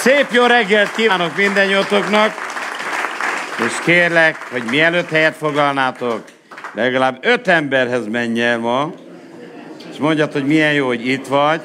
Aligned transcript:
Szép 0.00 0.26
jó 0.32 0.46
reggelt 0.46 0.94
kívánok 0.94 1.36
mindennyiatoknak, 1.36 2.32
és 3.66 3.72
kérlek, 3.84 4.36
hogy 4.50 4.62
mielőtt 4.62 5.08
helyet 5.08 5.36
foglalnátok, 5.36 6.24
legalább 6.74 7.18
öt 7.20 7.48
emberhez 7.48 8.06
menj 8.06 8.42
el 8.42 8.58
ma, 8.58 8.92
és 9.92 9.96
mondjad, 9.98 10.32
hogy 10.32 10.46
milyen 10.46 10.72
jó, 10.72 10.86
hogy 10.86 11.06
itt 11.06 11.26
vagy. 11.26 11.60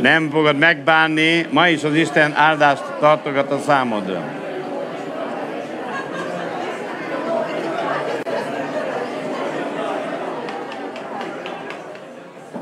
Nem 0.00 0.30
fogod 0.30 0.58
megbánni, 0.58 1.46
ma 1.50 1.68
is 1.68 1.84
az 1.84 1.94
Isten 1.94 2.34
áldást 2.34 2.84
tartogat 3.00 3.50
a 3.50 3.58
számodra. 3.66 4.22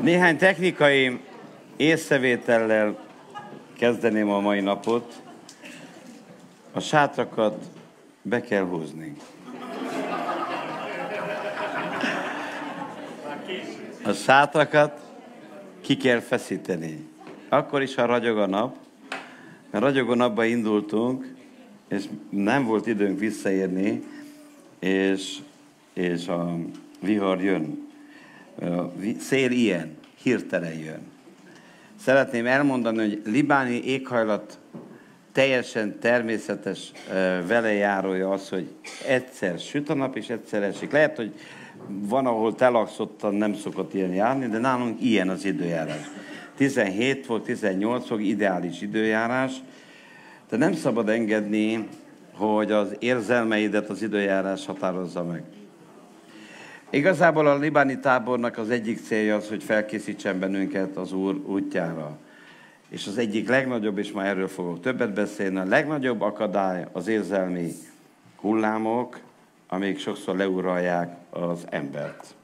Néhány 0.01 0.37
technikai 0.37 1.19
észrevétellel 1.75 3.06
kezdeném 3.77 4.29
a 4.29 4.39
mai 4.39 4.61
napot. 4.61 5.21
A 6.71 6.79
sátrakat 6.79 7.65
be 8.21 8.41
kell 8.41 8.63
húzni. 8.63 9.15
A 14.03 14.11
sátrakat 14.11 14.99
ki 15.81 15.97
kell 15.97 16.19
feszíteni. 16.19 17.07
Akkor 17.49 17.81
is, 17.81 17.95
ha 17.95 18.05
ragyog 18.05 18.37
a 18.37 18.45
nap, 18.45 18.77
mert 19.71 19.83
ragyogó 19.83 20.13
napba 20.13 20.45
indultunk, 20.45 21.35
és 21.87 22.03
nem 22.29 22.65
volt 22.65 22.87
időnk 22.87 23.19
visszaérni, 23.19 24.03
és, 24.79 25.37
és 25.93 26.27
a 26.27 26.55
vihar 26.99 27.41
jön. 27.41 27.87
A 28.59 28.91
szél 29.19 29.51
ilyen, 29.51 29.97
hirtelen 30.21 30.73
jön. 30.73 31.16
Szeretném 31.99 32.45
elmondani, 32.45 32.97
hogy 32.97 33.21
libáni 33.25 33.83
éghajlat 33.83 34.59
teljesen 35.31 35.99
természetes 35.99 36.91
velejárója 37.47 38.29
az, 38.29 38.49
hogy 38.49 38.67
egyszer 39.07 39.59
süt 39.59 39.89
a 39.89 39.93
nap, 39.93 40.15
és 40.15 40.29
egyszer 40.29 40.63
esik. 40.63 40.91
Lehet, 40.91 41.15
hogy 41.15 41.33
van, 41.87 42.25
ahol 42.25 42.55
telakszottan 42.55 43.33
nem 43.33 43.53
szokott 43.53 43.93
ilyen 43.93 44.13
járni, 44.13 44.47
de 44.47 44.57
nálunk 44.57 45.01
ilyen 45.01 45.29
az 45.29 45.45
időjárás. 45.45 46.01
17 46.55 47.25
volt, 47.25 47.43
18 47.43 48.07
fok, 48.07 48.23
ideális 48.23 48.81
időjárás, 48.81 49.53
de 50.49 50.57
nem 50.57 50.73
szabad 50.73 51.09
engedni, 51.09 51.87
hogy 52.33 52.71
az 52.71 52.95
érzelmeidet 52.99 53.89
az 53.89 54.01
időjárás 54.01 54.65
határozza 54.65 55.23
meg. 55.23 55.43
Igazából 56.89 57.47
a 57.47 57.57
libáni 57.57 57.99
tábornak 57.99 58.57
az 58.57 58.69
egyik 58.69 58.99
célja 58.99 59.35
az, 59.35 59.49
hogy 59.49 59.63
felkészítsen 59.63 60.39
bennünket 60.39 60.97
az 60.97 61.13
Úr 61.13 61.35
útjára. 61.35 62.17
És 62.89 63.07
az 63.07 63.17
egyik 63.17 63.49
legnagyobb, 63.49 63.97
és 63.97 64.11
már 64.11 64.25
erről 64.25 64.47
fogok 64.47 64.81
többet 64.81 65.13
beszélni, 65.13 65.57
a 65.57 65.65
legnagyobb 65.65 66.21
akadály 66.21 66.87
az 66.91 67.07
érzelmi 67.07 67.71
hullámok, 68.35 69.19
amik 69.67 69.99
sokszor 69.99 70.35
leuralják 70.35 71.15
az 71.29 71.65
embert. 71.69 72.35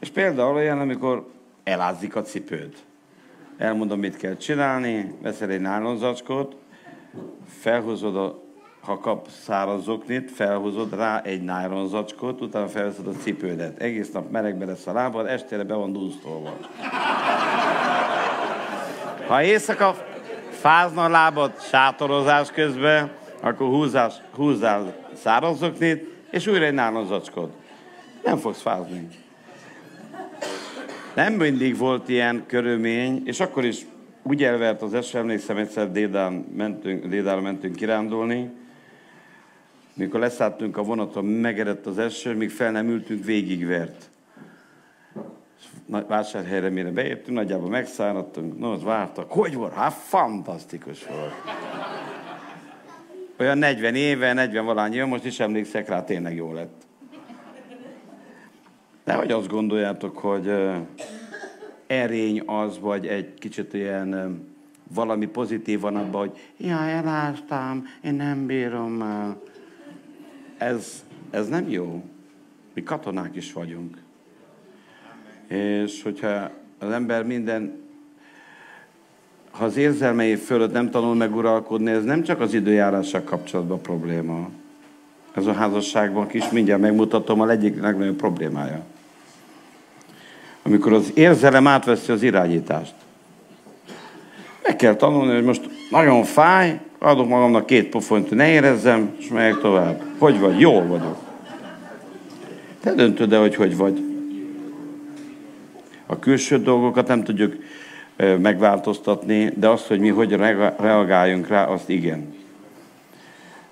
És 0.00 0.10
például 0.10 0.54
olyan, 0.54 0.80
amikor 0.80 1.30
elázik 1.64 2.16
a 2.16 2.22
cipőd. 2.22 2.74
Elmondom, 3.56 3.98
mit 3.98 4.16
kell 4.16 4.36
csinálni, 4.36 5.14
veszel 5.22 5.50
egy 5.50 5.60
nálonzacskót, 5.60 6.56
felhúzod 7.46 8.16
a 8.16 8.41
ha 8.84 8.98
kap 8.98 9.28
száraz 9.28 9.82
zoknit, 9.82 10.30
felhozod 10.30 10.94
rá 10.94 11.20
egy 11.22 11.42
nájron 11.42 11.88
zacskót, 11.88 12.40
utána 12.40 12.68
felveszed 12.68 13.06
a 13.06 13.10
cipődet. 13.10 13.78
Egész 13.78 14.10
nap 14.10 14.30
melegbe 14.30 14.64
lesz 14.64 14.86
a 14.86 14.92
lábad, 14.92 15.26
estére 15.26 15.62
be 15.62 15.74
van 15.74 15.92
dúztolva. 15.92 16.56
Ha 19.26 19.42
éjszaka 19.42 19.94
fázna 20.50 21.04
a 21.04 21.08
lábad 21.08 21.60
sátorozás 21.60 22.50
közben, 22.50 23.10
akkor 23.40 23.66
húzás, 23.66 24.14
húzzál 24.34 24.94
száraz 25.14 25.58
zoknit, 25.58 26.04
és 26.30 26.46
újra 26.46 26.64
egy 26.64 26.74
nálon 26.74 27.06
zacskót. 27.06 27.52
Nem 28.24 28.36
fogsz 28.36 28.60
fázni. 28.60 29.08
Nem 31.14 31.32
mindig 31.32 31.76
volt 31.76 32.08
ilyen 32.08 32.44
körülmény, 32.46 33.22
és 33.24 33.40
akkor 33.40 33.64
is 33.64 33.86
úgy 34.22 34.42
elvert 34.42 34.82
az 34.82 34.94
eső, 34.94 35.18
emlékszem 35.18 35.56
egyszer 35.56 35.90
Dédán 35.90 36.32
mentünk, 36.32 37.06
Dédára 37.06 37.40
mentünk 37.40 37.76
kirándulni, 37.76 38.50
mikor 39.94 40.20
leszálltunk 40.20 40.76
a 40.76 40.82
vonaton, 40.82 41.24
megerett 41.24 41.86
az 41.86 41.98
eső, 41.98 42.34
míg 42.34 42.50
fel 42.50 42.70
nem 42.70 42.88
ültünk, 42.88 43.24
végigvert. 43.24 44.10
Vásárhelyre 45.86 46.68
mire 46.68 46.90
beértünk, 46.90 47.36
nagyjából 47.36 47.68
megszáradtunk, 47.68 48.58
no, 48.58 48.72
az 48.72 48.82
vártak. 48.82 49.30
Hogy 49.30 49.54
volt? 49.54 49.72
Hát 49.72 49.92
fantasztikus 49.92 51.06
volt. 51.06 51.32
Olyan 53.38 53.58
40 53.58 53.94
éve, 53.94 54.32
40 54.32 54.64
valány 54.64 54.92
jön, 54.92 55.08
most 55.08 55.24
is 55.24 55.40
emlékszek 55.40 55.88
rá, 55.88 56.04
tényleg 56.04 56.34
jó 56.34 56.52
lett. 56.52 56.82
De 59.04 59.14
hogy 59.14 59.30
azt 59.30 59.48
gondoljátok, 59.48 60.18
hogy 60.18 60.52
erény 61.86 62.42
az, 62.46 62.78
vagy 62.80 63.06
egy 63.06 63.34
kicsit 63.34 63.74
ilyen 63.74 64.40
valami 64.94 65.26
pozitív 65.26 65.80
van 65.80 65.96
abban, 65.96 66.20
hogy 66.20 66.38
ja, 66.56 66.78
elástam, 66.78 67.84
én 68.02 68.14
nem 68.14 68.46
bírom 68.46 68.92
már 68.92 69.36
ez, 70.62 71.04
ez 71.30 71.48
nem 71.48 71.70
jó. 71.70 72.04
Mi 72.74 72.82
katonák 72.82 73.36
is 73.36 73.52
vagyunk. 73.52 73.96
És 75.48 76.02
hogyha 76.02 76.50
az 76.78 76.90
ember 76.90 77.24
minden, 77.24 77.80
ha 79.50 79.64
az 79.64 79.76
érzelmei 79.76 80.34
fölött 80.34 80.72
nem 80.72 80.90
tanul 80.90 81.14
meguralkodni, 81.14 81.90
ez 81.90 82.04
nem 82.04 82.22
csak 82.22 82.40
az 82.40 82.54
időjárással 82.54 83.22
kapcsolatban 83.22 83.82
probléma. 83.82 84.50
Ez 85.34 85.46
a 85.46 85.52
házasságban 85.52 86.26
is 86.30 86.50
mindjárt 86.50 86.80
megmutatom 86.80 87.40
a 87.40 87.50
egyik 87.50 87.80
legnagyobb 87.80 88.16
problémája. 88.16 88.84
Amikor 90.62 90.92
az 90.92 91.10
érzelem 91.14 91.66
átveszi 91.66 92.12
az 92.12 92.22
irányítást. 92.22 92.94
Meg 94.62 94.76
kell 94.76 94.94
tanulni, 94.94 95.34
hogy 95.34 95.44
most 95.44 95.70
nagyon 95.90 96.24
fáj, 96.24 96.80
adok 97.02 97.28
magamnak 97.28 97.66
két 97.66 97.88
pofonyt, 97.88 98.28
hogy 98.28 98.36
ne 98.36 98.48
érezzem, 98.48 99.14
és 99.18 99.28
megyek 99.28 99.58
tovább. 99.58 100.02
Hogy 100.18 100.40
vagy? 100.40 100.60
Jól 100.60 100.86
vagyok. 100.86 101.16
Te 102.80 102.92
döntöd 102.94 103.32
el, 103.32 103.40
hogy 103.40 103.54
hogy 103.54 103.76
vagy. 103.76 104.04
A 106.06 106.18
külső 106.18 106.58
dolgokat 106.58 107.06
nem 107.06 107.22
tudjuk 107.22 107.54
megváltoztatni, 108.16 109.52
de 109.56 109.68
azt, 109.68 109.86
hogy 109.86 109.98
mi 110.00 110.08
hogy 110.08 110.32
reagáljunk 110.78 111.48
rá, 111.48 111.64
azt 111.64 111.88
igen. 111.88 112.34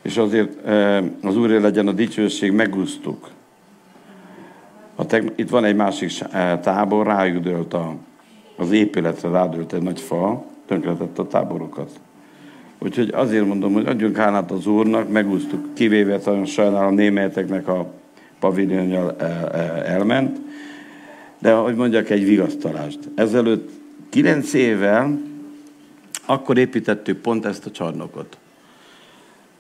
És 0.03 0.17
azért 0.17 0.67
az 1.23 1.37
Úr 1.37 1.49
legyen 1.49 1.89
a 1.89 1.93
dicsőség, 1.93 2.53
megúsztuk. 2.53 3.29
A 4.95 5.07
teg- 5.07 5.39
itt 5.39 5.51
van 5.51 5.65
egy 5.65 5.77
másik 5.77 6.11
tábor, 6.61 7.07
rájuk 7.07 7.43
dőlt 7.43 7.75
a, 7.75 7.95
az 8.57 8.71
épületre, 8.71 9.29
rádőlt 9.29 9.73
egy 9.73 9.83
nagy 9.83 10.01
fa, 10.01 10.45
tönkretett 10.67 11.19
a 11.19 11.27
táborokat. 11.27 11.91
Úgyhogy 12.83 13.11
azért 13.13 13.47
mondom, 13.47 13.73
hogy 13.73 13.87
adjunk 13.87 14.17
hálát 14.17 14.51
az 14.51 14.67
Úrnak, 14.67 15.09
megúsztuk, 15.09 15.75
kivéve 15.75 16.21
nagyon 16.25 16.45
sajnálom 16.45 16.95
németeknek 16.95 17.69
a 17.69 17.93
paviljonjal 18.39 19.17
elment, 19.85 20.39
de 21.39 21.53
hogy 21.53 21.75
mondjak 21.75 22.11
egy 22.11 22.25
vigasztalást. 22.25 22.99
Ezelőtt 23.15 23.71
kilenc 24.09 24.53
évvel 24.53 25.19
akkor 26.27 26.59
építettük 26.59 27.19
pont 27.19 27.45
ezt 27.45 27.67
a 27.67 27.71
csarnokot. 27.71 28.39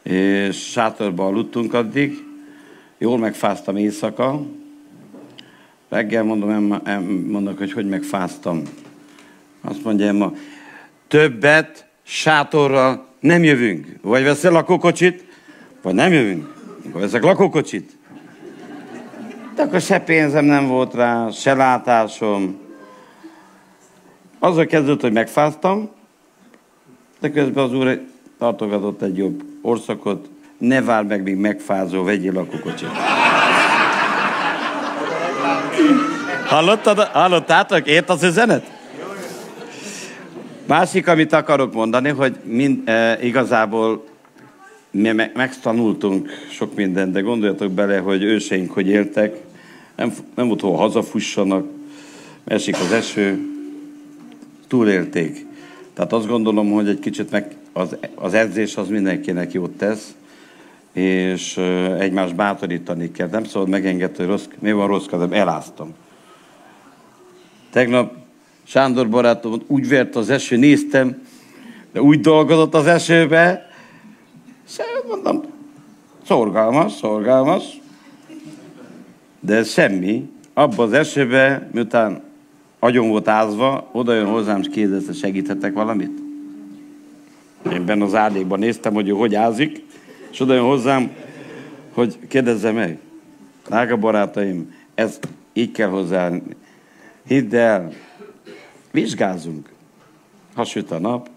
És 0.02 0.70
sátorban 0.70 1.26
aludtunk 1.26 1.74
addig, 1.74 2.24
jól 2.98 3.18
megfáztam 3.18 3.76
éjszaka, 3.76 4.46
reggel 5.88 6.22
mondom, 6.22 6.80
em, 6.84 7.02
mondok, 7.04 7.58
hogy 7.58 7.72
hogy 7.72 7.88
megfáztam. 7.88 8.62
Azt 9.60 9.84
mondja 9.84 10.06
Emma, 10.06 10.32
többet 11.08 11.86
sátorral 12.02 13.09
nem 13.20 13.44
jövünk. 13.44 13.86
Vagy 14.02 14.22
veszel 14.22 14.52
lakókocsit, 14.52 15.24
vagy 15.82 15.94
nem 15.94 16.12
jövünk. 16.12 16.58
Akkor 16.88 17.00
veszek 17.00 17.22
lakókocsit. 17.22 17.98
De 19.54 19.62
akkor 19.62 19.80
se 19.80 19.98
pénzem 19.98 20.44
nem 20.44 20.66
volt 20.66 20.94
rá, 20.94 21.30
se 21.30 21.54
látásom. 21.54 22.58
Azzal 24.38 24.66
kezdődött, 24.66 25.00
hogy 25.00 25.12
megfáztam, 25.12 25.90
de 27.20 27.30
közben 27.30 27.64
az 27.64 27.74
úr 27.74 28.00
tartogatott 28.38 29.02
egy 29.02 29.16
jobb 29.16 29.42
orszakot, 29.62 30.28
ne 30.58 30.82
vár 30.82 31.04
meg, 31.04 31.22
míg 31.22 31.36
megfázó, 31.36 32.02
vegyél 32.02 32.32
lakókocsit. 32.32 32.88
Hallottad, 36.46 36.98
hallottátok? 36.98 37.86
Ért 37.86 38.10
az 38.10 38.22
üzenet? 38.22 38.79
Másik, 40.70 41.06
amit 41.08 41.32
akarok 41.32 41.72
mondani, 41.72 42.08
hogy 42.08 42.36
mind, 42.44 42.88
e, 42.88 43.18
igazából 43.22 44.04
mi 44.90 45.12
me- 45.12 45.34
megtanultunk 45.34 46.30
sok 46.50 46.74
mindent, 46.74 47.12
de 47.12 47.20
gondoljatok 47.20 47.70
bele, 47.72 47.98
hogy 47.98 48.22
őseink 48.22 48.72
hogy 48.72 48.88
éltek, 48.88 49.36
nem, 49.96 50.12
nem 50.34 50.48
hol 50.60 50.76
hazafussanak, 50.76 51.66
esik 52.44 52.74
az 52.74 52.92
eső, 52.92 53.38
túlélték. 54.68 55.46
Tehát 55.94 56.12
azt 56.12 56.26
gondolom, 56.26 56.70
hogy 56.70 56.88
egy 56.88 57.00
kicsit 57.00 57.30
meg 57.30 57.56
az, 57.72 57.96
az 58.14 58.34
edzés 58.34 58.76
az 58.76 58.88
mindenkinek 58.88 59.52
jót 59.52 59.76
tesz, 59.76 60.14
és 60.92 61.56
egymást 61.98 62.34
bátorítani 62.34 63.10
kell. 63.10 63.28
Nem 63.28 63.44
szabad 63.44 63.68
megengedni, 63.68 64.16
hogy 64.16 64.26
rossz, 64.26 64.46
mi 64.58 64.72
van 64.72 64.86
rossz 64.86 65.06
kezem, 65.06 65.32
eláztam. 65.32 65.94
Tegnap 67.70 68.18
Sándor 68.70 69.08
barátom 69.08 69.60
úgy 69.66 69.88
vert 69.88 70.16
az 70.16 70.30
eső, 70.30 70.56
néztem, 70.56 71.22
de 71.92 72.02
úgy 72.02 72.20
dolgozott 72.20 72.74
az 72.74 72.86
esőbe, 72.86 73.70
szóval 74.64 75.04
mondom, 75.08 75.42
szorgalmas, 76.26 76.92
szorgalmas, 76.92 77.64
de 79.40 79.64
semmi. 79.64 80.28
Abban 80.54 80.86
az 80.86 80.92
esőbe, 80.92 81.68
miután 81.72 82.22
agyon 82.78 83.08
volt 83.08 83.28
ázva, 83.28 83.88
oda 83.92 84.14
jön 84.14 84.26
hozzám, 84.26 84.60
és 84.60 84.68
kérdezte, 84.68 85.12
segíthetek 85.12 85.72
valamit? 85.72 86.18
Én 87.72 87.84
benne 87.84 88.04
az 88.04 88.14
ádékban 88.14 88.58
néztem, 88.58 88.94
hogy 88.94 89.08
ő 89.08 89.12
hogy 89.12 89.34
ázik, 89.34 89.84
és 90.30 90.40
oda 90.40 90.54
jön 90.54 90.64
hozzám, 90.64 91.10
hogy 91.92 92.18
kérdezze 92.28 92.72
meg. 92.72 92.98
Drága 93.66 93.96
barátaim, 93.96 94.74
ez 94.94 95.18
így 95.52 95.70
kell 95.70 95.88
hozzá. 95.88 96.30
Hidd 97.26 97.54
el, 97.54 97.92
vizsgázunk. 98.90 99.68
Ha 100.54 100.64
süt 100.64 100.90
a 100.90 100.98
nap, 100.98 101.30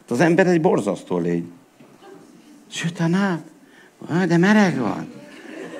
hát 0.00 0.10
az 0.10 0.20
ember 0.20 0.46
egy 0.46 0.60
borzasztó 0.60 1.18
lény. 1.18 1.52
Süt 2.70 3.00
a 3.00 3.06
nap, 3.06 3.40
de 4.28 4.36
mereg 4.36 4.78
van. 4.78 5.12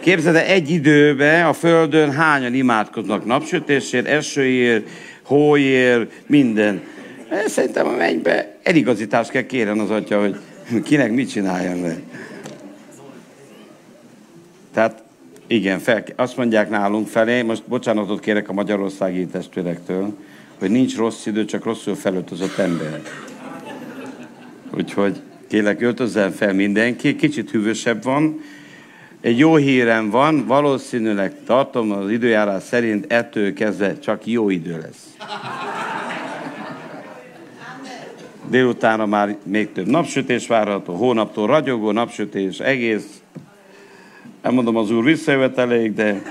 Képzeld 0.00 0.36
el, 0.36 0.44
egy 0.44 0.70
időben 0.70 1.46
a 1.46 1.52
Földön 1.52 2.12
hányan 2.12 2.54
imádkoznak 2.54 3.24
napsütésért, 3.24 4.06
esőért, 4.06 4.88
hóért, 5.22 6.12
minden. 6.26 6.82
Szerintem 7.46 7.86
a 7.86 7.90
mennybe 7.90 8.56
eligazítást 8.62 9.30
kell 9.30 9.42
kérni 9.42 9.80
az 9.80 9.90
atya, 9.90 10.20
hogy 10.20 10.36
kinek 10.82 11.12
mit 11.12 11.30
csináljon 11.30 11.80
le. 11.80 11.96
Tehát 14.72 15.02
igen, 15.50 15.78
fel, 15.78 16.04
azt 16.16 16.36
mondják 16.36 16.70
nálunk 16.70 17.06
felé, 17.06 17.42
most 17.42 17.62
bocsánatot 17.66 18.20
kérek 18.20 18.48
a 18.48 18.52
magyarországi 18.52 19.26
testvérektől, 19.26 20.16
hogy 20.58 20.70
nincs 20.70 20.96
rossz 20.96 21.26
idő, 21.26 21.44
csak 21.44 21.64
rosszul 21.64 21.94
felöltözött 21.94 22.58
ember. 22.58 23.02
Úgyhogy 24.76 25.20
kérlek, 25.48 25.80
öltözzen 25.80 26.32
fel 26.32 26.52
mindenki, 26.52 27.16
kicsit 27.16 27.50
hűvösebb 27.50 28.02
van. 28.02 28.40
Egy 29.20 29.38
jó 29.38 29.56
hírem 29.56 30.10
van, 30.10 30.46
valószínűleg 30.46 31.34
tartom 31.46 31.92
az 31.92 32.10
időjárás 32.10 32.62
szerint 32.62 33.12
ettől 33.12 33.52
kezdve 33.52 33.98
csak 33.98 34.26
jó 34.26 34.50
idő 34.50 34.78
lesz. 34.80 35.16
Délutánra 38.50 39.06
már 39.06 39.36
még 39.42 39.72
több 39.72 39.86
napsütés 39.86 40.46
várható, 40.46 40.94
hónaptól 40.94 41.46
ragyogó 41.46 41.90
napsütés, 41.90 42.58
egész. 42.58 43.17
Nem 44.42 44.54
mondom, 44.54 44.76
az 44.76 44.90
úr 44.90 45.04
visszajöveteléig, 45.04 45.94
de 45.94 46.22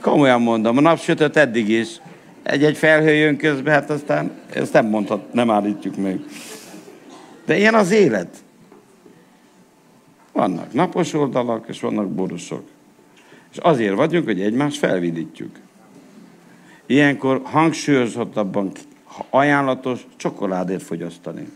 komolyan 0.00 0.42
mondom, 0.42 0.76
a 0.76 0.80
napsütött 0.80 1.36
eddig 1.36 1.68
is. 1.68 1.88
Egy-egy 2.42 2.76
felhő 2.76 3.12
jön 3.12 3.36
közben, 3.36 3.72
hát 3.72 3.90
aztán 3.90 4.30
ezt 4.52 4.72
nem 4.72 4.86
mondhat, 4.86 5.32
nem 5.32 5.50
állítjuk 5.50 5.96
meg. 5.96 6.20
De 7.44 7.58
ilyen 7.58 7.74
az 7.74 7.90
élet. 7.90 8.36
Vannak 10.32 10.72
napos 10.72 11.12
oldalak, 11.12 11.64
és 11.68 11.80
vannak 11.80 12.08
borosok. 12.08 12.62
És 13.52 13.58
azért 13.58 13.94
vagyunk, 13.94 14.24
hogy 14.24 14.40
egymást 14.40 14.78
felvidítjuk. 14.78 15.50
Ilyenkor 16.86 17.40
hangsúlyozottabban 17.44 18.72
ajánlatos 19.30 20.06
csokoládét 20.16 20.82
fogyasztani. 20.82 21.48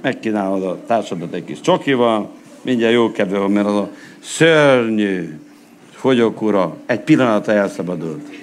Megkínálod 0.00 0.62
a 0.62 0.84
társadat 0.86 1.32
egy 1.32 1.44
kis 1.44 1.60
csokival, 1.60 2.30
mindjárt 2.62 2.92
jó 2.92 3.12
kedve 3.12 3.38
van, 3.38 3.50
mert 3.50 3.66
az 3.66 3.74
a 3.74 3.90
szörnyű 4.20 5.38
fogyókúra 5.90 6.76
egy 6.86 7.00
pillanatra 7.00 7.52
elszabadult. 7.52 8.38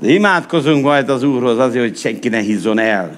De 0.00 0.08
imádkozunk 0.08 0.84
majd 0.84 1.08
az 1.08 1.22
Úrhoz 1.22 1.58
azért, 1.58 1.84
hogy 1.84 1.96
senki 1.96 2.28
ne 2.28 2.38
hízzon 2.38 2.78
el 2.78 3.16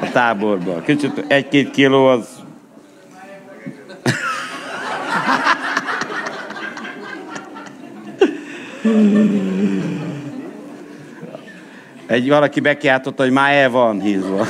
a 0.00 0.10
táborba. 0.10 0.80
Kicsit 0.80 1.24
egy-két 1.28 1.70
kiló 1.70 2.06
az 2.06 2.28
Egy 12.06 12.28
valaki 12.28 12.60
bekiáltotta, 12.60 13.22
hogy 13.22 13.32
már 13.32 13.52
el 13.52 13.70
van 13.70 14.00
hízva. 14.00 14.46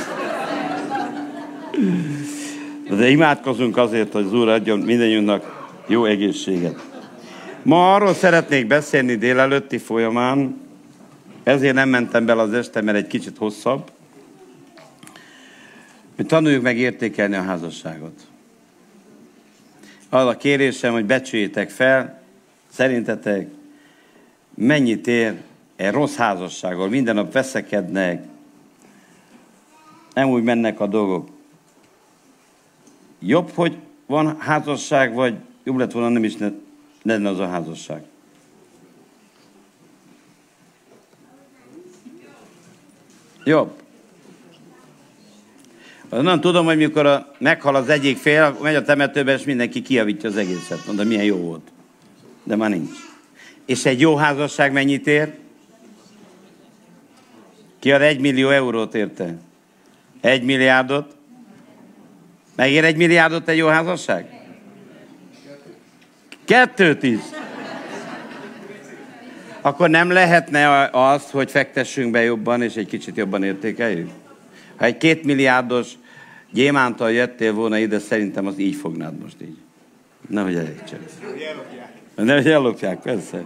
De 2.89 3.09
imádkozunk 3.09 3.77
azért, 3.77 4.11
hogy 4.11 4.25
az 4.25 4.33
Úr 4.33 4.47
adjon 4.47 4.79
mindannyiunknak 4.79 5.67
jó 5.87 6.05
egészséget. 6.05 6.93
Ma 7.61 7.93
arról 7.93 8.13
szeretnék 8.13 8.67
beszélni 8.67 9.15
délelőtti 9.15 9.77
folyamán, 9.77 10.61
ezért 11.43 11.73
nem 11.73 11.89
mentem 11.89 12.25
bele 12.25 12.41
az 12.41 12.53
este, 12.53 12.81
mert 12.81 12.97
egy 12.97 13.07
kicsit 13.07 13.37
hosszabb, 13.37 13.91
hogy 16.15 16.25
tanuljuk 16.25 16.61
meg 16.61 16.77
értékelni 16.77 17.35
a 17.35 17.41
házasságot. 17.41 18.21
Az 20.09 20.25
a 20.25 20.37
kérésem, 20.37 20.93
hogy 20.93 21.05
becsüljétek 21.05 21.69
fel, 21.69 22.21
szerintetek 22.69 23.47
mennyit 24.53 25.07
ér 25.07 25.33
egy 25.75 25.91
rossz 25.91 26.15
házassággal, 26.15 26.87
minden 26.87 27.15
nap 27.15 27.31
veszekednek, 27.31 28.23
nem 30.13 30.29
úgy 30.29 30.43
mennek 30.43 30.79
a 30.79 30.87
dolgok. 30.87 31.34
Jobb, 33.27 33.51
hogy 33.53 33.77
van 34.05 34.39
házasság, 34.39 35.13
vagy 35.13 35.35
jobb 35.63 35.77
lett 35.77 35.91
volna 35.91 36.09
nem 36.09 36.23
is 36.23 36.35
ne, 36.35 36.51
lenne 37.03 37.29
az 37.29 37.39
a 37.39 37.47
házasság. 37.47 38.03
Jobb. 43.43 43.71
Nem 46.09 46.41
tudom, 46.41 46.65
hogy 46.65 46.77
mikor 46.77 47.05
a, 47.05 47.35
meghal 47.37 47.75
az 47.75 47.89
egyik 47.89 48.17
fél, 48.17 48.57
megy 48.61 48.75
a 48.75 48.83
temetőbe, 48.83 49.33
és 49.33 49.43
mindenki 49.43 49.81
kiavítja 49.81 50.29
az 50.29 50.37
egészet. 50.37 50.85
Mondom, 50.85 51.07
milyen 51.07 51.23
jó 51.23 51.37
volt. 51.37 51.71
De 52.43 52.55
már 52.55 52.69
nincs. 52.69 52.97
És 53.65 53.85
egy 53.85 53.99
jó 53.99 54.15
házasság 54.15 54.71
mennyit 54.71 55.07
ér? 55.07 55.33
Ki 57.79 57.91
ad 57.91 58.01
egy 58.01 58.19
millió 58.19 58.49
eurót 58.49 58.95
érte? 58.95 59.37
Egy 60.21 60.43
milliárdot? 60.43 61.15
Megér 62.55 62.83
egy 62.83 62.95
milliárdot 62.95 63.47
egy 63.47 63.57
jó 63.57 63.67
házasság? 63.67 64.25
Kettőt 66.45 67.03
is. 67.03 67.19
Akkor 69.61 69.89
nem 69.89 70.11
lehetne 70.11 70.89
az, 70.91 71.31
hogy 71.31 71.51
fektessünk 71.51 72.11
be 72.11 72.21
jobban, 72.21 72.61
és 72.61 72.75
egy 72.75 72.87
kicsit 72.87 73.17
jobban 73.17 73.43
értékeljük? 73.43 74.09
Ha 74.75 74.85
egy 74.85 74.97
két 74.97 75.23
milliárdos 75.23 75.91
gyémántal 76.51 77.11
jöttél 77.11 77.53
volna 77.53 77.77
ide, 77.77 77.99
szerintem 77.99 78.47
az 78.47 78.59
így 78.59 78.75
fognád 78.75 79.17
most 79.21 79.35
így. 79.41 79.57
Nehogy 80.29 80.55
elég 80.55 80.83
csak. 80.83 80.99
Nehogy 82.15 82.47
ellopják, 82.47 83.01
persze. 83.01 83.45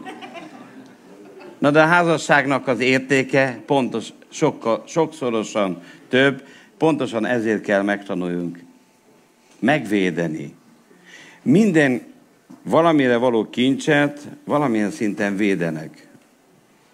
Na 1.58 1.72
de 1.72 1.82
a 1.82 1.86
házasságnak 1.86 2.68
az 2.68 2.80
értéke 2.80 3.60
pontos, 3.66 4.08
sokkal, 4.30 4.84
sokszorosan 4.88 5.82
több, 6.10 6.44
pontosan 6.78 7.25
ezért 7.25 7.62
kell 7.62 7.82
megtanuljunk 7.82 8.60
megvédeni. 9.60 10.54
Minden 11.42 12.01
valamire 12.63 13.18
való 13.18 13.50
kincset 13.50 14.28
valamilyen 14.46 14.92
szinten 14.92 15.36
védenek. 15.36 16.08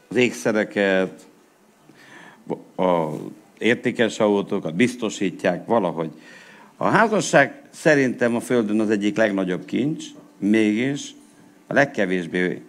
Az 0.08 0.16
ékszereket, 0.16 1.26
a 2.76 3.10
értékes 3.58 4.20
autókat 4.20 4.76
biztosítják 4.76 5.66
valahogy. 5.66 6.12
A 6.78 6.88
házasság 6.88 7.62
szerintem 7.70 8.36
a 8.36 8.40
Földön 8.40 8.80
az 8.80 8.90
egyik 8.90 9.18
legnagyobb 9.18 9.66
kincs, 9.66 10.06
mégis 10.38 11.12
a 11.68 11.74
legkevésbé 11.74 12.62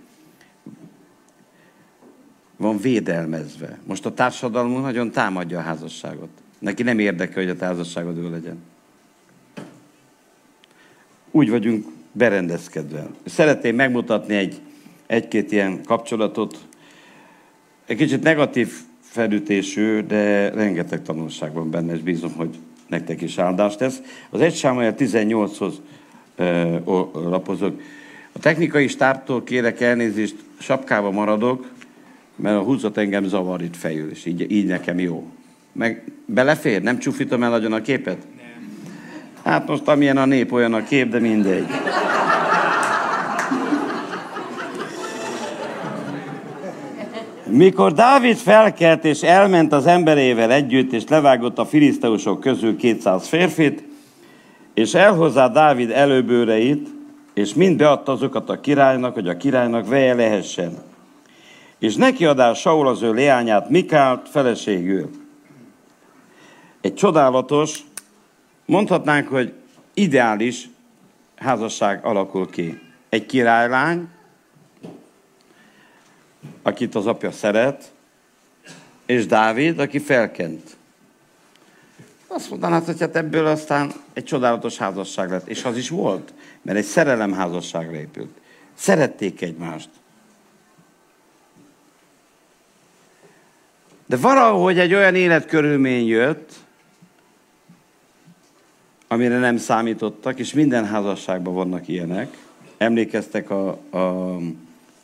van 2.56 2.78
védelmezve. 2.78 3.78
Most 3.84 4.06
a 4.06 4.14
társadalmunk 4.14 4.82
nagyon 4.82 5.10
támadja 5.10 5.58
a 5.58 5.62
házasságot. 5.62 6.28
Neki 6.58 6.82
nem 6.82 6.98
érdekel, 6.98 7.44
hogy 7.44 7.56
a 7.60 7.64
házasságod 7.64 8.18
ő 8.18 8.30
legyen. 8.30 8.58
Úgy 11.36 11.50
vagyunk 11.50 11.86
berendezkedve. 12.12 13.06
Szeretném 13.24 13.74
megmutatni 13.74 14.34
egy, 14.34 14.60
egy-két 15.06 15.52
ilyen 15.52 15.82
kapcsolatot. 15.84 16.58
Egy 17.86 17.96
kicsit 17.96 18.22
negatív 18.22 18.72
felütésű, 19.00 20.00
de 20.00 20.50
rengeteg 20.50 21.02
tanulság 21.02 21.52
van 21.52 21.70
benne, 21.70 21.94
és 21.94 22.00
bízom, 22.00 22.32
hogy 22.32 22.58
nektek 22.86 23.20
is 23.20 23.38
áldást 23.38 23.78
tesz. 23.78 24.00
Az 24.30 24.40
egy 24.40 24.54
Sámuel 24.54 24.94
18-hoz 24.98 25.80
lapozok. 27.12 27.80
A 28.32 28.38
technikai 28.38 28.88
stábtól 28.88 29.42
kérek 29.42 29.80
elnézést, 29.80 30.36
sapkába 30.58 31.10
maradok, 31.10 31.70
Mert 32.36 32.56
a 32.56 32.62
húzat 32.62 32.96
engem 32.96 33.24
zavar 33.24 33.62
itt 33.62 33.76
fejül, 33.76 34.10
és 34.10 34.24
így, 34.24 34.50
így 34.50 34.66
nekem 34.66 34.98
jó. 34.98 35.30
Meg 35.72 36.12
belefér? 36.26 36.82
Nem 36.82 36.98
csúfítom 36.98 37.42
el 37.42 37.50
nagyon 37.50 37.72
a 37.72 37.82
képet? 37.82 38.26
Hát 39.46 39.68
most 39.68 39.88
amilyen 39.88 40.16
a 40.16 40.24
nép, 40.24 40.52
olyan 40.52 40.74
a 40.74 40.84
kép, 40.84 41.08
de 41.08 41.18
mindegy. 41.18 41.66
Mikor 47.44 47.92
Dávid 47.92 48.36
felkelt 48.36 49.04
és 49.04 49.22
elment 49.22 49.72
az 49.72 49.86
emberével 49.86 50.52
együtt, 50.52 50.92
és 50.92 51.02
levágott 51.08 51.58
a 51.58 51.64
filiszteusok 51.64 52.40
közül 52.40 52.76
200 52.76 53.28
férfit, 53.28 53.84
és 54.74 54.94
elhozzá 54.94 55.48
Dávid 55.48 55.90
előbőreit, 55.90 56.88
és 57.34 57.54
mind 57.54 57.76
beadta 57.76 58.12
azokat 58.12 58.50
a 58.50 58.60
királynak, 58.60 59.14
hogy 59.14 59.28
a 59.28 59.36
királynak 59.36 59.88
veje 59.88 60.14
lehessen. 60.14 60.78
És 61.78 61.94
neki 61.94 62.24
adál 62.24 62.54
Saul 62.54 62.88
az 62.88 63.02
ő 63.02 63.12
leányát, 63.12 63.70
Mikált 63.70 64.28
feleségül. 64.28 65.10
Egy 66.80 66.94
csodálatos, 66.94 67.80
mondhatnánk, 68.66 69.28
hogy 69.28 69.52
ideális 69.94 70.68
házasság 71.36 72.04
alakul 72.04 72.50
ki. 72.50 72.80
Egy 73.08 73.26
királylány, 73.26 74.08
akit 76.62 76.94
az 76.94 77.06
apja 77.06 77.32
szeret, 77.32 77.92
és 79.06 79.26
Dávid, 79.26 79.78
aki 79.78 79.98
felkent. 79.98 80.76
Azt 82.26 82.50
mondanád, 82.50 82.84
hogy 82.84 83.00
hát 83.00 83.16
ebből 83.16 83.46
aztán 83.46 83.92
egy 84.12 84.24
csodálatos 84.24 84.76
házasság 84.76 85.30
lett. 85.30 85.48
És 85.48 85.64
az 85.64 85.76
is 85.76 85.88
volt, 85.88 86.32
mert 86.62 86.78
egy 86.78 86.84
szerelem 86.84 87.32
házasságra 87.32 87.96
épült. 87.96 88.30
Szerették 88.74 89.42
egymást. 89.42 89.88
De 94.06 94.16
valahogy 94.16 94.78
egy 94.78 94.94
olyan 94.94 95.14
életkörülmény 95.14 96.06
jött, 96.06 96.52
amire 99.08 99.38
nem 99.38 99.56
számítottak, 99.56 100.38
és 100.38 100.52
minden 100.52 100.86
házasságban 100.86 101.54
vannak 101.54 101.88
ilyenek. 101.88 102.36
Emlékeztek 102.76 103.50
a, 103.50 103.68
a 103.90 104.36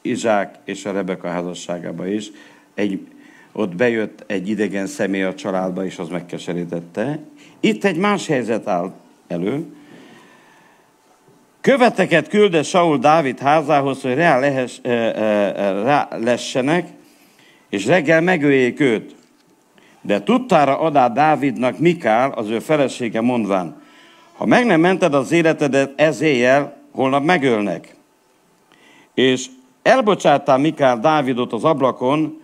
Izsák 0.02 0.58
és 0.64 0.84
a 0.84 0.92
Rebeka 0.92 1.28
házasságába 1.28 2.06
is. 2.06 2.30
Egy, 2.74 3.06
ott 3.52 3.76
bejött 3.76 4.24
egy 4.26 4.48
idegen 4.48 4.86
személy 4.86 5.22
a 5.22 5.34
családba, 5.34 5.84
és 5.84 5.98
az 5.98 6.08
megkeserítette. 6.08 7.18
Itt 7.60 7.84
egy 7.84 7.96
más 7.96 8.26
helyzet 8.26 8.68
áll 8.68 8.92
elő. 9.26 9.64
Követeket 11.60 12.28
külde 12.28 12.62
Saul 12.62 12.98
Dávid 12.98 13.38
házához, 13.38 14.02
hogy 14.02 14.14
rá, 14.14 14.38
lehes, 14.38 14.80
rá 15.82 16.08
lessenek, 16.10 16.88
és 17.68 17.86
reggel 17.86 18.20
megöljék 18.20 18.80
őt. 18.80 19.14
De 20.00 20.22
tudtára 20.22 20.78
adá 20.78 21.08
Dávidnak 21.08 21.78
Mikál, 21.78 22.30
az 22.30 22.48
ő 22.48 22.58
felesége 22.58 23.20
mondván, 23.20 23.81
ha 24.36 24.46
meg 24.46 24.66
nem 24.66 24.80
mented 24.80 25.14
az 25.14 25.32
életedet 25.32 25.92
ez 26.00 26.20
éjjel, 26.20 26.76
holnap 26.90 27.24
megölnek. 27.24 27.94
És 29.14 29.46
elbocsáttál 29.82 30.58
Mikál 30.58 30.98
Dávidot 30.98 31.52
az 31.52 31.64
ablakon, 31.64 32.40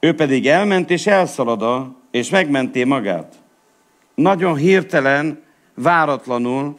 ő 0.00 0.14
pedig 0.14 0.46
elment 0.46 0.90
és 0.90 1.06
elszalada, 1.06 1.94
és 2.10 2.30
megmenté 2.30 2.84
magát. 2.84 3.34
Nagyon 4.14 4.56
hirtelen, 4.56 5.42
váratlanul, 5.74 6.78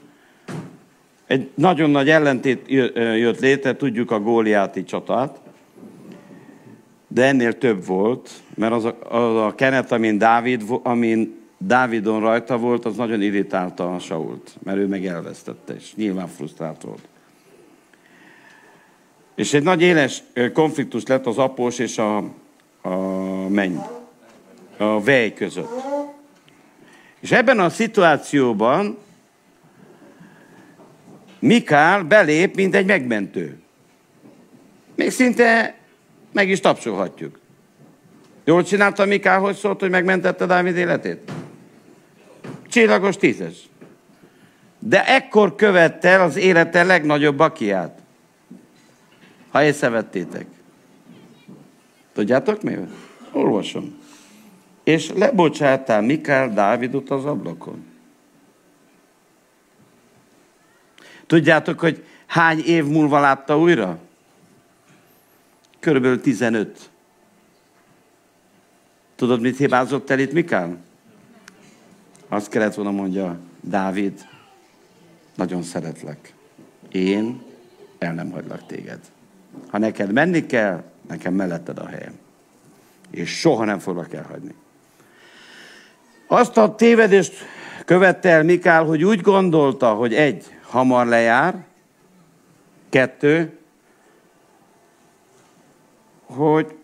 egy 1.27 1.49
nagyon 1.55 1.89
nagy 1.89 2.09
ellentét 2.09 2.69
jött 2.95 3.39
létre, 3.39 3.75
tudjuk 3.75 4.11
a 4.11 4.19
góliáti 4.19 4.83
csatát, 4.83 5.39
de 7.07 7.25
ennél 7.25 7.57
több 7.57 7.85
volt, 7.85 8.29
mert 8.55 8.73
az 8.73 8.85
a, 8.85 8.97
az 9.09 9.35
a 9.35 9.55
kenet, 9.55 9.91
amin, 9.91 10.17
Dávid, 10.17 10.63
amin 10.83 11.46
Dávidon 11.57 12.19
rajta 12.19 12.57
volt, 12.57 12.85
az 12.85 12.95
nagyon 12.95 13.21
irritálta 13.21 13.95
a 13.95 13.99
Sault, 13.99 14.55
mert 14.63 14.77
ő 14.77 14.87
meg 14.87 15.05
elvesztette, 15.05 15.75
és 15.75 15.95
nyilván 15.95 16.27
frusztrált 16.27 16.81
volt. 16.81 17.07
És 19.35 19.53
egy 19.53 19.63
nagy 19.63 19.81
éles 19.81 20.23
konfliktus 20.53 21.05
lett 21.05 21.25
az 21.25 21.37
após 21.37 21.79
és 21.79 21.97
a, 21.97 22.17
a 22.81 22.97
menny, 23.49 23.77
a 24.77 25.01
vej 25.01 25.33
között. 25.33 25.83
És 27.19 27.31
ebben 27.31 27.59
a 27.59 27.69
szituációban 27.69 28.97
Mikál 31.39 32.03
belép, 32.03 32.55
mint 32.55 32.75
egy 32.75 32.85
megmentő. 32.85 33.59
Még 34.95 35.11
szinte 35.11 35.75
meg 36.33 36.49
is 36.49 36.59
tapsolhatjuk. 36.59 37.39
Jól 38.43 38.63
csinálta 38.63 39.05
Mikál, 39.05 39.39
hogy 39.39 39.55
szólt, 39.55 39.79
hogy 39.79 39.89
megmentette 39.89 40.45
Dávid 40.45 40.77
életét? 40.77 41.31
Csillagos 42.69 43.17
tízes. 43.17 43.69
De 44.79 45.05
ekkor 45.05 45.55
követte 45.55 46.09
el 46.09 46.21
az 46.21 46.35
élete 46.35 46.83
legnagyobb 46.83 47.37
bakiát. 47.37 47.99
Ha 49.49 49.63
észrevettétek. 49.63 50.45
Tudjátok 52.13 52.61
mi? 52.61 52.77
Olvasom. 53.31 53.97
És 54.83 55.11
lebocsáttál 55.15 56.01
Mikál 56.01 56.53
Dávidot 56.53 57.09
az 57.09 57.25
ablakon. 57.25 57.85
Tudjátok, 61.25 61.79
hogy 61.79 62.05
hány 62.25 62.59
év 62.59 62.85
múlva 62.85 63.19
látta 63.19 63.59
újra? 63.59 63.99
Körülbelül 65.79 66.21
15. 66.21 66.89
Tudod, 69.15 69.41
mit 69.41 69.57
hibázott 69.57 70.09
el 70.09 70.19
itt 70.19 70.31
Mikál? 70.31 70.77
Azt 72.29 72.49
kellett 72.49 72.73
volna 72.73 72.91
mondja, 72.91 73.39
Dávid, 73.61 74.27
nagyon 75.35 75.63
szeretlek. 75.63 76.33
Én 76.91 77.41
el 77.97 78.13
nem 78.13 78.31
hagylak 78.31 78.65
téged. 78.65 78.99
Ha 79.67 79.77
neked 79.77 80.11
menni 80.11 80.45
kell, 80.45 80.83
nekem 81.07 81.33
melletted 81.33 81.77
a 81.77 81.87
helyem. 81.87 82.19
És 83.09 83.39
soha 83.39 83.65
nem 83.65 83.79
foglak 83.79 84.13
elhagyni. 84.13 84.53
Azt 86.27 86.57
a 86.57 86.75
tévedést 86.75 87.33
követte 87.85 88.29
el 88.29 88.43
Mikál, 88.43 88.83
hogy 88.83 89.03
úgy 89.03 89.21
gondolta, 89.21 89.93
hogy 89.93 90.13
egy, 90.13 90.45
hamar 90.61 91.05
lejár, 91.05 91.65
kettő, 92.89 93.57
hogy 96.25 96.75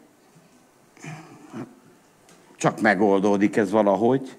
csak 2.55 2.81
megoldódik 2.81 3.55
ez 3.55 3.71
valahogy, 3.71 4.35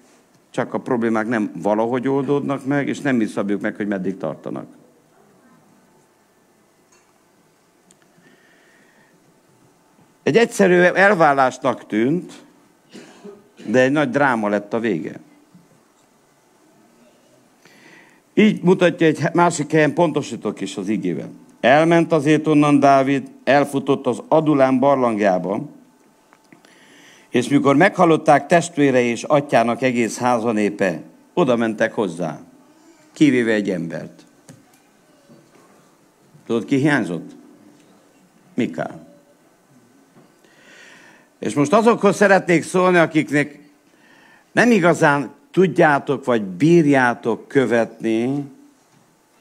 csak 0.55 0.73
a 0.73 0.79
problémák 0.79 1.27
nem 1.27 1.51
valahogy 1.61 2.07
oldódnak 2.07 2.65
meg, 2.65 2.87
és 2.87 2.99
nem 2.99 3.15
mi 3.15 3.25
szabjuk 3.25 3.61
meg, 3.61 3.75
hogy 3.75 3.87
meddig 3.87 4.17
tartanak. 4.17 4.65
Egy 10.23 10.37
egyszerű 10.37 10.79
elvállásnak 10.79 11.85
tűnt, 11.85 12.33
de 13.65 13.81
egy 13.81 13.91
nagy 13.91 14.09
dráma 14.09 14.47
lett 14.47 14.73
a 14.73 14.79
vége. 14.79 15.19
Így 18.33 18.63
mutatja 18.63 19.07
egy 19.07 19.19
másik 19.33 19.71
helyen, 19.71 19.93
pontosítok 19.93 20.61
is 20.61 20.77
az 20.77 20.87
igével. 20.87 21.29
Elment 21.59 22.11
azért 22.11 22.47
onnan 22.47 22.79
Dávid, 22.79 23.31
elfutott 23.43 24.05
az 24.05 24.21
Adulán 24.27 24.79
barlangjába, 24.79 25.61
és 27.35 27.47
mikor 27.47 27.75
meghallották 27.75 28.45
testvére 28.45 29.01
és 29.01 29.23
atyának 29.23 29.81
egész 29.81 30.17
házanépe, 30.17 31.01
oda 31.33 31.55
mentek 31.55 31.93
hozzá, 31.93 32.39
kivéve 33.13 33.51
egy 33.51 33.69
embert. 33.69 34.25
Tudod, 36.45 36.65
ki 36.65 36.75
hiányzott? 36.75 37.31
Mikál. 38.53 39.07
És 41.39 41.53
most 41.53 41.73
azokhoz 41.73 42.15
szeretnék 42.15 42.63
szólni, 42.63 42.97
akiknek 42.97 43.59
nem 44.51 44.71
igazán 44.71 45.31
tudjátok, 45.51 46.25
vagy 46.25 46.41
bírjátok 46.43 47.47
követni, 47.47 48.45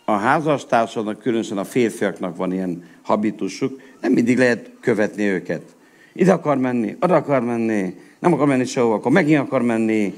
a 0.05 0.13
házastársadnak, 0.13 1.19
különösen 1.19 1.59
a 1.59 1.65
férfiaknak 1.65 2.37
van 2.37 2.53
ilyen 2.53 2.85
habitusuk, 3.03 3.81
nem 4.01 4.13
mindig 4.13 4.39
lehet 4.39 4.71
követni 4.81 5.23
őket. 5.25 5.74
Ide 6.15 6.33
akar 6.33 6.59
menni, 6.59 6.97
oda 7.01 7.15
akar 7.15 7.43
menni, 7.43 7.95
nem 8.19 8.33
akar 8.33 8.47
menni 8.47 8.65
sehova, 8.65 8.95
akkor 8.95 9.13
megint 9.13 9.41
akar 9.41 9.63
menni, 9.63 10.15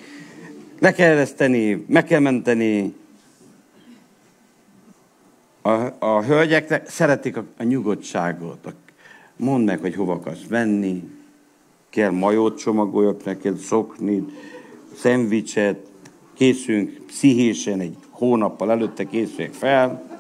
le 0.79 0.93
kell 0.93 1.11
ereszteni, 1.11 1.85
meg 1.88 2.05
kell 2.05 2.21
menteni. 2.21 2.95
A, 5.62 5.71
a 5.99 6.23
hölgyek 6.23 6.83
szeretik 6.87 7.37
a, 7.37 7.45
a 7.59 7.62
nyugodtságot. 7.62 8.67
A, 8.67 8.73
mondd 9.37 9.65
meg, 9.65 9.81
hogy 9.81 9.95
hova 9.95 10.12
akarsz 10.12 10.47
menni, 10.49 11.11
kell 11.91 12.11
majót 12.11 12.59
csomagoljak 12.59 13.25
neked, 13.25 13.57
szokni, 13.57 14.25
szendvicset, 14.95 15.79
készünk 16.35 17.00
pszichésen, 17.07 17.81
egy 17.81 17.97
hónappal 18.11 18.71
előtte 18.71 19.05
készüljek 19.05 19.53
fel. 19.53 20.19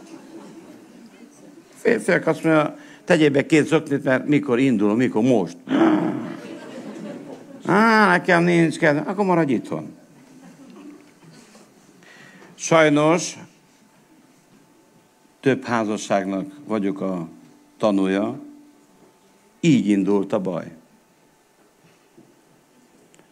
Férfiak 1.74 2.26
azt 2.26 2.44
mondja, 2.44 2.76
tegyél 3.06 3.30
be 3.30 3.46
két 3.46 3.66
zoknit, 3.66 4.04
mert 4.04 4.26
mikor 4.26 4.58
indul, 4.58 4.96
mikor 4.96 5.22
most. 5.22 5.56
Á, 7.66 8.06
nekem 8.08 8.42
nincs 8.42 8.78
kedvem, 8.78 9.08
akkor 9.08 9.24
maradj 9.24 9.52
itthon. 9.52 9.94
Sajnos 12.54 13.36
több 15.40 15.64
házasságnak 15.64 16.52
vagyok 16.64 17.00
a 17.00 17.28
tanúja, 17.78 18.38
így 19.60 19.88
indult 19.88 20.32
a 20.32 20.40
baj. 20.40 20.72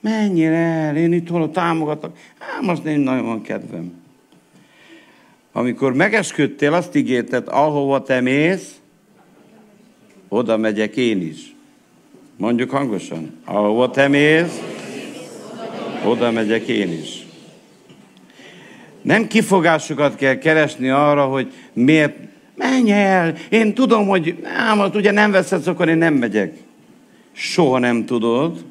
Menjél 0.01 0.53
el, 0.53 0.97
én 0.97 1.13
itt 1.13 1.29
hol 1.29 1.51
támogatok. 1.51 2.17
Hát 2.39 2.61
most 2.61 2.85
nem 2.85 3.01
nagyon 3.01 3.25
van 3.25 3.43
kedvem. 3.43 4.03
Amikor 5.53 5.93
megesküdtél, 5.93 6.73
azt 6.73 6.95
ígérted, 6.95 7.49
ahova 7.49 8.03
te 8.03 8.21
mész, 8.21 8.81
oda 10.35 10.57
megyek 10.57 10.97
én 10.97 11.21
is. 11.21 11.55
Mondjuk 12.37 12.71
hangosan. 12.71 13.33
Ahova 13.45 13.91
te 13.91 14.09
mész, 14.09 14.61
oda 16.05 16.31
megyek 16.31 16.67
én 16.69 16.93
is. 16.93 17.27
Nem 19.03 19.27
kifogásokat 19.27 20.17
kell 20.17 20.39
keresni 20.39 20.89
arra, 20.89 21.25
hogy 21.27 21.53
miért 21.73 22.17
menj 22.55 22.93
el, 22.93 23.35
én 23.49 23.75
tudom, 23.75 24.07
hogy 24.07 24.37
nem, 24.43 24.91
ugye 24.95 25.11
nem 25.11 25.31
veszed, 25.31 25.67
akkor 25.67 25.89
én 25.89 25.97
nem 25.97 26.15
megyek. 26.15 26.57
Soha 27.33 27.79
nem 27.79 28.05
tudod, 28.05 28.65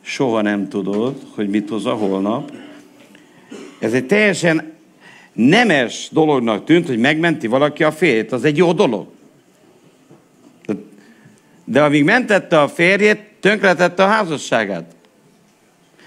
soha 0.00 0.42
nem 0.42 0.68
tudod, 0.68 1.16
hogy 1.34 1.48
mit 1.48 1.68
hoz 1.68 1.86
a 1.86 1.92
holnap. 1.92 2.52
Ez 3.78 3.92
egy 3.92 4.06
teljesen 4.06 4.72
nemes 5.32 6.08
dolognak 6.12 6.64
tűnt, 6.64 6.86
hogy 6.86 6.98
megmenti 6.98 7.46
valaki 7.46 7.84
a 7.84 7.92
férjét. 7.92 8.32
Az 8.32 8.44
egy 8.44 8.56
jó 8.56 8.72
dolog. 8.72 9.06
De 11.72 11.82
amíg 11.82 12.04
mentette 12.04 12.60
a 12.60 12.68
férjét, 12.68 13.20
tönkretette 13.40 14.04
a 14.04 14.06
házasságát. 14.06 14.94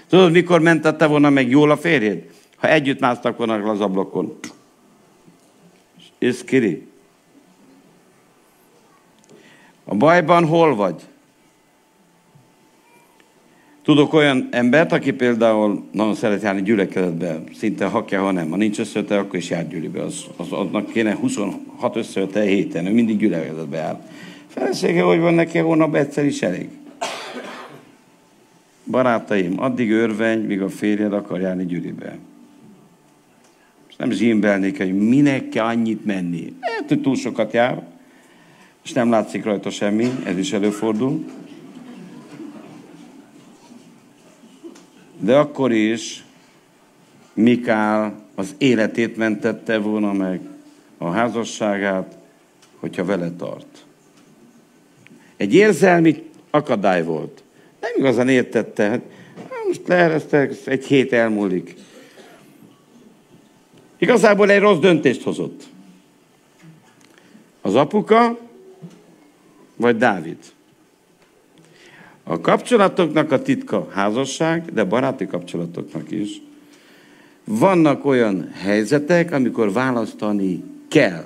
Tudod, 0.08 0.32
mikor 0.32 0.60
mentette 0.60 1.06
volna 1.06 1.30
meg 1.30 1.50
jól 1.50 1.70
a 1.70 1.76
férjét? 1.76 2.32
Ha 2.56 2.68
együtt 2.68 3.00
másztak 3.00 3.36
volna 3.36 3.70
az 3.70 3.80
ablakon. 3.80 4.38
És 6.18 6.44
kiri. 6.44 6.86
A 9.84 9.94
bajban 9.94 10.46
hol 10.46 10.74
vagy? 10.74 11.02
Tudok 13.82 14.12
olyan 14.12 14.48
embert, 14.50 14.92
aki 14.92 15.12
például 15.12 15.88
nagyon 15.92 16.14
szeret 16.14 16.42
járni 16.42 16.62
gyülekezetbe, 16.62 17.42
szinte 17.58 17.86
ha 17.86 18.04
kell, 18.04 18.20
ha 18.20 18.30
nem. 18.30 18.50
Ha 18.50 18.56
nincs 18.56 18.78
összeöte, 18.78 19.18
akkor 19.18 19.38
is 19.38 19.50
jár 19.50 19.68
gyűlibe. 19.68 20.02
Az, 20.02 20.24
az, 20.36 20.52
annak 20.52 20.92
kéne 20.92 21.14
26 21.14 21.96
összeöte 21.96 22.40
héten, 22.42 22.86
ő 22.86 22.92
mindig 22.92 23.18
gyülekezetbe 23.18 23.76
jár. 23.76 24.00
Felesége, 24.56 25.02
hogy 25.02 25.18
van 25.18 25.34
neki, 25.34 25.58
hónap 25.58 25.94
egyszer 25.94 26.24
is 26.24 26.42
elég. 26.42 26.68
Barátaim, 28.84 29.60
addig 29.60 29.90
örvenj, 29.90 30.46
míg 30.46 30.62
a 30.62 30.68
férjed 30.68 31.12
akar 31.12 31.40
járni 31.40 31.66
gyűlibe. 31.66 32.18
És 33.88 33.96
nem 33.96 34.10
zsimbelnék, 34.10 34.76
hogy 34.76 34.94
minek 34.94 35.48
kell 35.48 35.64
annyit 35.64 36.04
menni. 36.04 36.56
Lehet, 36.60 36.88
hogy 36.88 37.00
túl 37.00 37.16
sokat 37.16 37.52
jár, 37.52 37.86
és 38.84 38.92
nem 38.92 39.10
látszik 39.10 39.44
rajta 39.44 39.70
semmi, 39.70 40.10
ez 40.24 40.38
is 40.38 40.52
előfordul. 40.52 41.24
De 45.18 45.36
akkor 45.36 45.72
is 45.72 46.24
Mikál 47.34 48.24
az 48.34 48.54
életét 48.58 49.16
mentette 49.16 49.78
volna 49.78 50.12
meg, 50.12 50.40
a 50.98 51.10
házasságát, 51.10 52.18
hogyha 52.80 53.04
vele 53.04 53.30
tart. 53.30 53.85
Egy 55.36 55.54
érzelmi 55.54 56.22
akadály 56.50 57.04
volt. 57.04 57.42
Nem 57.80 57.90
igazán 57.96 58.28
értette. 58.28 58.88
Hát, 58.88 59.02
most 59.66 59.88
leeresztek, 59.88 60.54
egy 60.64 60.84
hét 60.84 61.12
elmúlik. 61.12 61.74
Igazából 63.98 64.50
egy 64.50 64.60
rossz 64.60 64.78
döntést 64.78 65.22
hozott. 65.22 65.62
Az 67.60 67.74
apuka, 67.74 68.38
vagy 69.76 69.96
Dávid. 69.96 70.38
A 72.24 72.40
kapcsolatoknak 72.40 73.32
a 73.32 73.42
titka 73.42 73.88
házasság, 73.92 74.72
de 74.72 74.84
baráti 74.84 75.26
kapcsolatoknak 75.26 76.10
is. 76.10 76.42
Vannak 77.44 78.04
olyan 78.04 78.50
helyzetek, 78.52 79.32
amikor 79.32 79.72
választani 79.72 80.62
kell. 80.88 81.24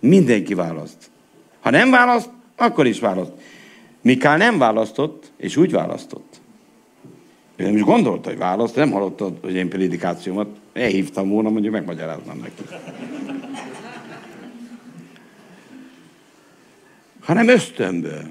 Mindenki 0.00 0.54
választ. 0.54 1.10
Ha 1.60 1.70
nem 1.70 1.90
választ, 1.90 2.30
akkor 2.56 2.86
is 2.86 3.00
választ. 3.00 3.32
Mikál 4.02 4.36
nem 4.36 4.58
választott, 4.58 5.32
és 5.36 5.56
úgy 5.56 5.70
választott. 5.70 6.40
Ő 7.56 7.64
nem 7.64 7.76
is 7.76 7.82
gondolta, 7.82 8.28
hogy 8.28 8.38
választ, 8.38 8.74
nem 8.76 8.90
hallottad, 8.90 9.38
hogy 9.42 9.54
én 9.54 9.68
prédikációmat 9.68 10.48
elhívtam 10.72 11.28
volna, 11.28 11.50
mondjuk 11.50 11.72
megmagyaráznám 11.72 12.38
neki. 12.38 12.62
Hanem 17.20 17.48
ösztönből. 17.48 18.22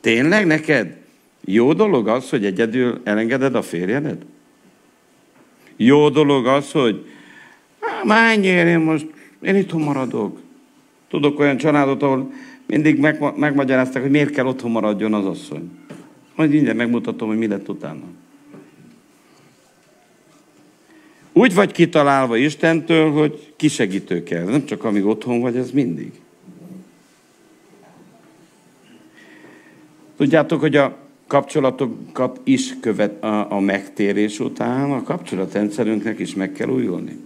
Tényleg 0.00 0.46
neked 0.46 0.96
jó 1.44 1.72
dolog 1.72 2.08
az, 2.08 2.30
hogy 2.30 2.44
egyedül 2.44 3.00
elengeded 3.04 3.54
a 3.54 3.62
férjedet? 3.62 4.22
Jó 5.76 6.08
dolog 6.08 6.46
az, 6.46 6.72
hogy 6.72 7.06
menjél, 8.04 8.66
én 8.66 8.78
most, 8.78 9.06
én 9.40 9.56
itthon 9.56 9.80
maradok. 9.80 10.40
Tudok 11.08 11.38
olyan 11.38 11.56
családot, 11.56 12.02
ahol 12.02 12.32
mindig 12.66 12.98
meg, 12.98 13.38
megmagyarázták, 13.38 14.02
hogy 14.02 14.10
miért 14.10 14.30
kell 14.30 14.46
otthon 14.46 14.70
maradjon 14.70 15.14
az 15.14 15.26
asszony. 15.26 15.70
Majd 16.36 16.50
mindjárt 16.50 16.76
megmutatom, 16.76 17.28
hogy 17.28 17.38
mi 17.38 17.46
lett 17.46 17.68
utána. 17.68 18.04
Úgy 21.32 21.54
vagy 21.54 21.72
kitalálva 21.72 22.36
Istentől, 22.36 23.10
hogy 23.10 23.52
kisegítő 23.56 24.22
kell. 24.22 24.44
Nem 24.44 24.64
csak 24.64 24.84
amíg 24.84 25.04
otthon 25.04 25.40
vagy, 25.40 25.56
ez 25.56 25.70
mindig. 25.70 26.12
Tudjátok, 30.16 30.60
hogy 30.60 30.76
a 30.76 30.96
kapcsolatokat 31.26 32.40
is 32.44 32.74
követ 32.80 33.22
a, 33.22 33.52
a 33.52 33.60
megtérés 33.60 34.40
után, 34.40 34.92
a 34.92 35.02
kapcsolatrendszerünknek 35.02 36.18
is 36.18 36.34
meg 36.34 36.52
kell 36.52 36.68
újulni. 36.68 37.16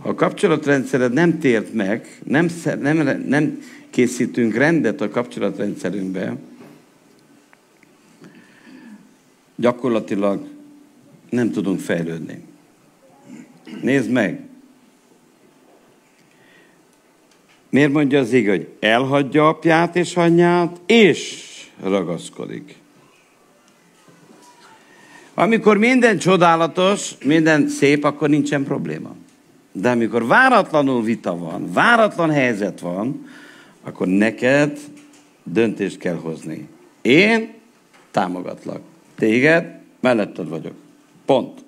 Ha 0.00 0.08
a 0.08 0.14
kapcsolatrendszered 0.14 1.12
nem 1.12 1.38
tért 1.38 1.74
meg, 1.74 2.18
nem, 2.24 2.48
nem, 2.80 3.24
nem 3.26 3.62
készítünk 3.92 4.54
rendet 4.54 5.00
a 5.00 5.08
kapcsolatrendszerünkbe, 5.08 6.36
gyakorlatilag 9.56 10.46
nem 11.30 11.50
tudunk 11.50 11.80
fejlődni. 11.80 12.44
Nézd 13.82 14.10
meg! 14.10 14.40
Miért 17.70 17.92
mondja 17.92 18.18
az 18.18 18.32
ég, 18.32 18.48
hogy 18.48 18.68
elhagyja 18.80 19.48
apját 19.48 19.96
és 19.96 20.16
anyját, 20.16 20.80
és 20.86 21.48
ragaszkodik. 21.82 22.74
Amikor 25.34 25.78
minden 25.78 26.18
csodálatos, 26.18 27.14
minden 27.24 27.68
szép, 27.68 28.04
akkor 28.04 28.28
nincsen 28.28 28.64
probléma. 28.64 29.14
De 29.72 29.90
amikor 29.90 30.26
váratlanul 30.26 31.02
vita 31.02 31.36
van, 31.36 31.72
váratlan 31.72 32.30
helyzet 32.30 32.80
van, 32.80 33.26
akkor 33.82 34.06
neked 34.06 34.78
döntést 35.42 35.98
kell 35.98 36.16
hozni. 36.16 36.68
Én 37.02 37.54
támogatlak. 38.10 38.80
Téged 39.14 39.78
melletted 40.00 40.48
vagyok. 40.48 40.74
Pont. 41.24 41.64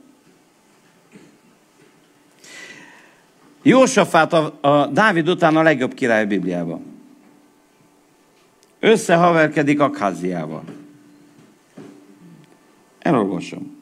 Jósafát 3.63 4.33
a, 4.33 4.59
a 4.61 4.87
Dávid 4.87 5.29
után 5.29 5.57
a 5.57 5.63
legjobb 5.63 5.95
király 5.95 6.23
a 6.23 6.27
Bibliában 6.27 6.95
összehaverkedik 8.85 9.81
Akháziával. 9.81 10.63
Elolvasom. 12.99 13.77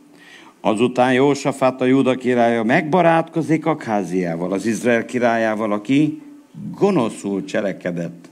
Azután 0.61 1.13
Jósafát 1.13 1.81
a 1.81 1.85
Júda 1.85 2.15
királya 2.15 2.63
megbarátkozik 2.63 3.67
Akháziával, 3.67 4.53
az 4.53 4.67
Izrael 4.67 5.05
királyával, 5.05 5.73
aki 5.73 6.23
gonoszul 6.79 7.45
cselekedett. 7.45 8.29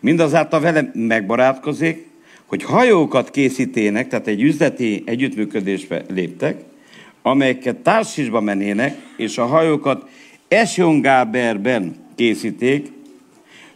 Mindazáltal 0.00 0.60
vele 0.60 0.90
megbarátkozik, 0.94 2.08
hogy 2.46 2.62
hajókat 2.62 3.30
készítének, 3.30 4.08
tehát 4.08 4.26
egy 4.26 4.42
üzleti 4.42 5.02
együttműködésbe 5.06 6.04
léptek, 6.08 6.64
amelyeket 7.22 7.76
társisba 7.76 8.40
mennének, 8.40 8.96
és 9.16 9.38
a 9.38 9.46
hajókat 9.46 10.08
Esjongáberben 10.48 11.94
készíték, 12.14 12.92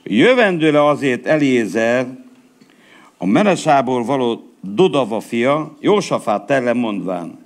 Jövendőle 0.02 0.86
azért 0.86 1.26
Eliézer, 1.26 2.06
a 3.18 3.26
Menesából 3.26 4.04
való 4.04 4.50
Dodava 4.60 5.20
fia, 5.20 5.76
Jósafát 5.80 6.46
tele 6.46 6.72
mondván, 6.72 7.38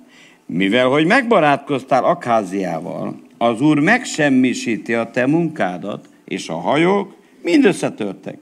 mivel, 0.45 0.87
hogy 0.87 1.05
megbarátkoztál 1.05 2.03
Akáziával, 2.03 3.19
az 3.37 3.61
Úr 3.61 3.79
megsemmisíti 3.79 4.93
a 4.93 5.11
te 5.11 5.25
munkádat, 5.25 6.09
és 6.25 6.49
a 6.49 6.55
hajók 6.55 7.15
mind 7.41 7.65
összetörtek, 7.65 8.37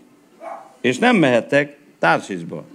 és 0.82 0.98
nem 0.98 1.16
mehetek 1.16 1.78
Társisba. 2.00 2.66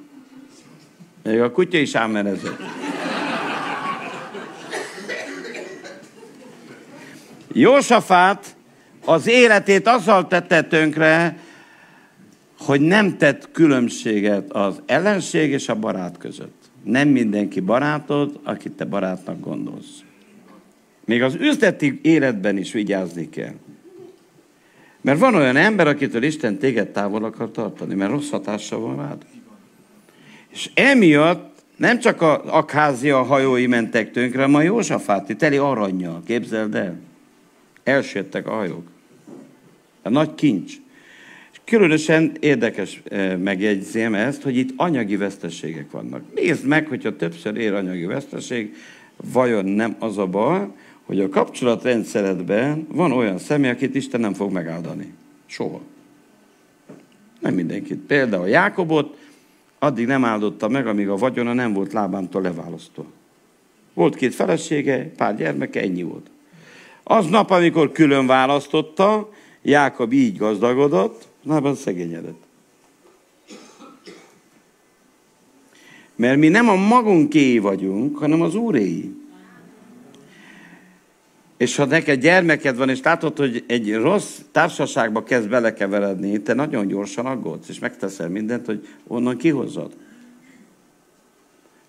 Még 1.22 1.40
a 1.40 1.52
kutya 1.52 1.78
is 1.78 1.94
ámenezett. 1.94 2.60
Jósafát 7.52 8.56
az 9.04 9.26
életét 9.26 9.86
azzal 9.86 10.26
tette 10.26 10.62
tönkre, 10.62 11.38
hogy 12.58 12.80
nem 12.80 13.16
tett 13.16 13.50
különbséget 13.50 14.52
az 14.52 14.82
ellenség 14.86 15.50
és 15.50 15.68
a 15.68 15.74
barát 15.74 16.18
között. 16.18 16.70
Nem 16.84 17.08
mindenki 17.08 17.60
barátod, 17.60 18.40
akit 18.42 18.72
te 18.72 18.84
barátnak 18.84 19.40
gondolsz. 19.40 20.02
Még 21.08 21.22
az 21.22 21.34
üzleti 21.34 21.98
életben 22.02 22.56
is 22.56 22.72
vigyázni 22.72 23.28
kell. 23.28 23.54
Mert 25.00 25.18
van 25.18 25.34
olyan 25.34 25.56
ember, 25.56 25.86
akitől 25.86 26.22
Isten 26.22 26.58
téged 26.58 26.88
távol 26.88 27.24
akar 27.24 27.50
tartani, 27.50 27.94
mert 27.94 28.10
rossz 28.10 28.30
hatása 28.30 28.78
van 28.78 28.96
rád. 28.96 29.24
És 30.48 30.70
emiatt 30.74 31.62
nem 31.76 31.98
csak 31.98 32.22
a 32.22 32.44
Akházia 32.44 33.22
hajói 33.22 33.66
mentek 33.66 34.12
tönkre, 34.12 34.40
hanem 34.40 34.54
a 34.54 34.62
Józsafáti 34.62 35.36
teli 35.36 35.56
aranyjal, 35.56 36.22
képzeld 36.26 36.74
el. 36.74 37.00
Elsőttek 37.84 38.46
a 38.46 38.54
hajók. 38.54 38.86
A 40.02 40.08
nagy 40.08 40.34
kincs. 40.34 40.72
És 41.52 41.60
különösen 41.64 42.36
érdekes 42.40 43.02
eh, 43.04 43.36
megjegyzém 43.36 44.14
ezt, 44.14 44.42
hogy 44.42 44.56
itt 44.56 44.72
anyagi 44.76 45.16
veszteségek 45.16 45.90
vannak. 45.90 46.22
Nézd 46.34 46.66
meg, 46.66 46.86
hogyha 46.86 47.16
többször 47.16 47.56
ér 47.56 47.72
anyagi 47.72 48.04
veszteség, 48.04 48.74
vajon 49.32 49.64
nem 49.64 49.96
az 49.98 50.18
a 50.18 50.26
baj, 50.26 50.66
hogy 51.08 51.20
a 51.20 51.28
kapcsolatrendszeredben 51.28 52.86
van 52.90 53.12
olyan 53.12 53.38
személy, 53.38 53.70
akit 53.70 53.94
Isten 53.94 54.20
nem 54.20 54.34
fog 54.34 54.52
megáldani. 54.52 55.12
Soha. 55.46 55.80
Nem 57.40 57.54
mindenkit. 57.54 57.98
Például 57.98 58.48
Jákobot 58.48 59.16
addig 59.78 60.06
nem 60.06 60.24
áldotta 60.24 60.68
meg, 60.68 60.86
amíg 60.86 61.08
a 61.08 61.16
vagyona 61.16 61.52
nem 61.52 61.72
volt 61.72 61.92
lábámtól 61.92 62.42
leválasztva. 62.42 63.04
Volt 63.94 64.14
két 64.14 64.34
felesége, 64.34 65.12
pár 65.16 65.36
gyermeke, 65.36 65.80
ennyi 65.80 66.02
volt. 66.02 66.30
Az 67.02 67.26
nap, 67.26 67.50
amikor 67.50 67.92
külön 67.92 68.26
választotta, 68.26 69.28
Jákob 69.62 70.12
így 70.12 70.36
gazdagodott, 70.36 71.28
nában 71.42 71.74
szegényedett. 71.74 72.42
Mert 76.16 76.38
mi 76.38 76.48
nem 76.48 76.68
a 76.68 76.74
magunkéi 76.74 77.58
vagyunk, 77.58 78.18
hanem 78.18 78.42
az 78.42 78.54
úréi. 78.54 79.17
És 81.58 81.76
ha 81.76 81.84
neked 81.84 82.20
gyermeked 82.20 82.76
van, 82.76 82.88
és 82.88 83.02
látod, 83.02 83.38
hogy 83.38 83.64
egy 83.66 83.94
rossz 83.94 84.38
társaságba 84.52 85.22
kezd 85.22 85.48
belekeveredni, 85.48 86.42
te 86.42 86.54
nagyon 86.54 86.86
gyorsan 86.86 87.26
aggódsz, 87.26 87.68
és 87.68 87.78
megteszel 87.78 88.28
mindent, 88.28 88.66
hogy 88.66 88.86
onnan 89.06 89.36
kihozzad. 89.36 89.92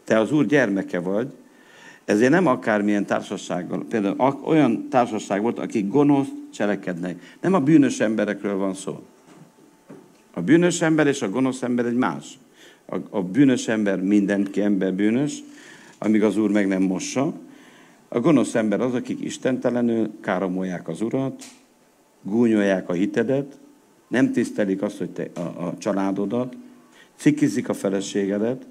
Te 0.03 0.19
az 0.19 0.31
Úr 0.31 0.45
gyermeke 0.45 0.99
vagy, 0.99 1.27
ezért 2.05 2.31
nem 2.31 2.47
akármilyen 2.47 3.05
társasággal, 3.05 3.85
például 3.89 4.39
olyan 4.43 4.87
társaság 4.89 5.41
volt, 5.41 5.59
akik 5.59 5.87
gonosz 5.87 6.27
cselekednek. 6.53 7.37
Nem 7.41 7.53
a 7.53 7.59
bűnös 7.59 7.99
emberekről 7.99 8.55
van 8.57 8.73
szó. 8.73 9.03
A 10.33 10.41
bűnös 10.41 10.81
ember 10.81 11.07
és 11.07 11.21
a 11.21 11.29
gonosz 11.29 11.61
ember 11.61 11.85
egy 11.85 11.95
más. 11.95 12.39
A, 12.85 12.95
a 13.09 13.21
bűnös 13.21 13.67
ember 13.67 14.01
mindenki 14.01 14.61
ember 14.61 14.93
bűnös, 14.93 15.43
amíg 15.97 16.23
az 16.23 16.37
Úr 16.37 16.51
meg 16.51 16.67
nem 16.67 16.81
mossa. 16.81 17.33
A 18.09 18.19
gonosz 18.19 18.55
ember 18.55 18.81
az, 18.81 18.93
akik 18.93 19.21
istentelenül 19.21 20.11
káromolják 20.21 20.87
az 20.87 21.01
Urat, 21.01 21.43
gúnyolják 22.21 22.89
a 22.89 22.93
hitedet, 22.93 23.59
nem 24.07 24.31
tisztelik 24.31 24.81
azt, 24.81 24.97
hogy 24.97 25.09
te 25.09 25.27
a, 25.35 25.39
a 25.39 25.77
családodat, 25.77 26.55
cikizik 27.15 27.69
a 27.69 27.73
feleségedet. 27.73 28.65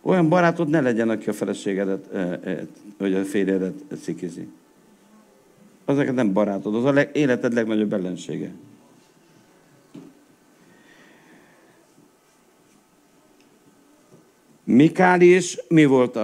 Olyan 0.00 0.28
barátod 0.28 0.68
ne 0.68 0.80
legyen, 0.80 1.08
aki 1.08 1.28
a 1.28 1.32
feleségedet, 1.32 2.14
e, 2.14 2.18
e, 2.18 2.66
vagy 2.98 3.14
a 3.14 3.24
férjedet 3.24 3.84
cikizi. 4.00 4.48
Az 5.84 5.96
neked 5.96 6.14
nem 6.14 6.32
barátod, 6.32 6.74
az 6.74 6.84
a 6.84 6.92
leg, 6.92 7.10
életed 7.12 7.52
legnagyobb 7.52 7.92
ellensége. 7.92 8.50
Mikál 14.70 15.20
is 15.20 15.58
mi 15.68 15.84
volt 15.84 16.18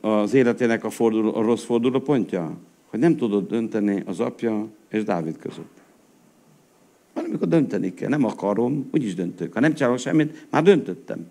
az 0.00 0.34
életének 0.34 0.84
a, 0.84 0.90
forduló, 0.90 1.34
a 1.34 1.42
rossz 1.42 1.64
fordulópontja? 1.64 2.56
Hogy 2.86 2.98
nem 2.98 3.16
tudott 3.16 3.48
dönteni 3.48 4.02
az 4.06 4.20
apja 4.20 4.68
és 4.88 5.04
Dávid 5.04 5.36
között. 5.36 5.80
Valamikor 7.14 7.48
dönteni 7.48 7.94
kell. 7.94 8.08
Nem 8.08 8.24
akarom, 8.24 8.88
úgyis 8.92 9.14
döntök. 9.14 9.52
Ha 9.52 9.60
nem 9.60 9.74
csinálok 9.74 9.98
semmit, 9.98 10.46
már 10.50 10.62
döntöttem. 10.62 11.26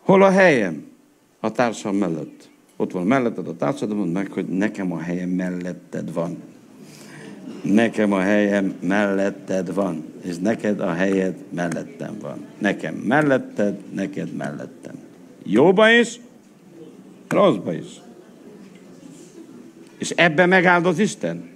Hol 0.00 0.22
a 0.22 0.30
helyem? 0.30 0.86
A 1.40 1.52
társam 1.52 1.96
mellett. 1.96 2.48
Ott 2.76 2.92
van 2.92 3.06
melletted 3.06 3.48
a 3.48 3.56
társad, 3.56 3.94
mondd 3.94 4.12
meg, 4.12 4.32
hogy 4.32 4.46
nekem 4.46 4.92
a 4.92 4.98
helyem 4.98 5.28
melletted 5.28 6.12
van. 6.12 6.36
Nekem 7.62 8.12
a 8.12 8.20
helyem 8.20 8.74
melletted 8.80 9.74
van, 9.74 10.04
és 10.22 10.36
neked 10.36 10.80
a 10.80 10.92
helyed 10.92 11.34
mellettem 11.50 12.18
van. 12.20 12.44
Nekem 12.58 12.94
melletted, 12.94 13.78
neked 13.94 14.32
mellettem. 14.32 14.94
Jóba 15.44 15.90
is, 15.90 16.20
rosszba 17.28 17.72
is. 17.72 18.00
És 19.98 20.10
ebbe 20.10 20.46
megáldoz 20.46 20.98
Isten? 20.98 21.48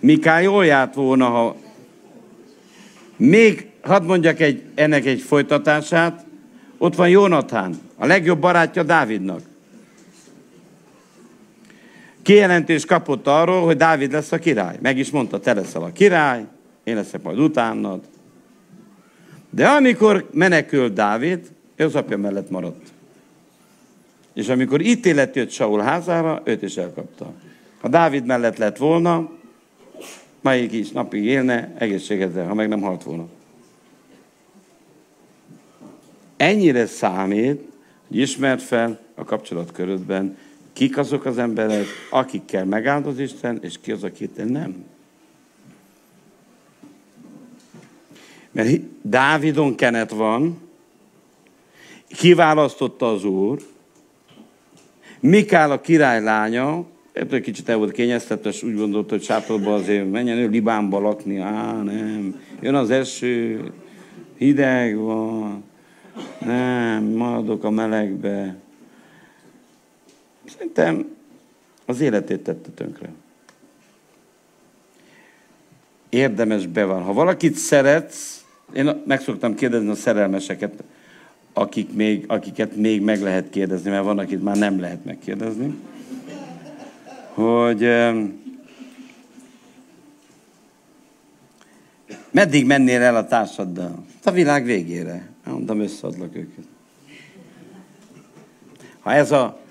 Miká 0.00 0.40
jól 0.40 0.64
járt 0.66 0.94
volna, 0.94 1.28
ha 1.28 1.56
még, 3.16 3.68
hadd 3.80 4.04
mondjak 4.04 4.40
egy, 4.40 4.62
ennek 4.74 5.06
egy 5.06 5.20
folytatását, 5.20 6.24
ott 6.78 6.94
van 6.94 7.08
Jónatán, 7.08 7.74
a 7.96 8.06
legjobb 8.06 8.40
barátja 8.40 8.82
Dávidnak 8.82 9.40
kijelentést 12.24 12.86
kapott 12.86 13.26
arról, 13.26 13.64
hogy 13.64 13.76
Dávid 13.76 14.12
lesz 14.12 14.32
a 14.32 14.38
király. 14.38 14.78
Meg 14.80 14.98
is 14.98 15.10
mondta, 15.10 15.40
te 15.40 15.54
leszel 15.54 15.82
a 15.82 15.92
király, 15.92 16.44
én 16.84 16.94
leszek 16.94 17.22
majd 17.22 17.38
utánad. 17.38 18.00
De 19.50 19.68
amikor 19.68 20.28
menekült 20.32 20.92
Dávid, 20.92 21.46
ő 21.76 21.84
az 21.84 21.94
apja 21.94 22.16
mellett 22.16 22.50
maradt. 22.50 22.92
És 24.34 24.48
amikor 24.48 24.80
ítélet 24.80 25.36
jött 25.36 25.50
Saul 25.50 25.80
házára, 25.80 26.42
őt 26.44 26.62
is 26.62 26.76
elkapta. 26.76 27.32
Ha 27.80 27.88
Dávid 27.88 28.24
mellett 28.26 28.56
lett 28.56 28.76
volna, 28.76 29.30
melyik 30.40 30.72
is 30.72 30.90
napig 30.90 31.24
élne, 31.24 31.74
egészségedre, 31.78 32.44
ha 32.44 32.54
meg 32.54 32.68
nem 32.68 32.80
halt 32.80 33.02
volna. 33.02 33.26
Ennyire 36.36 36.86
számít, 36.86 37.60
hogy 38.08 38.16
ismert 38.16 38.62
fel 38.62 39.00
a 39.14 39.24
kapcsolatkörödben, 39.24 40.36
Kik 40.74 40.98
azok 40.98 41.24
az 41.24 41.38
emberek, 41.38 41.86
akikkel 42.10 42.64
megáldoz 42.64 43.18
Isten, 43.18 43.58
és 43.62 43.74
ki 43.80 43.92
az, 43.92 44.04
akit 44.04 44.50
nem? 44.50 44.84
Mert 48.52 48.80
Dávidon 49.02 49.74
kenet 49.74 50.10
van, 50.10 50.58
kiválasztotta 52.08 53.12
az 53.12 53.24
Úr, 53.24 53.62
Mikál 55.20 55.70
a 55.70 55.80
király 55.80 56.22
lánya, 56.22 56.84
egy 57.12 57.40
kicsit 57.40 57.68
el 57.68 57.76
volt 57.76 57.92
kényeztetve, 57.92 58.52
úgy 58.62 58.76
gondolta, 58.76 59.14
hogy 59.14 59.22
sátorba 59.22 59.74
azért 59.74 60.10
menjen 60.10 60.38
ő 60.38 60.48
Libánba 60.48 61.00
lakni. 61.00 61.38
Á, 61.38 61.82
nem. 61.82 62.40
Jön 62.60 62.74
az 62.74 62.90
eső, 62.90 63.72
hideg 64.36 64.96
van. 64.96 65.64
Nem, 66.44 67.04
maradok 67.04 67.64
a 67.64 67.70
melegbe. 67.70 68.56
Szerintem 70.44 71.16
az 71.86 72.00
életét 72.00 72.40
tette 72.40 72.70
tönkre. 72.70 73.08
Érdemes 76.08 76.66
bevan. 76.66 77.02
Ha 77.02 77.12
valakit 77.12 77.54
szeretsz, 77.54 78.44
én 78.72 79.02
meg 79.06 79.20
szoktam 79.20 79.54
kérdezni 79.54 79.88
a 79.88 79.94
szerelmeseket, 79.94 80.82
akik 81.52 81.92
még, 81.92 82.24
akiket 82.26 82.76
még 82.76 83.02
meg 83.02 83.22
lehet 83.22 83.50
kérdezni, 83.50 83.90
mert 83.90 84.04
van, 84.04 84.18
akit 84.18 84.42
már 84.42 84.56
nem 84.56 84.80
lehet 84.80 85.04
megkérdezni, 85.04 85.74
hogy 87.28 87.88
meddig 92.30 92.66
mennél 92.66 93.02
el 93.02 93.16
a 93.16 93.26
társaddal? 93.26 94.04
A 94.24 94.30
világ 94.30 94.64
végére. 94.64 95.28
Mondtam, 95.44 95.80
összeadlak 95.80 96.36
őket. 96.36 96.64
Ha 99.00 99.12
ez 99.12 99.32
a 99.32 99.63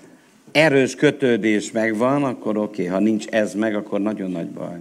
erős 0.54 0.94
kötődés 0.94 1.70
megvan, 1.70 2.24
akkor 2.24 2.56
oké, 2.56 2.82
okay. 2.82 2.94
ha 2.94 2.98
nincs 2.98 3.26
ez 3.26 3.54
meg, 3.54 3.74
akkor 3.74 4.00
nagyon 4.00 4.30
nagy 4.30 4.48
baj. 4.48 4.78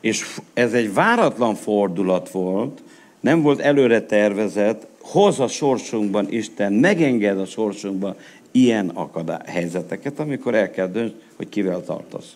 És 0.00 0.36
ez 0.54 0.72
egy 0.72 0.94
váratlan 0.94 1.54
fordulat 1.54 2.30
volt, 2.30 2.82
nem 3.20 3.42
volt 3.42 3.60
előre 3.60 4.02
tervezett, 4.02 4.86
hoz 5.00 5.40
a 5.40 5.48
sorsunkban 5.48 6.32
Isten, 6.32 6.72
megenged 6.72 7.38
a 7.38 7.46
sorsunkban 7.46 8.16
ilyen 8.50 8.88
akadály 8.88 9.42
helyzeteket, 9.46 10.18
amikor 10.18 10.54
el 10.54 10.70
kell 10.70 10.88
dönts, 10.88 11.14
hogy 11.36 11.48
kivel 11.48 11.84
tartasz. 11.84 12.32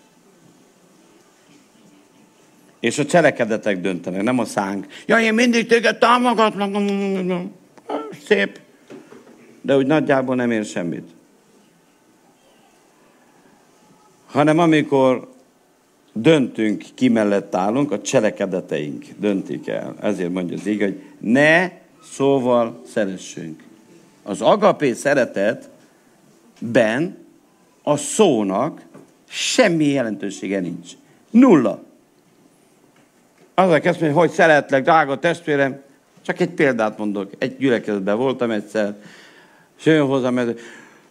És 2.81 2.99
a 2.99 3.05
cselekedetek 3.05 3.81
döntenek, 3.81 4.23
nem 4.23 4.39
a 4.39 4.45
szánk. 4.45 4.87
Ja, 5.07 5.21
én 5.21 5.35
mindig 5.35 5.67
téged 5.67 5.99
támogatlak. 5.99 6.77
Szép. 8.27 8.67
De 9.69 9.77
úgy 9.77 9.87
nagyjából 9.87 10.35
nem 10.35 10.51
ér 10.51 10.65
semmit. 10.65 11.09
Hanem 14.27 14.59
amikor 14.59 15.29
döntünk, 16.13 16.85
ki 16.95 17.09
mellett 17.09 17.55
állunk, 17.55 17.93
a 17.93 18.01
cselekedeteink 18.01 19.05
döntik 19.17 19.69
el. 19.69 19.95
Ezért 20.01 20.33
mondja 20.33 20.57
az 20.57 20.67
így, 20.67 20.81
hogy 20.81 21.03
ne 21.19 21.71
szóval 22.13 22.83
szeressünk. 22.87 23.63
Az 24.23 24.41
agapé 24.41 24.93
szeretetben 24.93 25.57
a 27.83 27.97
szónak 27.97 28.83
semmi 29.29 29.85
jelentősége 29.85 30.61
nincs. 30.61 30.93
Nulla. 31.31 31.83
Azzal 33.55 33.81
kezd 33.81 34.01
hogy 34.01 34.13
hogy 34.13 34.31
szeretlek, 34.31 34.83
drága 34.83 35.19
testvérem, 35.19 35.83
csak 36.23 36.41
egy 36.41 36.51
példát 36.51 36.99
mondok. 36.99 37.33
Egy 37.39 37.57
gyülekezetben 37.57 38.17
voltam 38.17 38.51
egyszer, 38.51 38.97
jön 39.85 40.07
hozzám, 40.07 40.35
mert 40.35 40.61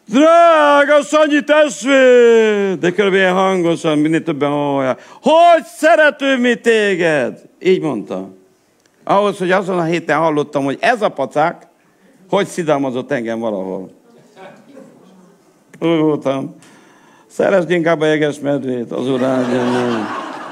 Drága 0.09 1.01
Sanyi 1.03 1.43
testvér! 1.43 2.77
De 2.77 2.91
körülbelül 2.91 3.15
ilyen 3.15 3.33
hangosan, 3.33 3.97
minél 3.97 4.23
többen 4.23 4.49
hallják. 4.49 5.01
Hogy 5.21 5.63
szerető 5.63 6.37
mi 6.37 6.55
téged? 6.55 7.41
Így 7.59 7.81
mondta. 7.81 8.29
Ahhoz, 9.03 9.37
hogy 9.37 9.51
azon 9.51 9.79
a 9.79 9.83
héten 9.83 10.17
hallottam, 10.17 10.63
hogy 10.63 10.77
ez 10.79 11.01
a 11.01 11.09
pacák, 11.09 11.67
hogy 12.29 12.47
szidalmazott 12.47 13.11
engem 13.11 13.39
valahol. 13.39 13.91
Úgy 15.79 15.99
voltam. 15.99 16.55
Szeresd 17.27 17.69
inkább 17.69 18.01
a 18.01 18.05
jeges 18.05 18.39
medvét, 18.39 18.91
az 18.91 19.09
úr 19.09 19.21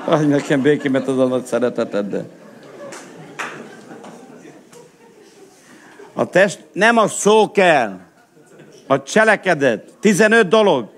Adj 0.05 0.25
nekem 0.25 0.61
békémet 0.61 1.07
az 1.07 1.19
a 1.19 1.25
nagy 1.25 1.45
szereteted, 1.45 2.05
de... 2.05 2.25
A 6.13 6.25
test, 6.25 6.59
nem 6.71 6.97
a 6.97 7.07
szó 7.07 7.51
kell, 7.51 8.04
a 8.87 9.03
cselekedet. 9.03 9.91
15 9.99 10.47
dolog. 10.47 10.89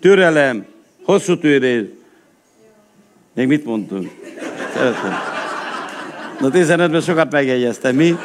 Türelem, 0.00 0.66
hosszú 1.04 1.38
tűrés. 1.38 1.84
Még 3.34 3.46
mit 3.46 3.64
mondtunk? 3.64 4.10
Szeretem. 4.74 5.14
Na 6.40 6.48
15-ben 6.52 7.00
sokat 7.00 7.30
megjegyeztem, 7.30 7.94
mi? 7.94 8.16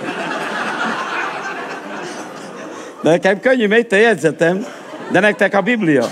Nekem 3.01 3.39
könnyű, 3.39 3.67
mert 3.67 3.81
itt 3.81 3.91
a 3.91 3.95
jegyzetem, 3.95 4.65
de 5.11 5.19
nektek 5.19 5.53
a 5.53 5.61
Biblia. 5.61 6.05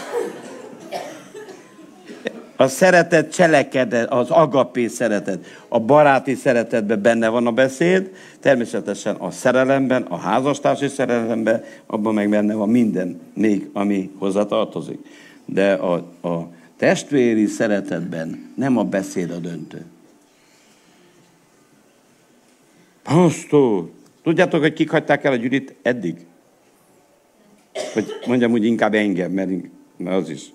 A 2.60 2.68
szeretet 2.68 3.34
cselekedet, 3.34 4.12
az 4.12 4.30
agapé 4.30 4.88
szeretet, 4.88 5.46
a 5.68 5.80
baráti 5.80 6.36
szeretetben 6.36 7.02
benne 7.02 7.30
van 7.30 7.48
a 7.48 7.52
beszéd, 7.52 8.12
természetesen 8.40 9.16
a 9.16 9.32
szerelemben, 9.32 10.02
a 10.02 10.18
házastársi 10.18 10.88
szerelemben, 10.88 11.64
abban 11.86 12.14
meg 12.14 12.30
benne 12.30 12.54
van 12.54 12.70
minden 12.70 13.22
még, 13.34 13.70
ami 13.74 14.12
hozzá 14.18 14.44
tartozik. 14.44 15.00
De 15.46 15.74
a, 15.74 15.94
a 16.22 16.52
testvéri 16.78 17.46
szeretetben 17.46 18.54
nem 18.56 18.78
a 18.78 18.84
beszéd 18.84 19.32
a 19.32 19.38
döntő. 19.38 19.86
Pastor, 23.04 23.90
tudjátok, 24.24 24.62
hogy 24.62 24.74
kik 24.74 24.90
hagyták 24.90 25.24
el 25.24 25.32
a 25.32 25.36
gyűrit 25.36 25.76
eddig? 25.82 26.26
Vagy 27.94 28.06
mondjam 28.28 28.52
úgy 28.52 28.66
inkább 28.66 28.94
engem, 28.94 29.32
mert, 29.32 29.50
mert 29.98 30.16
az 30.16 30.30
is. 30.30 30.52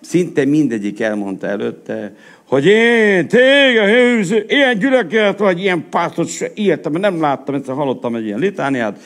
Szinte 0.00 0.44
mindegyik 0.44 1.00
elmondta 1.00 1.46
előtte, 1.46 2.14
hogy 2.44 2.66
én, 2.66 3.28
téged, 3.28 4.44
ilyen 4.48 4.78
gyülekezet 4.78 5.38
vagy, 5.38 5.60
ilyen 5.60 5.88
pásztot 5.90 6.28
se 6.28 6.50
értem, 6.54 6.92
nem 6.92 7.20
láttam, 7.20 7.54
egyszer 7.54 7.74
hallottam 7.74 8.14
egy 8.14 8.24
ilyen 8.24 8.38
litániát. 8.38 9.00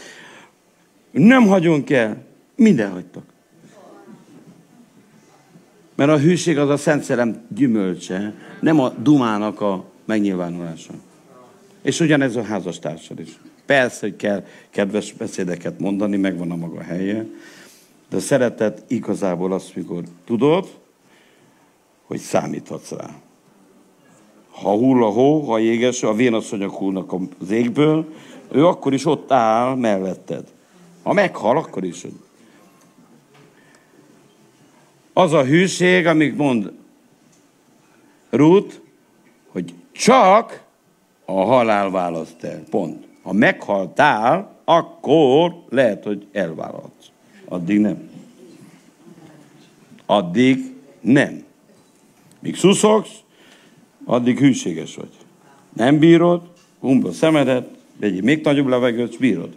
Nem 1.10 1.46
hagyunk 1.46 1.90
el. 1.90 2.16
Minden 2.56 2.90
hagytak. 2.90 3.24
Mert 5.94 6.10
a 6.10 6.18
hűség 6.18 6.58
az 6.58 6.68
a 6.68 6.76
Szent 6.76 7.02
Szellem 7.02 7.46
gyümölcse, 7.54 8.34
nem 8.60 8.80
a 8.80 8.88
dumának 8.88 9.60
a 9.60 9.84
megnyilvánulása. 10.04 10.92
És 11.82 12.00
ugyanez 12.00 12.36
a 12.36 12.42
házastársal 12.42 13.18
is. 13.18 13.28
Persze, 13.66 13.98
hogy 14.00 14.16
kell 14.16 14.44
kedves 14.70 15.12
beszédeket 15.12 15.80
mondani, 15.80 16.16
megvan 16.16 16.50
a 16.50 16.56
maga 16.56 16.82
helye, 16.82 17.26
de 18.10 18.16
a 18.16 18.20
szeretet 18.20 18.82
igazából 18.88 19.52
az, 19.52 19.70
mikor 19.74 20.02
tudod, 20.24 20.68
hogy 22.06 22.18
számíthatsz 22.18 22.90
rá. 22.90 23.10
Ha 24.50 24.70
hull 24.70 25.02
a 25.02 25.08
hó, 25.08 25.40
ha 25.40 25.58
jéges, 25.58 26.02
a 26.02 26.14
vénasszonyok 26.14 26.74
hullnak 26.74 27.12
az 27.40 27.50
égből, 27.50 28.12
ő 28.52 28.66
akkor 28.66 28.92
is 28.92 29.06
ott 29.06 29.32
áll 29.32 29.74
melletted. 29.74 30.52
Ha 31.02 31.12
meghal, 31.12 31.56
akkor 31.56 31.84
is. 31.84 32.06
Az 35.12 35.32
a 35.32 35.44
hűség, 35.44 36.06
amit 36.06 36.36
mond 36.36 36.72
Ruth, 38.30 38.74
hogy 39.48 39.74
csak 39.92 40.64
a 41.24 41.44
halál 41.44 41.90
választ 41.90 42.44
el. 42.44 42.62
Pont. 42.70 43.06
Ha 43.22 43.32
meghaltál, 43.32 44.54
akkor 44.64 45.62
lehet, 45.68 46.04
hogy 46.04 46.26
elvállalsz. 46.32 47.10
Addig 47.44 47.80
nem. 47.80 48.10
Addig 50.06 50.74
nem. 51.00 51.44
Míg 52.44 52.56
szuszogsz, 52.56 53.10
addig 54.04 54.38
hűséges 54.38 54.96
vagy. 54.96 55.10
Nem 55.72 55.98
bírod, 55.98 56.42
humba 56.80 57.12
szemedet, 57.12 57.68
vegyél 58.00 58.22
még 58.22 58.44
nagyobb 58.44 58.66
levegőt, 58.66 59.18
bírod. 59.18 59.48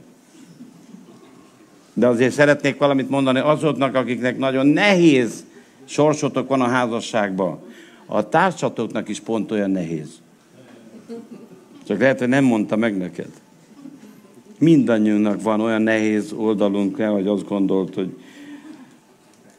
De 1.94 2.08
azért 2.08 2.34
szeretnék 2.34 2.78
valamit 2.78 3.10
mondani 3.10 3.40
azoknak, 3.40 3.96
akiknek 3.96 4.38
nagyon 4.38 4.68
nehéz 4.68 5.46
sorsotok 5.86 6.48
van 6.48 6.62
a 6.62 6.68
házasságban. 6.68 7.60
A 8.06 8.30
társatoknak 8.30 9.10
is 9.10 9.20
pont 9.20 9.52
olyan 9.52 9.72
nehéz. 9.72 10.22
Csak 11.88 12.00
lehet, 12.00 12.20
hogy 12.20 12.28
nem 12.28 12.44
mondta 12.44 12.76
meg 12.76 12.98
neked. 12.98 13.32
Mindannyiunknak 14.60 15.42
van 15.42 15.62
olyan 15.62 15.82
nehéz 15.82 16.32
oldalunk, 16.32 17.02
hogy 17.02 17.28
azt 17.28 17.48
gondolt, 17.48 17.94
hogy 17.96 18.18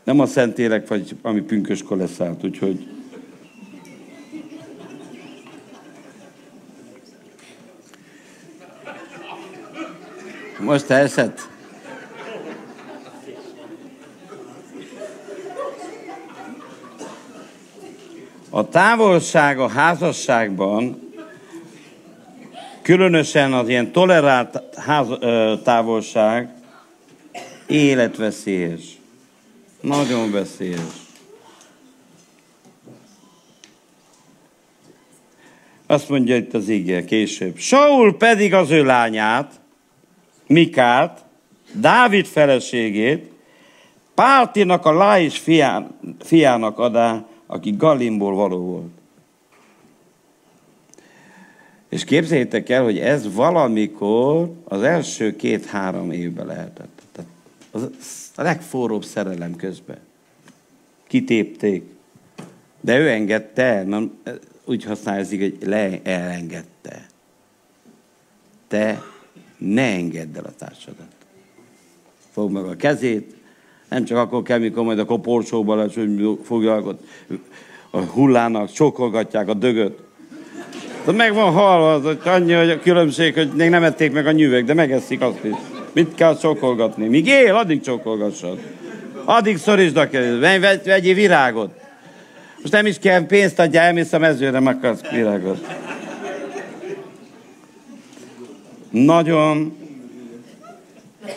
nem 0.05 0.21
a 0.21 0.27
Szentélek 0.27 0.89
vagy, 0.89 1.17
ami 1.23 1.41
pünköskor 1.41 1.97
leszállt, 1.97 2.45
úgyhogy 2.45 2.87
Most 10.69 10.91
elszett. 10.91 11.49
A 18.51 18.69
távolság 18.69 19.59
a 19.59 19.69
házasságban, 19.69 21.13
különösen 22.83 23.53
az 23.53 23.69
ilyen 23.69 23.93
tolerált 23.93 24.63
ház, 24.77 25.07
távolság, 25.63 26.55
életveszélyes. 27.67 28.99
Nagyon 29.81 30.31
veszélyes. 30.31 30.81
Azt 35.87 36.09
mondja 36.09 36.37
itt 36.37 36.55
az 36.55 36.69
ígér 36.69 37.05
később. 37.05 37.57
Saul 37.57 38.17
pedig 38.17 38.55
az 38.55 38.71
ő 38.71 38.85
lányát, 38.85 39.61
Mikát, 40.49 41.25
Dávid 41.73 42.27
feleségét, 42.27 43.33
Páltinak 44.15 44.87
a 44.87 44.93
Láis 44.93 45.39
fián, 45.39 45.99
fiának 46.21 46.79
adá, 46.79 47.25
aki 47.47 47.75
Galimból 47.77 48.35
való 48.35 48.59
volt. 48.59 48.91
És 51.89 52.05
képzeljétek 52.05 52.69
el, 52.69 52.83
hogy 52.83 52.99
ez 52.99 53.35
valamikor 53.35 54.53
az 54.65 54.83
első 54.83 55.37
két-három 55.37 56.11
évben 56.11 56.47
lehetett. 56.47 57.03
Tehát 57.13 57.31
az 57.71 57.91
a 58.35 58.43
legforróbb 58.43 59.05
szerelem 59.05 59.57
közben. 59.57 59.99
Kitépték. 61.07 61.85
De 62.81 62.99
ő 62.99 63.09
engedte, 63.09 63.83
nem, 63.83 64.19
úgy 64.65 64.85
használja, 64.85 65.25
hogy 65.27 65.57
le, 65.61 66.01
elengedte. 66.03 67.07
Te 68.69 69.03
ne 69.59 69.93
engedd 69.93 70.37
el 70.37 70.45
a 70.45 70.53
társadat. 70.59 71.07
Fogd 72.33 72.53
meg 72.53 72.65
a 72.65 72.77
kezét, 72.77 73.35
nem 73.89 74.05
csak 74.05 74.19
akkor 74.19 74.43
kell, 74.43 74.59
mikor 74.59 74.85
majd 74.85 74.99
a 74.99 75.05
koporsóba 75.05 75.75
lesz, 75.75 75.95
hogy 75.95 76.39
fogják 76.43 76.83
a 77.91 77.99
hullának, 77.99 78.73
csokolgatják 78.73 79.49
a 79.49 79.55
dögöt. 79.55 79.99
De 81.05 81.13
meg 81.13 81.35
van 81.35 81.53
halva 81.53 81.93
az, 81.93 82.03
hogy 82.03 82.19
annyi 82.25 82.53
hogy 82.53 82.71
a 82.71 82.79
különbség, 82.79 83.35
hogy 83.35 83.51
még 83.55 83.71
nem 83.71 83.83
ették 83.83 84.13
meg 84.13 84.27
a 84.27 84.33
nyüvek, 84.33 84.65
de 84.65 84.75
megeszik 84.75 85.21
azt 85.21 85.45
is. 85.45 85.55
Mit 85.93 86.15
kell 86.15 86.37
csokolgatni? 86.37 87.07
Míg 87.07 87.27
él, 87.27 87.55
addig 87.55 87.81
csokolgassad. 87.81 88.59
Addig 89.25 89.59
szorítsd 89.59 89.97
a 89.97 90.09
kezed, 90.09 90.41
vegyél 90.85 91.15
virágot. 91.15 91.71
Most 92.61 92.73
nem 92.73 92.87
is 92.87 92.99
kell 92.99 93.27
pénzt 93.27 93.59
adja, 93.59 93.81
elmész 93.81 94.13
a 94.13 94.19
mezőre, 94.19 94.59
akarsz 94.59 95.11
virágot. 95.11 95.67
Nagyon 98.91 99.77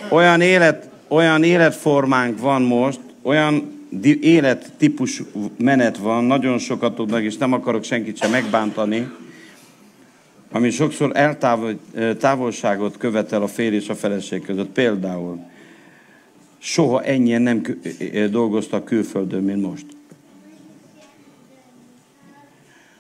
olyan, 0.10 0.42
élet, 0.42 0.90
olyan 1.08 1.44
életformánk 1.44 2.40
van 2.40 2.62
most, 2.62 3.00
olyan 3.22 3.80
élettípus 4.22 5.24
menet 5.58 5.98
van, 5.98 6.24
nagyon 6.24 6.58
sokat 6.58 6.96
tudnak, 6.96 7.22
és 7.22 7.38
nem 7.38 7.54
akarok 7.54 7.84
senkit 7.84 8.18
sem 8.18 8.32
megbántani, 8.32 9.12
ami 10.52 10.70
sokszor 10.70 11.12
eltávolságot 11.94 12.98
követel 12.98 13.42
a 13.42 13.48
fél 13.48 13.74
és 13.74 13.90
a 13.90 13.96
feleség 13.96 14.42
között. 14.42 14.70
Például 14.70 15.40
soha 16.58 17.04
ennyien 17.04 17.42
nem 17.42 17.62
dolgoztak 18.30 18.86
külföldön, 18.86 19.44
mint 19.44 19.62
most. 19.62 19.86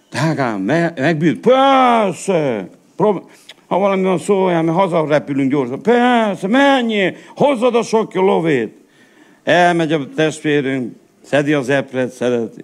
Drágám, 0.09 0.61
me- 0.61 0.99
megbűnt? 0.99 1.39
Persze! 1.39 2.69
Prób- 2.95 3.29
ha 3.71 3.77
valami 3.77 4.03
van 4.03 4.17
szóljál, 4.17 4.61
mert 4.61 4.77
hazarepülünk 4.77 5.51
gyorsan. 5.51 5.81
Persze, 5.81 6.47
mennyi? 6.47 7.13
Hozzad 7.35 7.75
a 7.75 7.83
sok 7.83 8.13
lovét. 8.13 8.77
Elmegy 9.43 9.93
a 9.93 9.99
testvérünk, 10.15 10.95
szedi 11.23 11.53
az 11.53 11.69
epret, 11.69 12.11
szereti. 12.11 12.63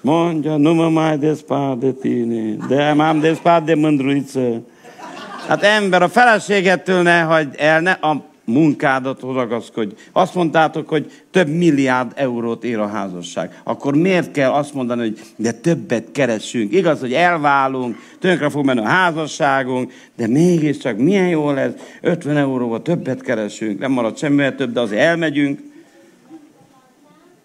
Mondja, 0.00 0.56
nu 0.56 0.74
mă 0.74 0.88
mai 0.88 1.16
despart 1.16 1.78
de 1.78 1.92
tine, 1.92 2.56
de 2.68 3.16
despart 3.20 3.64
de 3.64 3.74
mândruiță. 3.74 4.62
Hát 5.48 5.62
ember, 5.62 6.02
a 6.02 6.08
feleségettől 6.08 7.02
ne 7.02 7.20
hagyd 7.20 7.54
el, 7.56 7.80
ne 7.80 7.90
a 7.90 8.24
munkádat 8.48 9.20
ragaszkodj. 9.20 9.94
Azt 10.12 10.34
mondtátok, 10.34 10.88
hogy 10.88 11.10
több 11.30 11.48
milliárd 11.48 12.12
eurót 12.14 12.64
ér 12.64 12.78
a 12.78 12.86
házasság. 12.86 13.60
Akkor 13.64 13.94
miért 13.94 14.30
kell 14.30 14.50
azt 14.50 14.74
mondani, 14.74 15.00
hogy 15.00 15.20
de 15.36 15.52
többet 15.52 16.12
keresünk? 16.12 16.72
Igaz, 16.72 17.00
hogy 17.00 17.12
elválunk, 17.12 17.96
tönkre 18.18 18.48
fog 18.48 18.64
menni 18.64 18.80
a 18.80 18.88
házasságunk, 18.88 19.92
de 20.16 20.26
mégiscsak 20.26 20.96
milyen 20.96 21.28
jó 21.28 21.50
lesz, 21.50 21.72
50 22.00 22.36
euróval 22.36 22.82
többet 22.82 23.22
keresünk, 23.22 23.78
nem 23.78 23.92
marad 23.92 24.18
semmivel 24.18 24.54
több, 24.54 24.72
de 24.72 24.80
azért 24.80 25.00
elmegyünk. 25.00 25.60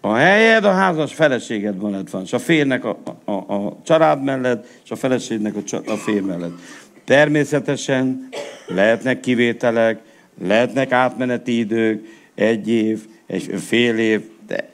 A 0.00 0.14
helyed 0.14 0.64
a 0.64 0.70
házas 0.70 1.14
feleséged 1.14 1.82
mellett 1.82 2.10
van, 2.10 2.22
és 2.22 2.32
a 2.32 2.38
férnek 2.38 2.84
a, 2.84 2.98
a, 3.24 3.32
a 3.32 3.76
család 3.84 4.22
mellett, 4.22 4.66
és 4.84 4.90
a 4.90 4.96
feleségnek 4.96 5.54
a, 5.56 5.76
a 5.86 5.96
fér 5.96 6.22
mellett. 6.22 6.52
Természetesen 7.04 8.28
lehetnek 8.66 9.20
kivételek, 9.20 10.00
lehetnek 10.42 10.92
átmeneti 10.92 11.58
idők, 11.58 12.06
egy 12.34 12.68
év, 12.68 13.06
egy 13.26 13.54
fél 13.60 13.98
év, 13.98 14.22
de 14.46 14.72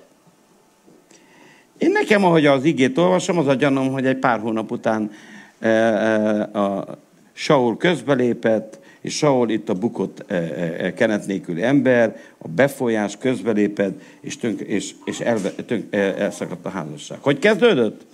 én 1.79 1.91
nekem, 1.91 2.25
ahogy 2.25 2.47
az 2.47 2.65
igét 2.65 2.99
olvasom, 2.99 3.39
az 3.39 3.47
a 3.47 3.55
gyanom, 3.55 3.93
hogy 3.93 4.07
egy 4.07 4.17
pár 4.17 4.41
hónap 4.41 4.71
után 4.71 5.11
e, 5.59 5.69
e, 5.69 6.43
a 6.43 6.99
Saul 7.33 7.77
közbelépett, 7.77 8.79
és 9.01 9.17
Saul 9.17 9.51
itt 9.51 9.69
a 9.69 9.75
bukott 9.75 10.25
e, 10.31 10.35
e, 10.35 10.95
kenet 10.95 11.27
nélküli 11.27 11.63
ember, 11.63 12.17
a 12.39 12.49
befolyás 12.49 13.17
közbelépett, 13.17 14.01
és, 14.21 14.37
tönk, 14.37 14.61
és, 14.61 14.95
és 15.05 15.21
elve, 15.21 15.51
tönk, 15.51 15.95
elszakadt 15.95 16.67
a 16.67 16.69
házasság. 16.69 17.19
Hogy 17.21 17.39
kezdődött? 17.39 18.07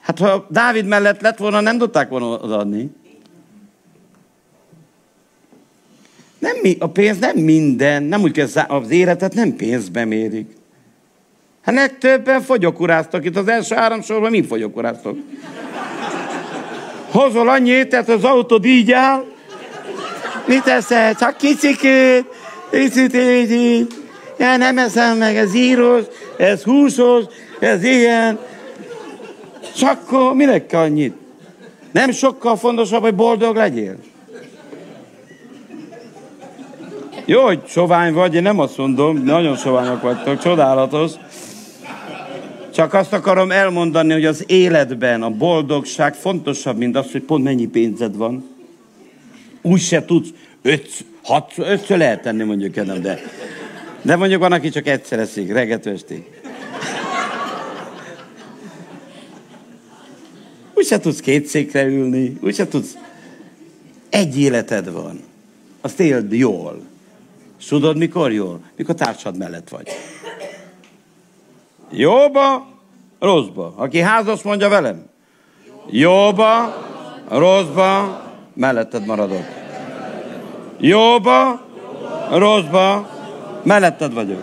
Hát 0.00 0.18
ha 0.18 0.46
Dávid 0.50 0.86
mellett 0.86 1.20
lett 1.20 1.38
volna, 1.38 1.60
nem 1.60 1.78
tudták 1.78 2.08
volna 2.08 2.26
odaadni. 2.26 2.90
Nem, 6.38 6.56
a 6.78 6.86
pénz 6.86 7.18
nem 7.18 7.36
minden, 7.36 8.02
nem 8.02 8.22
úgy 8.22 8.32
kell, 8.32 8.46
az 8.68 8.90
életet 8.90 9.34
nem 9.34 9.56
pénzbe 9.56 10.04
mérik. 10.04 10.56
Hát 11.62 11.74
legtöbben 11.74 12.40
fogyokuráztak. 12.40 13.24
Itt 13.24 13.36
az 13.36 13.48
első 13.48 13.74
három 13.74 14.02
sorban 14.02 14.30
mind 14.30 14.46
fogyokuráztok. 14.46 15.18
Hozol 17.10 17.48
annyit, 17.48 17.88
tehát 17.88 18.08
az 18.08 18.24
autód 18.24 18.64
így 18.64 18.92
áll. 18.92 19.24
Mit 20.46 20.66
eszel? 20.66 21.14
Csak 21.14 21.36
kicsikét. 21.36 22.24
Picit 22.70 23.14
így, 23.14 23.50
így. 23.50 23.86
Ja, 24.38 24.56
nem 24.56 24.78
eszem 24.78 25.16
meg, 25.16 25.36
ez 25.36 25.54
íros, 25.54 26.04
ez 26.38 26.62
húsos, 26.62 27.24
ez 27.60 27.84
ilyen. 27.84 28.38
És 29.74 29.82
akkor 29.82 30.34
minek 30.34 30.66
kell 30.66 30.80
annyit? 30.80 31.14
Nem 31.92 32.10
sokkal 32.10 32.56
fontosabb, 32.56 33.02
hogy 33.02 33.14
boldog 33.14 33.56
legyél? 33.56 33.96
Jó, 37.30 37.44
hogy 37.44 37.60
sovány 37.66 38.12
vagy, 38.12 38.34
én 38.34 38.42
nem 38.42 38.58
azt 38.58 38.76
mondom, 38.76 39.22
nagyon 39.24 39.56
soványok 39.56 40.02
vagytok, 40.02 40.38
csodálatos. 40.38 41.12
Csak 42.74 42.94
azt 42.94 43.12
akarom 43.12 43.50
elmondani, 43.50 44.12
hogy 44.12 44.24
az 44.24 44.44
életben 44.46 45.22
a 45.22 45.30
boldogság 45.30 46.14
fontosabb, 46.14 46.76
mint 46.76 46.96
az, 46.96 47.12
hogy 47.12 47.22
pont 47.22 47.44
mennyi 47.44 47.66
pénzed 47.66 48.16
van. 48.16 48.48
Úgy 49.62 49.80
se 49.80 50.04
tudsz, 50.04 50.28
öt, 50.62 51.04
hat, 51.22 51.52
ötször 51.56 51.98
lehet 51.98 52.22
tenni 52.22 52.44
mondjuk 52.44 52.76
ennem, 52.76 53.02
de, 53.02 53.18
de 54.02 54.16
mondjuk 54.16 54.40
van, 54.40 54.52
aki 54.52 54.68
csak 54.68 54.86
egyszer 54.86 55.18
eszik, 55.18 55.52
reggető 55.52 55.90
estig. 55.90 56.24
Úgy 60.74 60.86
se 60.86 60.98
tudsz 60.98 61.20
két 61.20 61.46
székre 61.46 61.84
ülni, 61.84 62.38
úgy 62.42 62.54
se 62.54 62.68
tudsz. 62.68 62.96
Egy 64.08 64.40
életed 64.40 64.92
van. 64.92 65.20
Azt 65.80 66.00
éld 66.00 66.32
jól. 66.32 66.87
Tudod, 67.66 67.96
mikor 67.96 68.32
jól? 68.32 68.60
Mikor 68.76 68.94
társad 68.94 69.36
mellett 69.36 69.68
vagy. 69.68 69.88
Jóba, 71.90 72.66
rosszba. 73.18 73.74
Aki 73.76 74.00
házas, 74.00 74.42
mondja 74.42 74.68
velem. 74.68 75.06
Jóba, 75.90 76.74
rosszba, 77.28 78.22
melletted 78.54 79.06
maradok. 79.06 79.44
Jóba, 80.78 81.60
rosszba, 82.30 83.08
melletted 83.62 84.12
vagyok. 84.12 84.42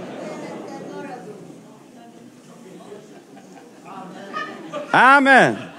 Ámen. 4.91 5.73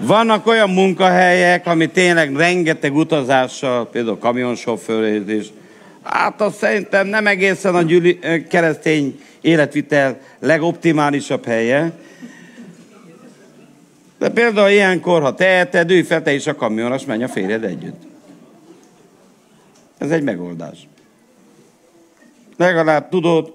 Vannak 0.00 0.46
olyan 0.46 0.70
munkahelyek, 0.70 1.66
ami 1.66 1.86
tényleg 1.86 2.36
rengeteg 2.36 2.94
utazással, 2.94 3.88
például 3.88 4.18
kamionsofőr 4.18 5.28
és 5.28 5.48
Hát 6.08 6.40
azt 6.40 6.56
szerintem 6.56 7.06
nem 7.06 7.26
egészen 7.26 7.74
a 7.74 7.82
gyüli, 7.82 8.18
keresztény 8.48 9.20
életvitel 9.40 10.18
legoptimálisabb 10.38 11.44
helye. 11.44 11.92
De 14.18 14.30
például 14.30 14.70
ilyenkor, 14.70 15.22
ha 15.22 15.34
teheted, 15.34 15.90
ülj 15.90 16.02
fel 16.02 16.22
te 16.22 16.32
is 16.32 16.46
a 16.46 16.54
kamionos, 16.54 17.04
menj 17.04 17.22
a 17.22 17.28
férjed 17.28 17.64
együtt. 17.64 18.02
Ez 19.98 20.10
egy 20.10 20.22
megoldás. 20.22 20.88
Legalább 22.56 23.08
tudod, 23.08 23.54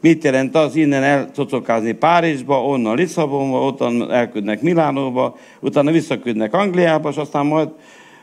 mit 0.00 0.24
jelent 0.24 0.54
az 0.54 0.76
innen 0.76 1.02
elcocokázni 1.02 1.92
Párizsba, 1.92 2.64
onnan 2.64 2.96
Lisszabonba, 2.96 3.64
ottan 3.64 4.12
elküldnek 4.12 4.60
Milánóba, 4.60 5.38
utána 5.60 5.90
visszaküldnek 5.90 6.54
Angliába, 6.54 7.08
és 7.08 7.16
aztán 7.16 7.46
majd 7.46 7.68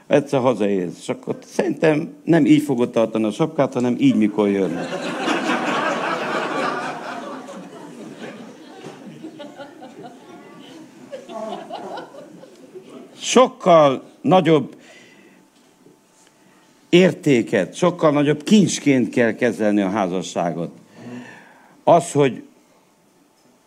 egyszer 0.09 0.39
hazaérsz. 0.39 0.97
És 0.99 1.09
akkor 1.09 1.37
szerintem 1.45 2.13
nem 2.23 2.45
így 2.45 2.61
fogod 2.61 2.89
tartani 2.89 3.25
a 3.25 3.31
sapkát, 3.31 3.73
hanem 3.73 3.95
így, 3.99 4.15
mikor 4.15 4.49
jön. 4.49 4.79
Sokkal 13.19 14.03
nagyobb 14.21 14.75
értéket, 16.89 17.75
sokkal 17.75 18.11
nagyobb 18.11 18.43
kincsként 18.43 19.09
kell 19.09 19.31
kezelni 19.31 19.81
a 19.81 19.89
házasságot. 19.89 20.71
Az, 21.83 22.11
hogy 22.11 22.43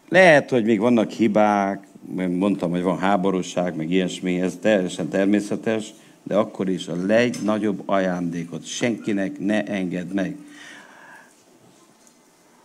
lehet, 0.09 0.51
hogy 0.51 0.65
még 0.65 0.81
vannak 0.81 1.11
hibák, 1.11 1.87
mondtam, 2.29 2.71
hogy 2.71 2.83
van 2.83 2.99
háborúság, 2.99 3.77
meg 3.77 3.91
ilyesmi, 3.91 4.41
ez 4.41 4.59
teljesen 4.61 5.09
természetes, 5.09 5.95
de 6.23 6.37
akkor 6.37 6.69
is 6.69 6.89
a 6.89 6.97
legnagyobb 7.07 7.83
ajándékot 7.87 8.67
senkinek 8.67 9.39
ne 9.39 9.65
engedd 9.65 10.15
meg. 10.15 10.37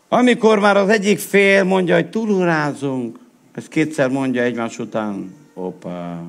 Amikor 0.08 0.60
már 0.60 0.78
az 0.78 0.90
egyik 0.90 1.20
fél 1.20 1.64
mondja, 1.64 1.96
hogy 1.96 2.10
túlurázunk, 2.10 3.20
ezt 3.52 3.68
kétszer 3.68 4.10
mondja 4.10 4.42
egymás 4.42 4.80
után, 4.80 5.34
opa, 5.54 6.24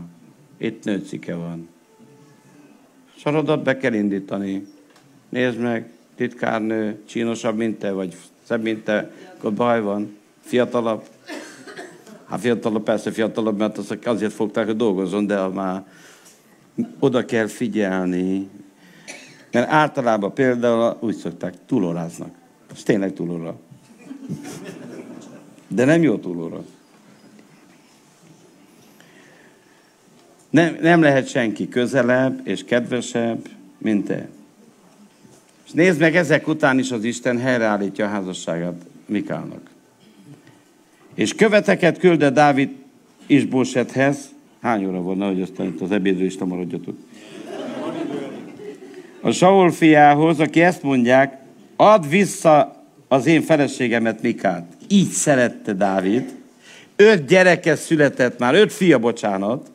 itt 0.59 0.85
nőcike 0.85 1.35
van. 1.35 1.69
Sorodat 3.17 3.63
be 3.63 3.77
kell 3.77 3.93
indítani. 3.93 4.67
Nézd 5.29 5.59
meg, 5.59 5.91
titkárnő, 6.17 7.03
csínosabb, 7.07 7.57
mint 7.57 7.79
te, 7.79 7.91
vagy 7.91 8.17
szebb, 8.43 8.63
mint 8.63 8.85
te, 8.85 9.11
akkor 9.37 9.53
baj 9.53 9.81
van. 9.81 10.17
Fiatalabb. 10.41 11.03
Hát 12.29 12.41
fiatalabb, 12.41 12.83
persze 12.83 13.11
fiatalabb, 13.11 13.59
mert 13.59 13.79
azért 14.05 14.33
fogták, 14.33 14.67
hogy 14.67 14.77
dolgozzon, 14.77 15.27
de 15.27 15.47
már 15.47 15.85
oda 16.99 17.25
kell 17.25 17.47
figyelni, 17.47 18.49
mert 19.53 19.71
általában 19.71 20.35
például 20.35 20.97
úgy 21.01 21.17
szokták, 21.17 21.55
túloráznak. 21.67 22.31
Ez 22.75 22.83
tényleg 22.83 23.13
túlóra. 23.13 23.59
De 25.69 25.85
nem 25.85 26.03
jó 26.03 26.17
túlóra. 26.17 26.65
Nem, 30.51 30.77
nem 30.81 31.01
lehet 31.01 31.29
senki 31.29 31.69
közelebb 31.69 32.41
és 32.45 32.65
kedvesebb, 32.65 33.49
mint 33.79 34.07
te. 34.07 34.29
És 35.67 35.73
nézd 35.73 36.01
meg, 36.01 36.17
ezek 36.17 36.49
után 36.49 36.79
is 36.79 36.91
az 36.91 37.05
Isten 37.05 37.39
helyreállítja 37.39 38.05
a 38.05 38.09
házasságát 38.09 38.87
Mikálnak. 39.07 39.71
És 41.15 41.35
követeket 41.35 41.99
küldött 41.99 42.35
Dávid 42.35 42.71
Isbósethez. 43.27 44.37
Hány 44.61 44.87
óra 44.87 45.01
volna, 45.01 45.27
hogy 45.27 45.43
aztán 45.43 45.67
itt 45.67 45.81
az 45.81 45.91
ebédről 45.91 46.27
is 46.27 46.39
maradjatok? 46.39 46.97
A 49.21 49.31
Saul 49.31 49.71
fiához, 49.71 50.41
aki 50.41 50.63
ezt 50.63 50.83
mondják, 50.83 51.43
add 51.77 52.09
vissza 52.09 52.85
az 53.09 53.27
én 53.27 53.43
feleségemet 53.43 54.23
Mikát. 54.23 54.67
Így 54.89 55.09
szerette 55.09 55.73
Dávid. 55.73 56.37
Öt 56.97 57.27
gyereke 57.27 57.77
született 57.77 58.39
már, 58.39 58.55
öt 58.55 58.73
fia, 58.73 58.99
bocsánat. 58.99 59.71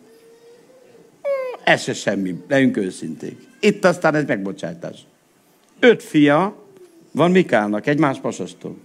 Ez 1.64 1.82
se 1.82 1.94
semmi, 1.94 2.36
legyünk 2.48 2.78
őszinték. 2.78 3.48
Itt 3.60 3.86
aztán 3.86 4.16
egy 4.16 4.28
megbocsátás. 4.28 5.00
Öt 5.80 6.04
fia 6.04 6.56
van 7.12 7.32
Mikának, 7.32 7.88
egymás 7.88 8.20
pasastól. 8.20 8.76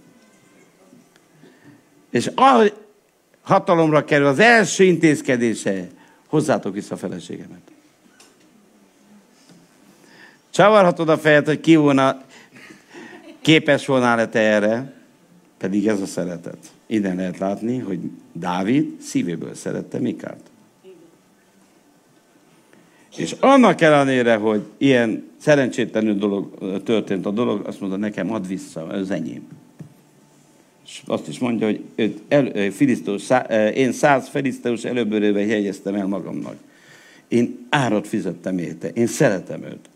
És 2.09 2.31
ahogy 2.35 2.73
hatalomra 3.49 4.05
kerül, 4.05 4.25
az 4.25 4.39
első 4.39 4.83
intézkedése, 4.83 5.87
hozzátok 6.27 6.73
vissza 6.73 6.93
a 6.93 6.97
feleségemet. 6.97 7.61
Csavarhatod 10.49 11.09
a 11.09 11.17
fejed, 11.17 11.45
hogy 11.45 11.59
ki 11.59 11.75
volna, 11.75 12.21
képes 13.41 13.85
volnál-e 13.85 14.27
te 14.27 14.39
erre, 14.39 14.93
pedig 15.57 15.87
ez 15.87 16.01
a 16.01 16.05
szeretet. 16.05 16.57
Innen 16.87 17.15
lehet 17.15 17.37
látni, 17.37 17.77
hogy 17.77 17.99
Dávid 18.33 19.01
szívéből 19.01 19.53
szerette 19.53 19.99
Mikát. 19.99 20.41
És 23.15 23.35
annak 23.39 23.81
ellenére, 23.81 24.35
hogy 24.35 24.61
ilyen 24.77 25.29
szerencsétlenül 25.37 26.15
dolog 26.15 26.57
történt 26.83 27.25
a 27.25 27.31
dolog, 27.31 27.67
azt 27.67 27.79
mondta, 27.79 27.97
nekem 27.97 28.31
ad 28.31 28.47
vissza, 28.47 28.93
ez 28.93 29.09
enyém. 29.09 29.47
És 30.91 31.01
azt 31.05 31.27
is 31.27 31.39
mondja, 31.39 31.65
hogy 31.65 31.83
őt 31.95 32.19
el, 32.27 32.71
filiszteus, 32.71 33.23
én 33.73 33.91
száz 33.91 34.27
filiszteus 34.29 34.83
előbőrével 34.83 35.41
jegyeztem 35.41 35.95
el 35.95 36.07
magamnak. 36.07 36.55
Én 37.27 37.67
árat 37.69 38.07
fizettem 38.07 38.57
érte, 38.57 38.87
én 38.87 39.07
szeretem 39.07 39.63
őt. 39.63 39.89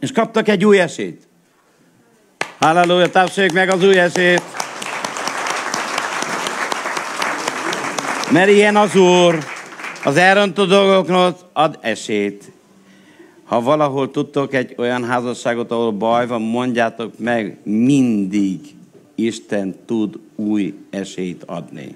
És 0.00 0.12
kaptak 0.12 0.48
egy 0.48 0.64
új 0.64 0.80
esélyt. 0.80 1.22
Halleluja, 2.58 3.10
tapsoljuk 3.10 3.52
meg 3.52 3.70
az 3.70 3.84
új 3.84 3.98
esélyt. 3.98 4.42
Mert 8.30 8.50
ilyen 8.50 8.76
az 8.76 8.96
Úr, 8.96 9.38
az 10.04 10.16
elrontó 10.16 10.64
dolgoknak 10.64 11.38
ad 11.52 11.78
esélyt. 11.80 12.52
Ha 13.44 13.60
valahol 13.60 14.10
tudtok 14.10 14.54
egy 14.54 14.74
olyan 14.78 15.04
házasságot, 15.04 15.70
ahol 15.70 15.92
baj 15.92 16.26
van, 16.26 16.42
mondjátok 16.42 17.18
meg, 17.18 17.58
mindig 17.62 18.60
Isten 19.24 19.74
tud 19.86 20.18
új 20.36 20.74
esélyt 20.90 21.44
adni. 21.44 21.94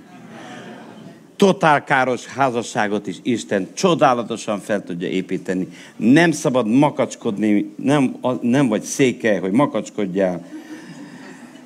Totál 1.36 1.84
káros 1.84 2.26
házasságot 2.26 3.06
is 3.06 3.16
Isten 3.22 3.68
csodálatosan 3.74 4.60
fel 4.60 4.84
tudja 4.84 5.08
építeni. 5.08 5.68
Nem 5.96 6.30
szabad 6.30 6.66
makacskodni, 6.66 7.72
nem, 7.76 8.16
nem 8.40 8.68
vagy 8.68 8.82
széke, 8.82 9.38
hogy 9.38 9.50
makacskodjál, 9.50 10.46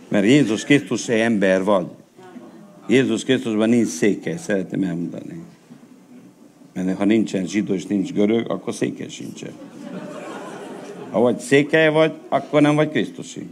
mert 0.08 0.24
Jézus 0.24 0.64
Krisztus 0.64 1.08
egy 1.08 1.20
ember 1.20 1.64
vagy. 1.64 1.86
Jézus 2.88 3.24
Krisztusban 3.24 3.68
nincs 3.68 3.88
széke, 3.88 4.36
szeretném 4.36 4.82
elmondani. 4.82 5.42
Mert 6.72 6.98
ha 6.98 7.04
nincsen 7.04 7.46
zsidó 7.46 7.74
és 7.74 7.86
nincs 7.86 8.12
görög, 8.12 8.50
akkor 8.50 8.74
széke 8.74 9.08
sincsen. 9.08 9.52
Ha 11.10 11.20
vagy 11.20 11.38
székely 11.38 11.90
vagy, 11.90 12.12
akkor 12.28 12.60
nem 12.60 12.74
vagy 12.74 12.90
Krisztusi. 12.90 13.46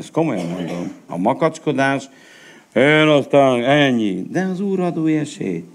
Ezt 0.00 0.10
komolyan 0.10 0.46
mondom. 0.46 0.92
A 1.06 1.16
makacskodás, 1.16 2.04
én 2.74 3.06
aztán 3.06 3.64
ennyi. 3.64 4.22
De 4.30 4.40
az 4.40 4.60
Úr 4.60 4.92
esélyt. 5.06 5.66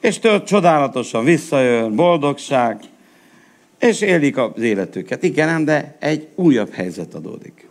És 0.00 0.18
tört 0.18 0.46
csodálatosan 0.46 1.24
visszajön, 1.24 1.94
boldogság, 1.94 2.80
és 3.78 4.00
élik 4.00 4.36
az 4.36 4.62
életüket. 4.62 5.22
Igen, 5.22 5.64
de 5.64 5.96
egy 5.98 6.28
újabb 6.34 6.72
helyzet 6.72 7.14
adódik. 7.14 7.68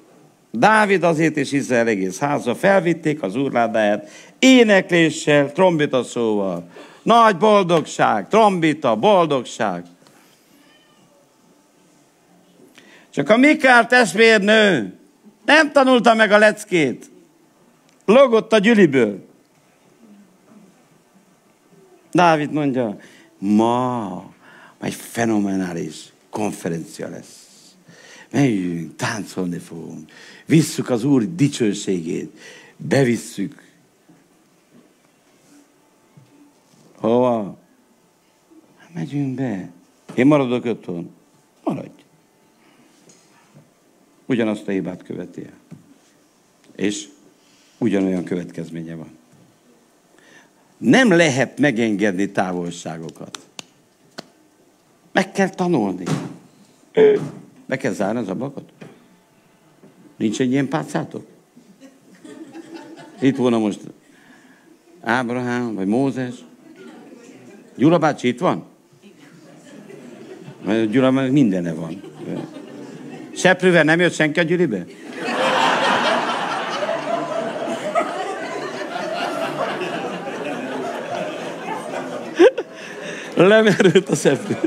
Dávid 0.51 1.03
azért 1.03 1.37
és 1.37 1.51
Izrael 1.51 1.87
egész 1.87 2.19
háza 2.19 2.55
felvitték 2.55 3.23
az 3.23 3.35
úrládáját 3.35 4.09
énekléssel, 4.39 5.51
trombita 5.51 6.03
szóval. 6.03 6.67
Nagy 7.03 7.37
boldogság, 7.37 8.27
trombita, 8.27 8.95
boldogság. 8.95 9.83
Csak 13.11 13.29
a 13.29 13.37
Mikál 13.37 13.87
testvérnő 13.87 14.97
nem 15.45 15.71
tanulta 15.71 16.13
meg 16.13 16.31
a 16.31 16.37
leckét. 16.37 17.11
Logott 18.05 18.53
a 18.53 18.57
gyüliből. 18.57 19.29
Dávid 22.11 22.51
mondja, 22.51 22.97
ma 23.37 24.33
egy 24.81 24.93
fenomenális 24.93 26.13
konferencia 26.29 27.09
lesz. 27.09 27.39
Megyünk, 28.31 28.95
táncolni 28.95 29.57
fogunk. 29.57 30.11
Visszük 30.45 30.89
az 30.89 31.03
Úr 31.03 31.35
dicsőségét. 31.35 32.39
Bevisszük. 32.77 33.63
Hova? 36.95 37.57
Megyünk 38.93 39.35
be. 39.35 39.69
Én 40.15 40.25
maradok 40.25 40.65
otthon. 40.65 41.11
Maradj 41.63 42.01
ugyanazt 44.31 44.67
a 44.67 44.71
hibát 44.71 45.03
követi 45.03 45.41
el. 45.41 45.77
És 46.75 47.07
ugyanolyan 47.77 48.23
következménye 48.23 48.95
van. 48.95 49.09
Nem 50.77 51.11
lehet 51.11 51.59
megengedni 51.59 52.31
távolságokat. 52.31 53.39
Meg 55.11 55.31
kell 55.31 55.49
tanulni. 55.49 56.03
Be 57.65 57.77
kell 57.77 57.93
zárni 57.93 58.19
az 58.19 58.27
ablakot. 58.27 58.71
Nincs 60.15 60.39
egy 60.39 60.51
ilyen 60.51 60.67
pálcátok? 60.67 61.25
Itt 63.21 63.35
volna 63.35 63.57
most 63.57 63.79
Ábrahám, 65.01 65.73
vagy 65.73 65.87
Mózes. 65.87 66.35
Gyula 67.75 67.97
bácsi 67.97 68.27
itt 68.27 68.39
van? 68.39 68.65
Mert 70.65 70.89
Gyula 70.89 71.11
mindene 71.11 71.73
van. 71.73 72.01
Seprővel 73.41 73.83
nem 73.83 73.99
jött 73.99 74.13
senki 74.13 74.39
a 74.39 74.43
gyűlibe? 74.43 74.85
Lemerült 83.35 84.09
a 84.09 84.15
szeprő. 84.15 84.57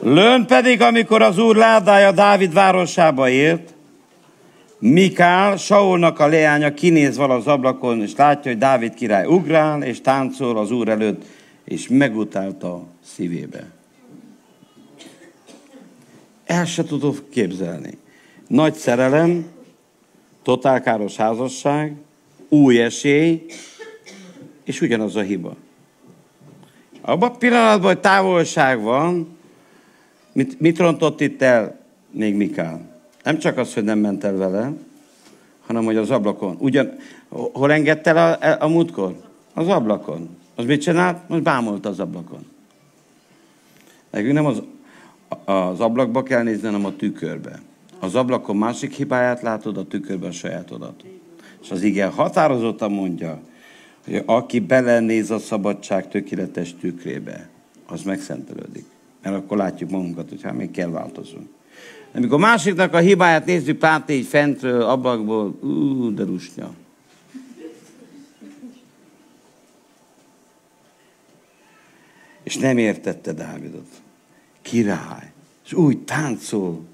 Lőn 0.00 0.46
pedig, 0.46 0.80
amikor 0.80 1.22
az 1.22 1.38
úr 1.38 1.56
ládája 1.56 2.12
Dávid 2.12 2.52
városába 2.52 3.28
ért, 3.28 3.71
Mikál, 4.84 5.56
Saulnak 5.56 6.18
a 6.18 6.26
leánya 6.26 6.74
kinéz 6.74 7.16
vala 7.16 7.34
az 7.34 7.46
ablakon, 7.46 8.02
és 8.02 8.16
látja, 8.16 8.50
hogy 8.50 8.60
Dávid 8.60 8.94
király 8.94 9.26
ugrál, 9.26 9.82
és 9.82 10.00
táncol 10.00 10.58
az 10.58 10.70
úr 10.70 10.88
előtt, 10.88 11.24
és 11.64 11.88
megutálta 11.88 12.86
szívébe. 13.04 13.70
El 16.44 16.64
se 16.64 16.84
tudom 16.84 17.16
képzelni. 17.30 17.98
Nagy 18.46 18.74
szerelem, 18.74 19.46
totálkáros 20.42 21.16
házasság, 21.16 21.96
új 22.48 22.82
esély, 22.82 23.44
és 24.64 24.80
ugyanaz 24.80 25.16
a 25.16 25.20
hiba. 25.20 25.56
Abban 27.00 27.30
a 27.30 27.36
pillanatban, 27.36 27.92
hogy 27.92 28.00
távolság 28.00 28.80
van, 28.80 29.36
mit, 30.32 30.60
mit 30.60 30.78
rontott 30.78 31.20
itt 31.20 31.42
el 31.42 31.80
még 32.10 32.34
Mikál? 32.34 32.91
Nem 33.22 33.38
csak 33.38 33.58
az, 33.58 33.74
hogy 33.74 33.84
nem 33.84 33.98
ment 33.98 34.24
el 34.24 34.36
vele, 34.36 34.72
hanem 35.66 35.84
hogy 35.84 35.96
az 35.96 36.10
ablakon. 36.10 36.56
Ugyan, 36.58 36.92
hol 37.28 37.72
engedte 37.72 38.14
el 38.14 38.58
a, 38.60 38.64
a 38.64 38.68
múltkor? 38.68 39.16
Az 39.54 39.68
ablakon. 39.68 40.36
Az 40.54 40.64
mit 40.64 40.80
csinált? 40.80 41.28
Most 41.28 41.42
bámult 41.42 41.86
az 41.86 42.00
ablakon. 42.00 42.46
Nekünk 44.10 44.32
nem 44.32 44.46
az, 44.46 44.62
az 45.44 45.80
ablakba 45.80 46.22
kell 46.22 46.42
nézni, 46.42 46.66
hanem 46.66 46.84
a 46.84 46.96
tükörbe. 46.96 47.60
Az 48.00 48.14
ablakon 48.14 48.56
másik 48.56 48.92
hibáját 48.92 49.42
látod, 49.42 49.76
a 49.76 49.86
tükörben 49.86 50.28
a 50.28 50.32
sajátodat. 50.32 51.04
És 51.62 51.70
az 51.70 51.82
igen 51.82 52.10
határozottan 52.10 52.92
mondja, 52.92 53.40
hogy 54.04 54.22
aki 54.26 54.60
belenéz 54.60 55.30
a 55.30 55.38
szabadság 55.38 56.08
tökéletes 56.08 56.74
tükrébe, 56.80 57.48
az 57.86 58.02
megszentelődik. 58.02 58.84
Mert 59.22 59.36
akkor 59.36 59.56
látjuk 59.56 59.90
magunkat, 59.90 60.28
hogy 60.28 60.42
hát 60.42 60.56
még 60.56 60.70
kell 60.70 60.88
változunk. 60.88 61.48
Amikor 62.14 62.38
másiknak 62.38 62.92
a 62.92 62.98
hibáját 62.98 63.46
nézzük 63.46 63.78
pár 63.78 64.04
így 64.08 64.26
fentről, 64.26 64.82
ablakból, 64.82 65.48
ú, 65.60 66.14
de 66.14 66.24
rusnya. 66.24 66.74
És 72.42 72.56
nem 72.56 72.78
értette 72.78 73.32
Dávidot. 73.32 73.88
Király. 74.62 75.32
És 75.64 75.72
úgy 75.72 75.98
táncol. 75.98 76.84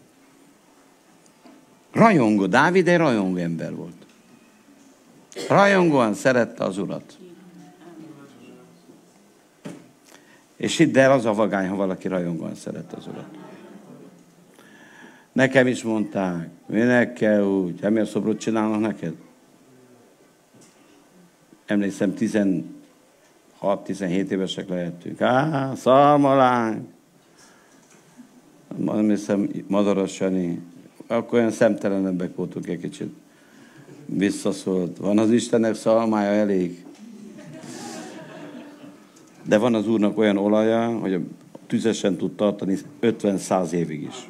Rajongó. 1.93 2.47
Dávid 2.47 2.89
egy 2.89 2.97
rajongó 2.97 3.37
ember 3.37 3.75
volt. 3.75 4.07
Rajongóan 5.49 6.15
szerette 6.15 6.65
az 6.65 6.79
urat. 6.79 7.19
És 10.57 10.77
hidd 10.77 10.99
el, 10.99 11.13
az 11.13 11.25
a 11.25 11.35
vagány, 11.35 11.69
ha 11.69 11.77
valaki 11.77 12.09
rajongóan 12.09 12.55
szerette 12.55 12.97
az 12.97 13.07
urat. 13.07 13.38
Nekem 15.39 15.67
is 15.67 15.83
mondták, 15.83 16.49
minek 16.67 17.13
kell 17.13 17.43
úgy, 17.43 17.91
miért 17.91 18.11
szobrot 18.11 18.39
csinálnak 18.39 18.81
neked? 18.81 19.15
Emlékszem, 21.67 22.15
16-17 22.19 22.63
évesek 24.31 24.69
lehetünk. 24.69 25.21
Á, 25.21 25.75
szalmalánk! 25.75 26.89
Nem 28.77 29.09
hiszem, 29.09 29.49
Madaras 29.67 30.21
Jani. 30.21 30.61
Akkor 31.07 31.39
olyan 31.39 31.51
szemtelenebbek 31.51 32.37
voltunk 32.37 32.67
egy 32.67 32.81
kicsit. 32.81 33.15
Visszaszólt. 34.07 34.97
Van 34.97 35.19
az 35.19 35.31
Istennek 35.31 35.75
szalmája 35.75 36.31
elég. 36.31 36.85
De 39.45 39.59
van 39.59 39.75
az 39.75 39.89
Úrnak 39.89 40.19
olyan 40.19 40.37
olaja, 40.37 40.99
hogy 40.99 41.21
tüzesen 41.67 42.17
tud 42.17 42.37
tartani 42.37 42.79
50-100 43.01 43.71
évig 43.71 44.03
is. 44.03 44.29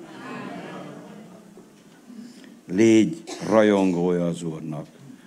Légy 2.70 3.22
rajongója 3.48 4.26
az 4.26 4.42
Úrnak, 4.42 4.86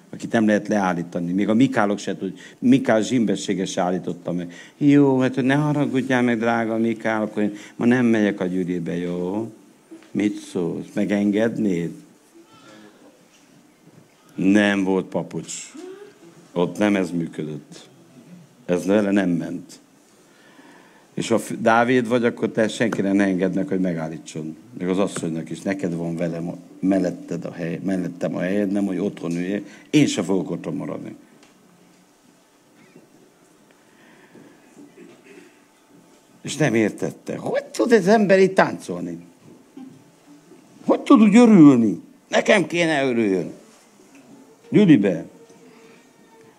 akit 0.09 0.31
nem 0.31 0.45
lehet 0.45 0.67
leállítani. 0.67 1.31
Még 1.31 1.49
a 1.49 1.53
Mikálok 1.53 1.97
se 1.97 2.17
tud, 2.17 2.39
Mikál 2.59 3.01
zsimbessége 3.01 3.65
se 3.65 3.81
állította 3.81 4.31
meg. 4.31 4.53
Jó, 4.77 5.19
hát 5.19 5.35
ne 5.35 5.53
haragudjál 5.53 6.21
meg, 6.21 6.39
drága 6.39 6.77
Mikál, 6.77 7.21
akkor 7.21 7.43
én 7.43 7.53
ma 7.75 7.85
nem 7.85 8.05
megyek 8.05 8.39
a 8.39 8.45
gyűribe, 8.45 8.95
jó? 8.95 9.51
Mit 10.11 10.37
szólsz? 10.37 10.87
Megengednéd? 10.93 11.91
Nem 14.35 14.83
volt 14.83 15.05
papucs. 15.05 15.53
Ott 16.51 16.77
nem 16.77 16.95
ez 16.95 17.11
működött. 17.11 17.89
Ez 18.65 18.85
vele 18.85 19.11
nem 19.11 19.29
ment. 19.29 19.80
És 21.22 21.28
ha 21.28 21.39
Dávid 21.59 22.07
vagy, 22.07 22.26
akkor 22.26 22.49
te 22.49 22.67
senkire 22.67 23.11
ne 23.11 23.24
engednek, 23.24 23.67
hogy 23.67 23.80
megállítson. 23.80 24.57
Meg 24.78 24.89
az 24.89 24.99
asszonynak 24.99 25.49
is. 25.49 25.61
Neked 25.61 25.95
van 25.95 26.15
velem 26.15 26.51
melletted 26.80 27.45
a 27.45 27.51
hely, 27.51 27.80
mellettem 27.84 28.36
a 28.36 28.39
helyed, 28.39 28.72
nem, 28.72 28.86
hogy 28.86 28.97
otthon 28.97 29.32
ülje. 29.32 29.61
Én 29.89 30.07
se 30.07 30.24
fogok 30.24 30.51
otthon 30.51 30.76
maradni. 30.76 31.15
És 36.41 36.55
nem 36.55 36.74
értette. 36.74 37.38
Hogy 37.38 37.63
tud 37.63 37.91
ez 37.91 38.07
ember 38.07 38.39
itt 38.39 38.55
táncolni? 38.55 39.19
Hogy 40.86 40.99
tud 40.99 41.22
úgy 41.22 41.36
örülni? 41.36 42.01
Nekem 42.28 42.67
kéne 42.67 43.05
örüljön. 43.05 43.51
Gyülibe. 44.69 45.26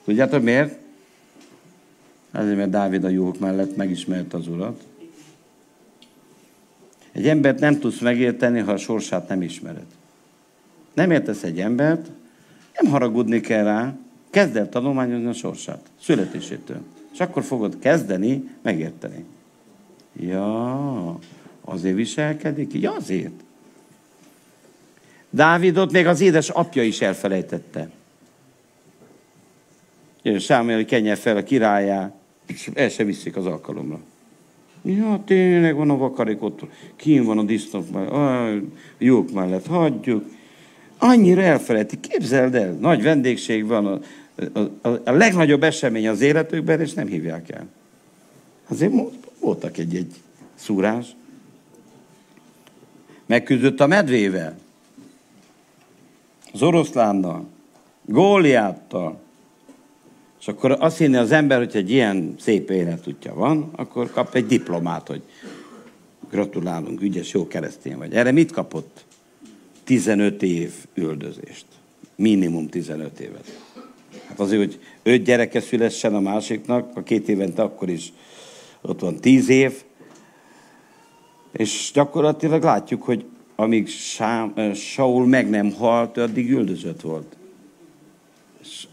Tudjátok 0.05 0.43
miért? 0.43 0.82
Azért, 2.33 2.57
mert 2.57 2.71
Dávid 2.71 3.05
a 3.05 3.09
jók 3.09 3.39
mellett 3.39 3.77
megismerte 3.77 4.37
az 4.37 4.49
Urat. 4.49 4.83
Egy 7.13 7.29
embert 7.29 7.61
nem 7.61 7.79
tudsz 7.79 8.01
megérteni, 8.01 8.61
ha 8.61 8.73
a 8.73 8.77
sorsát 8.77 9.29
nem 9.29 9.43
ismered. 9.43 9.87
Nem 10.95 11.11
értesz 11.11 11.43
egy 11.43 11.61
embert, 11.61 12.11
nem 12.81 12.93
haragudni 12.93 13.41
kell 13.41 13.65
rá, 13.65 13.95
kezd 14.31 14.57
el 14.57 14.69
tanulmányozni 14.69 15.27
a 15.27 15.33
sorsát, 15.33 15.91
születésétől. 16.01 16.81
És 17.13 17.21
akkor 17.21 17.43
fogod 17.43 17.79
kezdeni 17.79 18.51
megérteni. 18.63 19.25
Ja, 20.21 21.19
azért 21.65 21.97
viselkedik? 21.97 22.73
Ja, 22.73 22.93
azért. 22.93 23.43
Dávidot 25.31 25.93
még 25.93 26.07
az 26.07 26.21
édes 26.21 26.49
apja 26.49 26.83
is 26.83 27.01
elfelejtette. 27.01 27.91
Sámuel, 30.39 30.85
kenje 30.85 31.15
fel 31.15 31.37
a 31.37 31.43
királyá, 31.43 32.13
és 32.47 32.71
el 32.75 32.89
se 32.89 33.05
viszik 33.05 33.37
az 33.37 33.47
alkalomra. 33.47 34.01
Ja, 34.83 35.23
tényleg 35.27 35.77
van 35.77 35.91
a 35.91 35.97
vakarik 35.97 36.43
ott, 36.43 36.61
kín 36.97 37.25
van 37.25 37.39
a 37.39 37.43
disznók 37.43 37.91
mellett, 37.91 38.63
jók 38.99 39.33
mellett, 39.33 39.67
hagyjuk. 39.67 40.25
Annyira 40.99 41.43
elfelejtik, 41.43 42.01
képzeld 42.01 42.55
el, 42.55 42.73
nagy 42.73 43.03
vendégség 43.03 43.67
van, 43.67 43.87
a, 43.87 44.01
a, 44.53 44.89
a, 44.89 45.01
a 45.05 45.11
legnagyobb 45.11 45.63
esemény 45.63 46.09
az 46.09 46.21
életükben, 46.21 46.81
és 46.81 46.93
nem 46.93 47.07
hívják 47.07 47.51
el. 47.51 47.67
Azért 48.69 48.93
voltak 49.41 49.79
egy-egy 49.79 50.15
szúrás. 50.55 51.07
Megküzdött 53.27 53.81
a 53.81 53.87
medvével, 53.87 54.59
az 56.53 56.63
oroszlánnal, 56.63 57.47
Góliáttal, 58.05 59.21
és 60.43 60.49
akkor 60.49 60.77
azt 60.79 60.99
hinni 60.99 61.17
az 61.17 61.31
ember, 61.31 61.59
hogy 61.59 61.77
egy 61.77 61.91
ilyen 61.91 62.35
szép 62.39 62.71
életútja 62.71 63.35
van, 63.35 63.71
akkor 63.77 64.11
kap 64.11 64.35
egy 64.35 64.47
diplomát, 64.47 65.09
hogy 65.09 65.23
gratulálunk, 66.31 67.01
ügyes, 67.01 67.33
jó 67.33 67.47
keresztény 67.47 67.97
vagy. 67.97 68.15
Erre 68.15 68.31
mit 68.31 68.53
kapott? 68.53 69.05
15 69.85 70.43
év 70.43 70.73
üldözést. 70.95 71.65
Minimum 72.17 72.69
15 72.69 73.21
évet. 73.21 73.61
Hát 74.27 74.41
azért, 74.41 74.61
hogy 74.61 74.79
öt 75.03 75.23
gyereke 75.23 75.61
szülessen 75.61 76.15
a 76.15 76.21
másiknak, 76.21 76.97
a 76.97 77.03
két 77.03 77.29
évente 77.29 77.63
akkor 77.63 77.89
is 77.89 78.13
ott 78.81 79.01
van 79.01 79.17
10 79.17 79.49
év, 79.49 79.73
és 81.53 81.91
gyakorlatilag 81.95 82.63
látjuk, 82.63 83.03
hogy 83.03 83.25
amíg 83.57 83.89
Saul 84.75 85.27
meg 85.27 85.51
nem 85.51 85.73
halt, 85.73 86.19
addig 86.19 86.51
üldözött 86.51 87.01
volt 87.01 87.37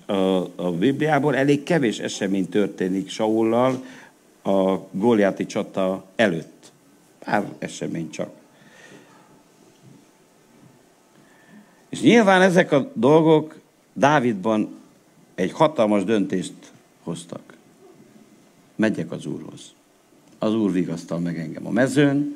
a, 0.10 0.52
a 0.56 0.72
Bibliából 0.72 1.36
elég 1.36 1.64
kevés 1.64 2.00
esemény 2.00 2.50
történik 2.50 3.10
Saullal 3.10 3.84
a 4.42 4.76
Góliáti 4.92 5.46
csata 5.46 6.06
előtt. 6.16 6.72
Pár 7.20 7.44
esemény 7.60 8.10
csak. 8.10 8.30
És 11.90 12.02
nyilván 12.02 12.42
ezek 12.42 12.72
a 12.72 12.92
dolgok 12.94 13.60
Dávidban 13.94 14.78
egy 15.36 15.52
hatalmas 15.52 16.04
döntést 16.04 16.54
hoztak. 17.04 17.54
Megyek 18.76 19.12
az 19.12 19.26
Úrhoz. 19.26 19.74
Az 20.40 20.56
Úr 20.56 20.72
vigasztal 20.72 21.20
meg 21.20 21.40
engem 21.40 21.68
a 21.68 21.72
mezőn, 21.72 22.36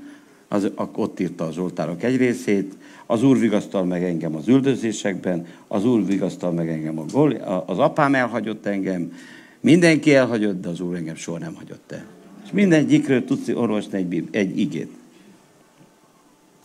az, 0.54 0.72
ott 0.96 1.20
írta 1.20 1.46
az 1.46 1.58
oltárok 1.58 2.04
egy 2.04 2.18
részét, 2.18 2.74
az 3.06 3.24
Úr 3.24 3.40
vigasztal 3.40 3.84
meg 3.84 4.04
engem 4.04 4.36
az 4.36 4.48
üldözésekben, 4.48 5.46
az 5.68 5.86
Úr 5.86 6.06
vigasztal 6.06 6.52
meg 6.52 6.70
engem 6.70 7.00
a 7.00 7.06
gól, 7.12 7.32
az 7.66 7.80
apám 7.80 8.16
elhagyott 8.16 8.66
engem, 8.66 9.14
mindenki 9.60 10.16
elhagyott, 10.16 10.62
de 10.62 10.70
az 10.70 10.80
Úr 10.80 10.96
engem 10.96 11.16
soha 11.16 11.38
nem 11.38 11.56
hagyott 11.56 11.92
el. 11.92 12.06
És 12.46 12.52
mindegyikről 12.52 13.26
tudsz 13.26 13.48
orvosni 13.48 13.98
egy, 13.98 14.28
egy 14.32 14.60
igét. 14.60 14.92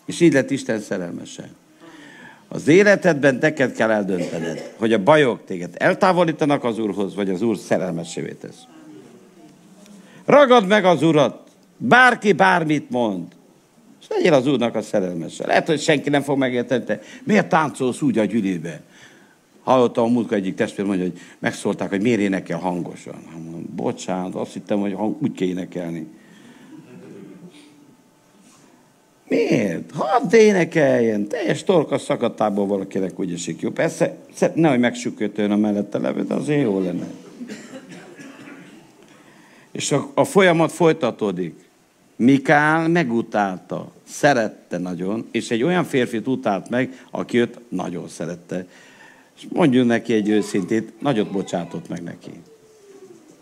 És 0.05 0.21
így 0.21 0.33
lett 0.33 0.51
Isten 0.51 0.81
szerelmese. 0.81 1.49
Az 2.49 2.69
életedben 2.69 3.39
neked 3.41 3.73
kell 3.73 3.91
eldöntened, 3.91 4.73
hogy 4.77 4.93
a 4.93 5.03
bajok 5.03 5.45
téged 5.45 5.75
eltávolítanak 5.79 6.65
az 6.65 6.79
Úrhoz, 6.79 7.15
vagy 7.15 7.31
az 7.31 7.43
Úr 7.43 7.57
szerelmesévé 7.57 8.33
tesz. 8.33 8.63
Ragad 10.25 10.67
meg 10.67 10.85
az 10.85 11.03
Urat, 11.03 11.51
bárki 11.77 12.33
bármit 12.33 12.91
mond. 12.91 13.37
És 14.01 14.07
legyél 14.09 14.33
az 14.33 14.47
Úrnak 14.47 14.75
a 14.75 14.83
szerelmese. 14.83 15.47
Lehet, 15.47 15.67
hogy 15.67 15.81
senki 15.81 16.11
nem 16.11 16.23
fog 16.23 16.39
megérteni, 16.39 16.85
te 16.85 17.01
miért 17.25 17.49
táncolsz 17.49 18.03
úgy 18.03 18.19
a 18.19 18.25
gyűlébe? 18.25 18.81
Hallottam 19.63 20.05
a 20.05 20.09
múltkor 20.09 20.37
egyik 20.37 20.55
testvér 20.55 20.87
mondja, 20.87 21.05
hogy 21.05 21.19
megszólták, 21.39 21.89
hogy 21.89 22.03
miért 22.03 22.21
énekel 22.21 22.59
hangosan. 22.59 23.23
Mondom, 23.33 23.67
bocsánat, 23.77 24.35
azt 24.35 24.53
hittem, 24.53 24.81
hogy 24.81 24.93
hang, 24.93 25.17
úgy 25.23 25.33
kell 25.33 25.49
énekelni. 25.49 26.07
Miért? 29.29 29.91
Hadd 29.91 30.35
énekeljen. 30.35 31.29
Teljes 31.29 31.65
torka 31.65 31.99
szakadtából 31.99 32.67
valakinek 32.67 33.21
úgy 33.21 33.33
esik 33.33 33.61
jó. 33.61 33.71
Persze, 33.71 34.17
nehogy 34.55 34.79
megsükötőn 34.79 35.51
a 35.51 35.57
mellette 35.57 35.99
levő, 35.99 36.25
de 36.25 36.35
azért 36.35 36.63
jó 36.63 36.81
lenne. 36.81 37.07
És 39.73 39.93
a, 39.93 40.11
a 40.15 40.25
folyamat 40.25 40.73
folytatódik. 40.73 41.68
Mikál 42.19 42.89
megutálta, 42.89 43.93
szerette 44.09 44.79
nagyon, 44.79 45.29
és 45.31 45.51
egy 45.51 45.63
olyan 45.63 45.85
férfit 45.85 46.27
utált 46.27 46.69
meg, 46.69 47.05
aki 47.11 47.39
őt 47.39 47.59
nagyon 47.69 48.09
szerette. 48.09 48.67
És 49.37 49.47
mondjuk 49.49 49.87
neki 49.87 50.13
egy 50.13 50.29
őszintét, 50.29 51.01
nagyot 51.01 51.31
bocsátott 51.31 51.89
meg 51.89 52.03
neki. 52.03 52.31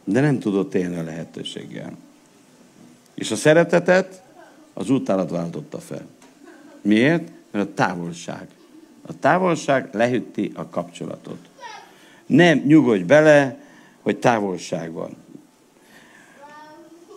de 0.05 0.21
nem 0.21 0.39
tudott 0.39 0.75
élni 0.75 0.97
a 0.97 1.03
lehetőséggel. 1.03 1.97
És 3.15 3.31
a 3.31 3.37
szeretetet 3.37 4.23
az 4.75 4.91
utálat 4.91 5.31
váltotta 5.31 5.79
fel. 5.79 6.07
Miért? 6.83 7.31
Mert 7.51 7.69
a 7.69 7.75
távolság. 7.75 8.49
A 9.07 9.19
távolság 9.19 9.89
lehűtti 9.93 10.53
a 10.55 10.69
kapcsolatot. 10.69 11.39
Nem 12.27 12.59
nyugodj 12.59 13.03
bele, 13.03 13.59
hogy 14.01 14.17
távolság 14.17 14.93
van. 14.93 15.17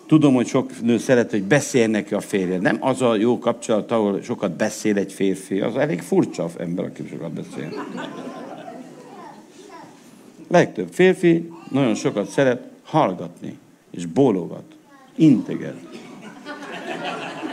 Tudom, 0.10 0.34
hogy 0.34 0.48
sok 0.48 0.82
nő 0.82 0.98
szeret, 0.98 1.32
hogy 1.32 1.44
beszél 1.44 1.88
neki 1.88 2.14
a 2.14 2.20
férje. 2.20 2.60
Nem 2.60 2.78
az 2.80 3.02
a 3.02 3.16
jó 3.16 3.40
kapcsolat, 3.40 3.92
ahol 3.92 4.22
sokat 4.22 4.52
beszél 4.52 4.98
egy 4.98 5.14
férfi. 5.14 5.60
Az 5.60 5.78
elég 5.78 6.02
furcsa 6.02 6.50
ember, 6.58 6.86
aki 6.86 7.04
sokat 7.10 7.32
beszél. 7.32 7.86
Legtöbb 10.48 10.88
férfi 10.92 11.50
nagyon 11.72 11.96
sokat 11.96 12.30
szeret 12.30 12.62
hallgatni, 12.84 13.58
és 13.92 14.06
bólogat, 14.06 14.64
integet. 15.16 15.78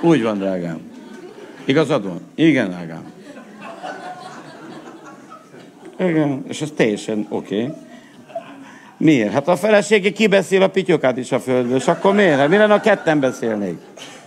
Úgy 0.02 0.22
van, 0.22 0.38
drágám. 0.38 0.80
Igazad 1.64 2.04
van? 2.04 2.20
Igen, 2.34 2.68
drágám. 2.68 3.12
Igen, 5.98 6.44
és 6.48 6.62
ez 6.62 6.70
teljesen 6.76 7.26
oké. 7.28 7.62
Okay. 7.62 7.74
Miért? 8.97 9.32
Hát 9.32 9.49
a 9.49 9.57
felesége 9.57 10.11
kibeszél 10.11 10.62
a 10.62 10.68
pityokát 10.68 11.16
is 11.16 11.32
a 11.32 11.40
földről, 11.40 11.76
és 11.76 11.86
akkor 11.86 12.14
miért? 12.14 12.38
Hát 12.38 12.49
mi 12.49 12.57
lenne, 12.57 12.74
a 12.74 12.80
ketten 12.80 13.20
beszélnék? 13.20 13.78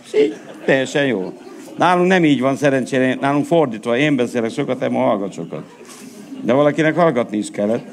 És 0.04 0.20
így, 0.20 0.36
teljesen 0.64 1.06
jó. 1.06 1.32
Nálunk 1.76 2.08
nem 2.08 2.24
így 2.24 2.40
van 2.40 2.56
szerencsére, 2.56 3.14
nálunk 3.20 3.46
fordítva, 3.46 3.96
én 3.96 4.16
beszélek 4.16 4.50
sokat, 4.50 4.78
te 4.78 4.88
hallgat 4.90 5.32
sokat. 5.32 5.64
De 6.42 6.52
valakinek 6.52 6.94
hallgatni 6.94 7.36
is 7.36 7.50
kellett. 7.50 7.84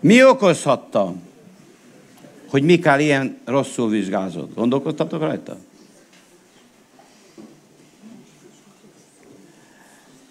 Mi 0.00 0.24
okozhatta, 0.24 1.14
hogy 2.50 2.62
Mikál 2.62 3.00
ilyen 3.00 3.38
rosszul 3.44 3.88
vizsgázott? 3.88 4.54
Gondolkoztatok 4.54 5.20
rajta? 5.20 5.56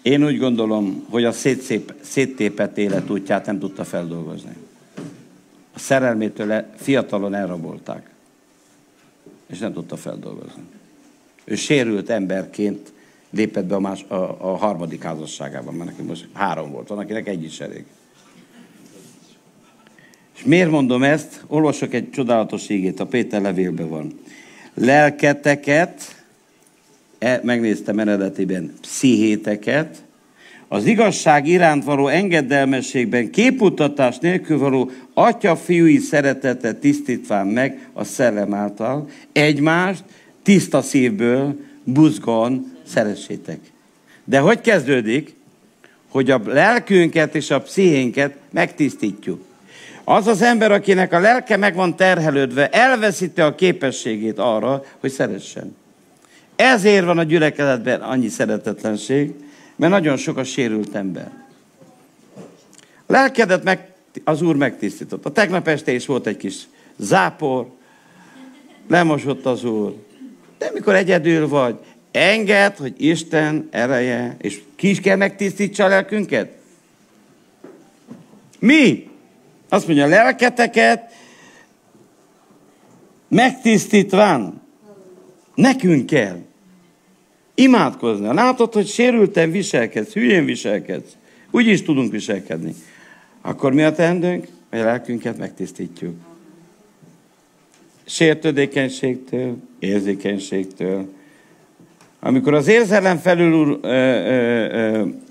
Én 0.04 0.24
úgy 0.24 0.38
gondolom, 0.38 1.06
hogy 1.10 1.24
a 1.24 1.32
szétszép, 1.32 1.94
széttépett 2.00 2.78
életútját 2.78 3.46
nem 3.46 3.58
tudta 3.58 3.84
feldolgozni. 3.84 4.56
A 5.74 5.78
szerelmétől 5.78 6.64
fiatalon 6.76 7.34
elrabolták, 7.34 8.10
és 9.46 9.58
nem 9.58 9.72
tudta 9.72 9.96
feldolgozni. 9.96 10.62
Ő 11.44 11.54
sérült 11.54 12.10
emberként 12.10 12.92
lépett 13.30 13.64
be 13.64 13.74
a, 13.74 13.80
más, 13.80 14.02
a, 14.02 14.14
a 14.52 14.56
harmadik 14.56 15.02
házasságában, 15.02 15.74
mert 15.74 15.90
neki 15.90 16.02
most 16.02 16.28
három 16.32 16.70
volt, 16.70 16.88
van, 16.88 16.98
akinek 16.98 17.28
egy 17.28 17.44
is 17.44 17.60
elég. 17.60 17.84
És 20.36 20.44
miért 20.44 20.70
mondom 20.70 21.02
ezt? 21.02 21.44
Olvasok 21.46 21.94
egy 21.94 22.10
csodálatos 22.10 22.68
ígét, 22.68 23.00
a 23.00 23.06
Péter 23.06 23.40
levélben 23.40 23.88
van. 23.88 24.20
Lelketeket, 24.74 26.00
e, 26.00 26.13
megnéztem 27.42 27.98
eredetiben, 27.98 28.72
pszichéteket, 28.80 30.04
az 30.68 30.84
igazság 30.84 31.46
iránt 31.46 31.84
való 31.84 32.08
engedelmességben 32.08 33.30
képutatás 33.30 34.18
nélkül 34.18 34.58
való 34.58 34.90
atya-fiúi 35.14 35.98
szeretetet 35.98 36.76
tisztítván 36.76 37.46
meg 37.46 37.88
a 37.92 38.04
szellem 38.04 38.54
által, 38.54 39.08
egymást 39.32 40.04
tiszta 40.42 40.82
szívből, 40.82 41.56
buzgon 41.84 42.72
szeressétek. 42.86 43.58
De 44.24 44.38
hogy 44.38 44.60
kezdődik? 44.60 45.34
Hogy 46.08 46.30
a 46.30 46.40
lelkünket 46.44 47.34
és 47.34 47.50
a 47.50 47.60
pszichénket 47.60 48.36
megtisztítjuk. 48.50 49.44
Az 50.04 50.26
az 50.26 50.42
ember, 50.42 50.72
akinek 50.72 51.12
a 51.12 51.20
lelke 51.20 51.56
meg 51.56 51.74
van 51.74 51.96
terhelődve, 51.96 52.68
elveszíti 52.68 53.40
a 53.40 53.54
képességét 53.54 54.38
arra, 54.38 54.84
hogy 55.00 55.10
szeressen. 55.10 55.76
Ezért 56.56 57.04
van 57.04 57.18
a 57.18 57.22
gyülekezetben 57.22 58.00
annyi 58.00 58.28
szeretetlenség, 58.28 59.34
mert 59.76 59.92
nagyon 59.92 60.16
sok 60.16 60.36
a 60.36 60.44
sérült 60.44 60.94
ember. 60.94 61.32
A 63.06 63.12
lelkedet 63.12 63.64
meg, 63.64 63.92
az 64.24 64.42
Úr 64.42 64.56
megtisztított. 64.56 65.24
A 65.24 65.32
tegnap 65.32 65.68
este 65.68 65.92
is 65.92 66.06
volt 66.06 66.26
egy 66.26 66.36
kis 66.36 66.54
zápor, 66.96 67.66
lemosott 68.88 69.46
az 69.46 69.64
Úr. 69.64 69.94
De 70.58 70.70
mikor 70.74 70.94
egyedül 70.94 71.48
vagy, 71.48 71.78
enged, 72.10 72.76
hogy 72.76 72.94
Isten 72.96 73.68
ereje, 73.70 74.36
és 74.38 74.62
ki 74.76 74.90
is 74.90 75.00
kell 75.00 75.16
megtisztítsa 75.16 75.84
a 75.84 75.88
lelkünket? 75.88 76.52
Mi? 78.58 79.10
Azt 79.68 79.86
mondja, 79.86 80.04
a 80.04 80.08
lelketeket 80.08 81.12
megtisztítván. 83.28 84.63
Nekünk 85.54 86.06
kell. 86.06 86.38
Imádkozni. 87.54 88.34
Látod, 88.34 88.72
hogy 88.72 88.86
sérülten 88.86 89.50
viselkedsz, 89.50 90.12
hülyén 90.12 90.44
viselkedsz. 90.44 91.16
Úgy 91.50 91.66
is 91.66 91.82
tudunk 91.82 92.12
viselkedni. 92.12 92.74
Akkor 93.42 93.72
mi 93.72 93.82
a 93.82 93.92
teendőnk? 93.92 94.46
Hogy 94.70 94.78
a 94.78 94.84
lelkünket 94.84 95.38
megtisztítjuk. 95.38 96.14
Sértődékenységtől, 98.04 99.56
érzékenységtől. 99.78 101.08
Amikor 102.20 102.54
az 102.54 102.68
érzelem 102.68 103.18
felül, 103.18 103.80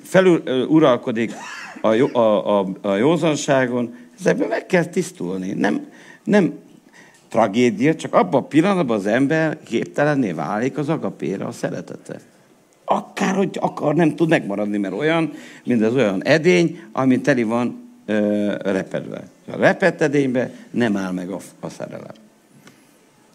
felül 0.03 0.65
uralkodik 0.67 1.33
a, 1.81 2.17
a, 2.17 2.59
a, 2.59 2.67
a 2.81 2.95
józanságon, 2.95 3.95
ezekben 4.19 4.47
meg 4.47 4.65
kell 4.65 4.85
tisztulni. 4.85 5.51
Nem, 5.51 5.87
nem 6.23 6.53
tragédia, 7.33 7.95
csak 7.95 8.13
abban 8.13 8.41
a 8.41 8.45
pillanatban 8.45 8.97
az 8.97 9.05
ember 9.05 9.57
képtelenné 9.63 10.31
válik 10.31 10.77
az 10.77 10.89
agapére, 10.89 11.45
a 11.45 11.51
szeretete. 11.51 12.19
Akár, 12.85 13.35
hogy 13.35 13.57
akar, 13.61 13.95
nem 13.95 14.15
tud 14.15 14.29
megmaradni, 14.29 14.77
mert 14.77 14.93
olyan, 14.93 15.33
mint 15.63 15.83
az 15.83 15.95
olyan 15.95 16.23
edény, 16.23 16.79
ami 16.91 17.21
teli 17.21 17.43
van 17.43 17.89
ö, 18.05 18.53
repedve. 18.61 19.27
A 19.51 19.57
repett 19.57 20.01
edénybe 20.01 20.51
nem 20.71 20.97
áll 20.97 21.11
meg 21.11 21.29
a, 21.29 21.39
a 21.59 21.69
szerelem. 21.69 22.15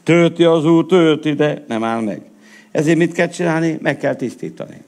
Tölti 0.03 0.44
az 0.44 0.64
úr, 0.64 0.86
tölti, 0.86 1.32
de 1.32 1.64
nem 1.68 1.84
áll 1.84 2.01
meg. 2.01 2.22
Ezért 2.70 2.99
mit 2.99 3.12
kell 3.12 3.28
csinálni? 3.28 3.78
Meg 3.80 3.96
kell 3.96 4.14
tisztítani. 4.14 4.82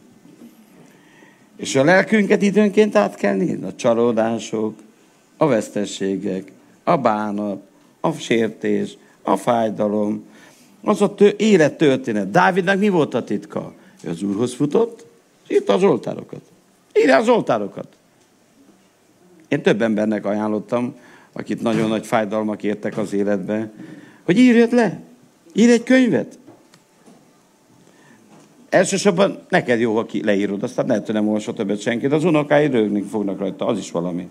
És 1.57 1.77
a 1.77 1.85
lelkünket 1.85 2.43
időnként 2.43 2.97
át 2.97 3.15
kell 3.15 3.35
nézni. 3.35 3.67
A 3.67 3.75
csalódások, 3.75 4.79
a 5.37 5.47
vesztességek, 5.47 6.53
a 6.85 6.97
bánat, 6.97 7.69
a 8.01 8.13
sértés, 8.13 8.97
a 9.23 9.37
fájdalom, 9.37 10.25
az 10.83 11.03
a 11.03 11.15
tő, 11.15 11.35
élet 11.37 11.77
történet. 11.77 12.31
Dávidnak 12.31 12.79
mi 12.79 12.89
volt 12.89 13.15
a 13.15 13.25
titka? 13.25 13.73
Ő 14.03 14.11
az 14.11 14.23
Úrhoz 14.23 14.55
futott, 14.55 15.07
és 15.49 15.55
írta 15.55 15.73
az 15.73 15.83
oltárokat. 15.83 16.41
Írja 16.95 17.17
az 17.17 17.29
oltárokat. 17.29 17.87
Én 19.49 19.63
több 19.63 19.83
embernek 19.83 20.25
ajánlottam, 20.25 20.95
akit 21.33 21.63
nagyon 21.63 21.89
nagy 21.89 22.07
fájdalmak 22.07 22.63
értek 22.63 22.99
az 22.99 23.13
életbe, 23.13 23.71
hogy 24.25 24.39
írjad 24.39 24.73
le. 24.73 25.01
Írj 25.53 25.73
egy 25.73 25.83
könyvet. 25.83 26.39
Elsősorban 28.69 29.39
neked 29.49 29.81
jó, 29.81 29.97
ha 29.97 30.07
ki 30.07 30.25
leírod, 30.25 30.63
aztán 30.63 30.87
lehet, 30.87 31.07
hogy 31.07 31.15
nem 31.15 31.27
olvasod 31.27 31.55
többet 31.55 31.81
senki, 31.81 32.07
de 32.07 32.15
az 32.15 32.25
unokáid 32.25 32.73
rögni 32.73 33.03
fognak 33.03 33.39
rajta, 33.39 33.67
az 33.67 33.79
is 33.79 33.91
valami. 33.91 34.29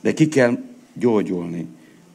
De 0.00 0.12
ki 0.12 0.28
kell 0.28 0.58
gyógyulni. 0.94 1.66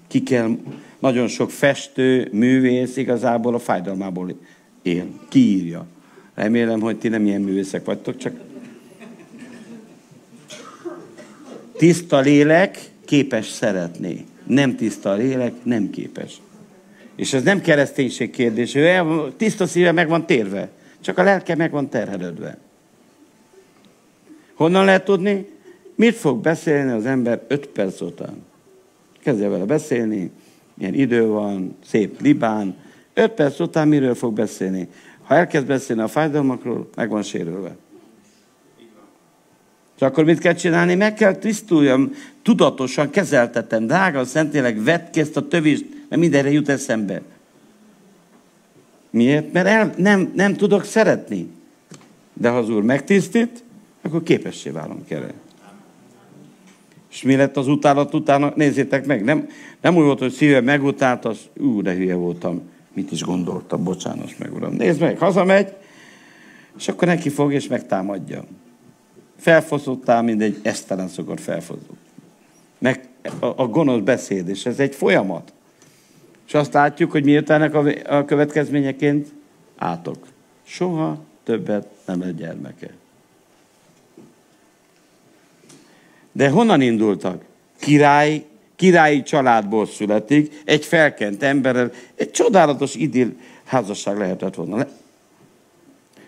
Ki 0.08 0.24
kell, 0.24 0.58
nagyon 1.00 1.28
sok 1.28 1.52
festő, 1.52 2.30
művész 2.32 2.98
igazából 2.98 3.54
a 3.54 3.60
fájdalmából 3.60 4.36
él. 4.82 5.06
Kiírja. 5.30 5.86
Remélem, 6.34 6.80
hogy 6.80 6.98
ti 6.98 7.08
nem 7.08 7.26
ilyen 7.26 7.42
művészek 7.42 7.86
vagytok, 7.86 8.18
csak 8.18 8.34
tiszta 11.78 12.20
lélek 12.20 12.80
képes 13.06 13.48
szeretni. 13.48 14.26
Nem 14.48 14.76
tiszta 14.76 15.14
lélek, 15.14 15.54
nem 15.64 15.90
képes. 15.90 16.42
És 17.16 17.34
ez 17.34 17.44
nem 17.44 17.62
kereszténység 17.62 18.30
kérdés. 18.30 18.76
Ő 18.76 19.02
tiszta 19.38 19.68
szíve 19.68 19.92
meg 19.92 20.08
van 20.08 20.26
térve. 20.26 20.70
Csak 21.02 21.18
a 21.18 21.24
lelke 21.24 21.56
meg 21.56 21.72
van 21.72 21.90
terhelődve. 21.90 22.58
Honnan 24.54 24.86
lehet 24.86 25.06
tudni? 25.06 25.48
Mit 25.96 26.16
fog 26.16 26.42
beszélni 26.42 26.92
az 26.92 27.06
ember 27.06 27.44
öt 27.48 27.68
perc 27.68 28.02
után? 28.02 28.44
Kezdje 29.26 29.50
vele 29.50 29.66
beszélni, 29.66 30.32
milyen 30.74 30.94
idő 30.94 31.28
van, 31.28 31.76
szép 31.86 32.22
libán. 32.22 32.76
Öt 33.14 33.32
perc 33.32 33.60
után 33.60 33.88
miről 33.88 34.16
fog 34.16 34.34
beszélni? 34.34 34.88
Ha 35.24 35.36
elkezd 35.36 35.66
beszélni 35.66 36.02
a 36.02 36.08
fájdalmakról, 36.08 36.90
meg 36.96 37.10
van 37.10 37.24
sérülve. 37.24 37.76
És 39.96 40.02
akkor 40.02 40.24
mit 40.24 40.40
kell 40.40 40.54
csinálni? 40.54 40.96
Meg 40.96 41.14
kell 41.14 41.36
tisztuljam, 41.36 42.12
tudatosan 42.42 43.10
kezeltetem. 43.10 43.86
Drága 43.86 44.20
a 44.20 44.26
Szentlélek, 44.26 44.84
vedd 44.84 45.12
ki 45.12 45.20
ezt 45.20 45.38
a 45.38 45.48
tövést, 45.48 45.86
mert 46.10 46.22
mindenre 46.22 46.52
jut 46.52 46.70
eszembe. 46.70 47.22
Miért? 49.10 49.54
Mert 49.54 49.68
el, 49.68 49.94
nem, 49.98 50.32
nem 50.36 50.54
tudok 50.54 50.84
szeretni. 50.84 51.50
De 52.34 52.50
ha 52.50 52.58
az 52.58 52.70
Úr 52.70 52.84
megtisztít, 52.84 53.64
akkor 54.02 54.24
képessé 54.24 54.70
válunk 54.70 55.10
erre. 55.10 55.34
És 57.16 57.22
mi 57.22 57.36
lett 57.36 57.58
az 57.58 57.68
utálat 57.68 58.14
utána? 58.14 58.54
Nézzétek 58.56 59.06
meg, 59.06 59.24
nem, 59.24 59.48
nem 59.82 59.96
úgy 59.96 60.04
volt, 60.04 60.20
hogy 60.20 60.32
szíve 60.32 60.62
megutált, 60.62 61.26
az, 61.26 61.38
ú, 61.58 61.82
de 61.82 61.94
hülye 61.94 62.16
voltam, 62.16 62.62
mit 62.94 63.12
is 63.12 63.22
gondoltam, 63.22 63.84
bocsánat 63.84 64.40
meg, 64.40 64.54
uram. 64.54 64.74
Nézd 64.74 65.00
meg, 65.00 65.18
hazamegy, 65.18 65.74
és 66.78 66.88
akkor 66.88 67.08
neki 67.08 67.30
fog 67.30 67.54
és 67.54 67.68
megtámadja. 67.68 68.44
Felfoszottál, 69.38 70.22
mint 70.22 70.42
egy 70.42 70.60
esztelen 70.64 71.08
szokott 71.08 71.40
felfozott. 71.40 71.90
Meg 72.78 73.08
a, 73.40 73.46
a 73.46 73.68
gonosz 73.68 74.02
beszéd, 74.02 74.48
és 74.48 74.66
ez 74.66 74.80
egy 74.80 74.96
folyamat. 74.96 75.54
És 76.48 76.54
azt 76.54 76.74
látjuk, 76.74 77.12
hogy 77.12 77.44
ennek 77.48 77.74
a, 77.74 77.84
a 78.18 78.26
következményeként 78.26 79.34
átok. 79.76 80.28
Soha 80.64 81.24
többet 81.44 81.88
nem 82.06 82.20
lett 82.20 82.38
gyermeke. 82.38 82.90
De 86.36 86.50
honnan 86.50 86.82
indultak? 86.82 87.42
Király, 87.80 88.44
királyi 88.76 89.24
családból 89.24 89.86
születik, 89.86 90.62
egy 90.66 90.86
felkent 90.86 91.44
emberrel, 91.44 91.92
egy 92.16 92.32
csodálatos 92.32 92.96
idill 92.96 93.34
házasság 93.66 94.18
lehetett 94.18 94.56
volna. 94.56 94.86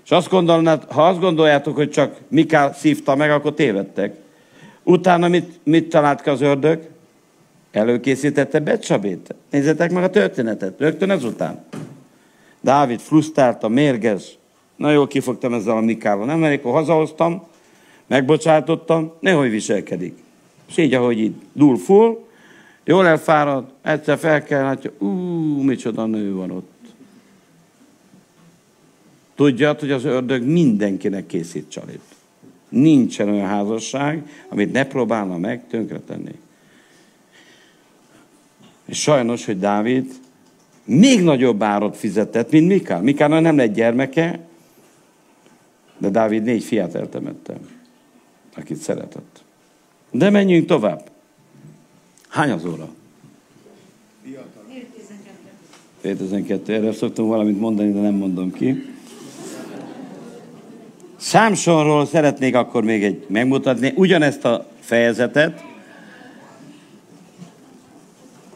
És 0.03 0.11
azt 0.11 0.29
gondolnád, 0.29 0.83
ha 0.91 1.07
azt 1.07 1.19
gondoljátok, 1.19 1.75
hogy 1.75 1.89
csak 1.89 2.17
Mikál 2.27 2.73
szívta 2.73 3.15
meg, 3.15 3.31
akkor 3.31 3.53
tévedtek. 3.53 4.15
Utána 4.83 5.27
mit, 5.27 5.59
mit 5.63 5.89
talált 5.89 6.21
ki 6.21 6.29
az 6.29 6.41
ördög? 6.41 6.79
Előkészítette 7.71 8.59
Becsabét. 8.59 9.35
Nézzétek 9.49 9.91
meg 9.91 10.03
a 10.03 10.09
történetet, 10.09 10.79
rögtön 10.79 11.09
ezután. 11.09 11.65
Dávid 12.61 12.99
frusztrálta, 12.99 13.67
mérges. 13.67 14.37
Na 14.75 14.91
jól 14.91 15.07
kifogtam 15.07 15.53
ezzel 15.53 15.77
a 15.77 15.81
Mikával. 15.81 16.25
Nem, 16.25 16.39
mert 16.39 16.59
akkor 16.59 16.73
hazahoztam, 16.73 17.47
megbocsátottam, 18.07 19.13
nehogy 19.19 19.49
viselkedik. 19.49 20.17
És 20.67 20.77
így, 20.77 20.93
ahogy 20.93 21.19
így 21.19 21.33
dúl 21.53 21.77
full, 21.77 22.25
jól 22.83 23.07
elfárad, 23.07 23.65
egyszer 23.81 24.17
fel 24.17 24.43
kell, 24.43 24.63
látja, 24.63 24.91
ú, 24.97 25.07
micsoda 25.61 26.05
nő 26.05 26.33
van 26.33 26.51
ott. 26.51 26.75
Tudja, 29.35 29.75
hogy 29.79 29.91
az 29.91 30.03
ördög 30.05 30.43
mindenkinek 30.43 31.25
készít 31.25 31.69
csalit. 31.69 32.01
Nincsen 32.69 33.29
olyan 33.29 33.47
házasság, 33.47 34.29
amit 34.49 34.71
ne 34.71 34.85
próbálna 34.85 35.37
meg 35.37 35.67
tönkretenni. 35.67 36.33
És 38.85 39.01
sajnos, 39.01 39.45
hogy 39.45 39.59
Dávid 39.59 40.13
még 40.83 41.23
nagyobb 41.23 41.63
árat 41.63 41.97
fizetett, 41.97 42.51
mint 42.51 42.67
Mikál. 42.67 43.01
Mikálnak 43.01 43.41
nem 43.41 43.57
lett 43.57 43.73
gyermeke, 43.73 44.39
de 45.97 46.09
Dávid 46.09 46.43
négy 46.43 46.63
fiát 46.63 46.95
eltemette, 46.95 47.57
akit 48.57 48.77
szeretett. 48.77 49.43
De 50.11 50.29
menjünk 50.29 50.67
tovább. 50.67 51.09
Hány 52.29 52.51
az 52.51 52.65
óra? 52.65 52.89
2012. 56.01 56.73
Erre 56.73 56.93
szoktam 56.93 57.27
valamit 57.27 57.59
mondani, 57.59 57.91
de 57.91 57.99
nem 57.99 58.13
mondom 58.13 58.51
ki. 58.51 58.95
Számsonról 61.15 62.05
szeretnék 62.05 62.55
akkor 62.55 62.83
még 62.83 63.03
egy 63.03 63.25
megmutatni 63.27 63.93
ugyanezt 63.95 64.45
a 64.45 64.65
fejezetet. 64.79 65.63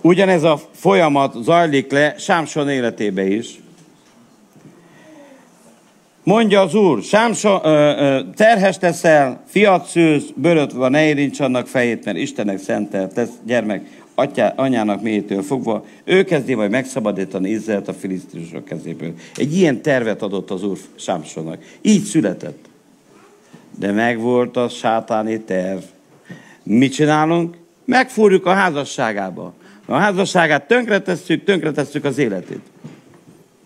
Ugyanez 0.01 0.43
a 0.43 0.61
folyamat 0.71 1.43
zajlik 1.43 1.91
le 1.91 2.15
Sámson 2.17 2.69
életébe 2.69 3.27
is. 3.27 3.59
Mondja 6.23 6.61
az 6.61 6.75
Úr, 6.75 7.03
Sámson, 7.03 7.59
ö, 7.63 7.69
ö, 7.69 8.21
terhes 8.35 8.77
leszel, 8.79 9.43
fiat 9.47 9.87
szűz, 9.87 10.23
bőröt 10.35 10.71
van, 10.71 10.91
ne 10.91 11.05
érints 11.05 11.39
annak 11.39 11.67
fejét, 11.67 12.05
mert 12.05 12.17
Istennek 12.17 12.59
szentelt 12.59 13.15
lesz 13.15 13.29
gyermek 13.45 14.01
atyá, 14.15 14.53
anyának 14.55 15.01
mélyétől 15.01 15.41
fogva, 15.41 15.85
ő 16.03 16.23
kezdi 16.23 16.53
majd 16.53 16.71
megszabadítani 16.71 17.49
Izraelt 17.49 17.87
a 17.87 17.93
filisztusok 17.93 18.65
kezéből. 18.65 19.13
Egy 19.35 19.57
ilyen 19.57 19.81
tervet 19.81 20.21
adott 20.21 20.51
az 20.51 20.63
Úr 20.63 20.77
Sámsonnak. 20.95 21.63
Így 21.81 22.03
született. 22.03 22.65
De 23.77 23.91
megvolt 23.91 24.57
a 24.57 24.69
sátáni 24.69 25.39
terv. 25.39 25.81
Mit 26.63 26.93
csinálunk? 26.93 27.57
Megfúrjuk 27.85 28.45
a 28.45 28.53
házasságába. 28.53 29.53
A 29.85 29.95
házasságát 29.95 30.67
tönkretesszük, 30.67 31.43
tönkretesszük 31.43 32.05
az 32.05 32.17
életét. 32.17 32.61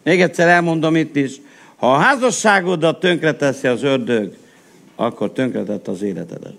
Még 0.03 0.21
egyszer 0.21 0.47
elmondom 0.47 0.95
itt 0.95 1.15
is, 1.15 1.31
ha 1.85 1.93
a 1.93 1.97
házasságodat 1.97 2.99
tönkreteszi 2.99 3.67
az 3.67 3.83
ördög, 3.83 4.37
akkor 4.95 5.31
tönkretett 5.31 5.87
az 5.87 6.01
életedet. 6.01 6.55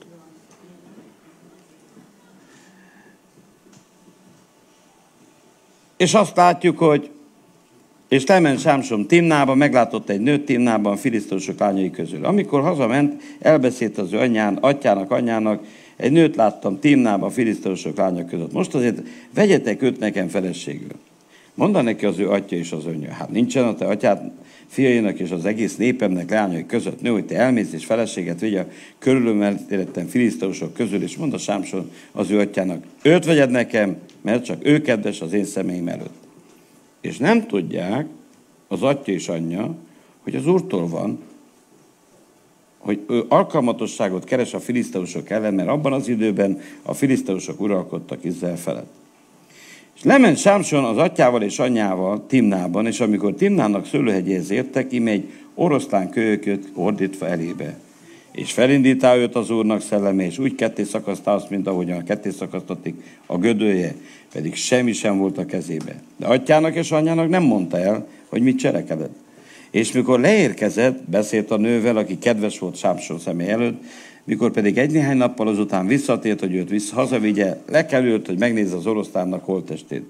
És 5.96 6.14
azt 6.14 6.36
látjuk, 6.36 6.78
hogy 6.78 7.10
és 8.08 8.26
lement 8.26 8.60
Sámsom 8.60 9.06
Timnába, 9.06 9.54
meglátott 9.54 10.08
egy 10.08 10.20
nőt 10.20 10.44
Timnában 10.44 10.92
a 10.92 10.96
filisztósok 10.96 11.58
lányai 11.58 11.90
közül. 11.90 12.24
Amikor 12.24 12.60
hazament, 12.60 13.22
elbeszélt 13.40 13.98
az 13.98 14.12
ő 14.12 14.18
anyján, 14.18 14.56
atyának, 14.56 15.10
anyjának, 15.10 15.64
egy 15.96 16.12
nőt 16.12 16.36
láttam 16.36 16.80
Timnában 16.80 17.28
a 17.28 17.32
filisztósok 17.32 17.96
lányok 17.96 18.28
között. 18.28 18.52
Most 18.52 18.74
azért 18.74 19.02
vegyetek 19.34 19.82
őt 19.82 19.98
nekem 19.98 20.28
feleségül. 20.28 20.92
Mondd 21.54 21.84
neki 21.84 22.06
az 22.06 22.18
ő 22.18 22.30
atya 22.30 22.56
és 22.56 22.72
az 22.72 22.84
anyja. 22.84 23.12
Hát 23.12 23.30
nincsen 23.30 23.64
a 23.64 23.74
te 23.74 23.86
atyád, 23.86 24.32
fiainak 24.68 25.18
és 25.18 25.30
az 25.30 25.44
egész 25.44 25.76
népemnek 25.76 26.30
lányai 26.30 26.66
között 26.66 27.00
nő, 27.00 27.10
hogy 27.10 27.24
te 27.24 27.36
elmész 27.36 27.72
és 27.72 27.84
feleséget 27.84 28.40
vigy 28.40 28.54
a 28.54 28.66
körülömelettem 28.98 30.06
filisztósok 30.06 30.74
közül, 30.74 31.02
és 31.02 31.16
mondd 31.16 31.34
a 31.34 31.38
Sámson 31.38 31.90
az 32.12 32.30
ő 32.30 32.38
atyának, 32.38 32.84
őt 33.02 33.24
vegyed 33.24 33.50
nekem, 33.50 33.96
mert 34.20 34.44
csak 34.44 34.66
ő 34.66 34.80
kedves 34.80 35.20
az 35.20 35.32
én 35.32 35.44
személyim 35.44 35.88
előtt. 35.88 36.24
És 37.00 37.16
nem 37.16 37.46
tudják 37.46 38.06
az 38.68 38.82
atya 38.82 39.12
és 39.12 39.28
anyja, 39.28 39.74
hogy 40.22 40.34
az 40.34 40.46
Úrtól 40.46 40.88
van, 40.88 41.18
hogy 42.78 43.00
ő 43.08 43.24
alkalmatosságot 43.28 44.24
keres 44.24 44.54
a 44.54 44.60
filiszteusok 44.60 45.30
ellen, 45.30 45.54
mert 45.54 45.68
abban 45.68 45.92
az 45.92 46.08
időben 46.08 46.60
a 46.82 46.94
filiszteusok 46.94 47.60
uralkodtak 47.60 48.24
Izrael 48.24 48.56
felett. 48.56 48.92
És 49.96 50.02
lement 50.02 50.38
Sámson 50.38 50.84
az 50.84 50.96
atyával 50.96 51.42
és 51.42 51.58
anyjával 51.58 52.24
Timnában, 52.26 52.86
és 52.86 53.00
amikor 53.00 53.34
Timnának 53.34 53.86
szőlőhegyéhez 53.86 54.50
értek, 54.50 54.92
ime 54.92 55.10
egy 55.10 55.30
oroszlán 55.54 56.10
kölyököt 56.10 56.68
ordítva 56.74 57.28
elébe. 57.28 57.78
És 58.32 58.52
felindítá 58.52 59.16
őt 59.16 59.34
az 59.34 59.50
úrnak 59.50 59.80
szelleme, 59.80 60.24
és 60.24 60.38
úgy 60.38 60.54
ketté 60.54 60.82
szakasztá 60.82 61.34
azt, 61.34 61.50
mint 61.50 61.66
ahogyan 61.66 62.04
ketté 62.04 62.30
szakasztatik 62.30 62.94
a 63.26 63.38
gödője, 63.38 63.94
pedig 64.32 64.54
semmi 64.54 64.92
sem 64.92 65.18
volt 65.18 65.38
a 65.38 65.46
kezébe. 65.46 66.02
De 66.16 66.26
atyának 66.26 66.74
és 66.74 66.90
anyjának 66.90 67.28
nem 67.28 67.42
mondta 67.42 67.78
el, 67.78 68.06
hogy 68.28 68.42
mit 68.42 68.58
cselekedett. 68.58 69.14
És 69.70 69.92
mikor 69.92 70.20
leérkezett, 70.20 71.08
beszélt 71.10 71.50
a 71.50 71.56
nővel, 71.56 71.96
aki 71.96 72.18
kedves 72.18 72.58
volt 72.58 72.76
Sámson 72.76 73.18
személy 73.18 73.48
előtt, 73.48 73.82
mikor 74.26 74.50
pedig 74.50 74.78
egy 74.78 74.90
néhány 74.90 75.16
nappal 75.16 75.48
azután 75.48 75.86
visszatért, 75.86 76.40
hogy 76.40 76.54
őt 76.54 76.68
vissza, 76.68 76.94
hazavigye, 76.94 77.56
lekelült, 77.68 78.26
hogy 78.26 78.38
megnézze 78.38 78.76
az 78.76 78.86
oroszlánnak 78.86 79.44
holtestét. 79.44 80.04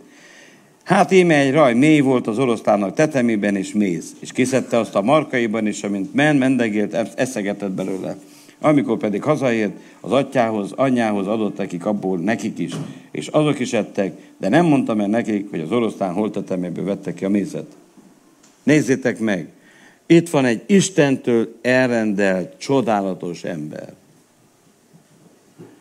Hát 0.85 1.13
íme 1.13 1.35
egy 1.39 1.53
raj 1.53 1.75
mély 1.75 2.01
volt 2.01 2.27
az 2.27 2.39
oroszlánnak 2.39 2.95
tetemében 2.95 3.57
és 3.57 3.73
méz, 3.73 4.17
és 4.21 4.33
kiszedte 4.33 4.79
azt 4.79 4.95
a 4.95 5.03
markaiban, 5.03 5.67
és 5.67 5.83
amint 5.83 6.15
men, 6.15 6.37
mendegélt, 6.37 6.95
eszegetett 6.95 7.71
belőle. 7.71 8.17
Amikor 8.61 8.99
pedig 8.99 9.23
hazaért, 9.23 9.73
az 10.01 10.13
atyához, 10.13 10.73
anyjához 10.73 11.27
adott 11.27 11.57
nekik 11.57 11.87
abból 11.87 12.19
nekik 12.19 12.59
is, 12.59 12.73
és 13.11 13.27
azok 13.27 13.59
is 13.59 13.73
ettek, 13.73 14.17
de 14.39 14.49
nem 14.49 14.67
mondtam 14.67 15.01
el 15.01 15.07
nekik, 15.07 15.51
hogy 15.51 15.61
az 15.61 15.73
oroszlán 15.73 16.13
holteteméből 16.13 16.85
vettek 16.85 17.15
ki 17.15 17.25
a 17.25 17.29
mézet. 17.29 17.67
Nézzétek 18.63 19.19
meg, 19.19 19.49
itt 20.07 20.29
van 20.29 20.45
egy 20.45 20.63
Istentől 20.67 21.59
elrendelt, 21.63 22.59
csodálatos 22.59 23.45
ember. 23.45 23.93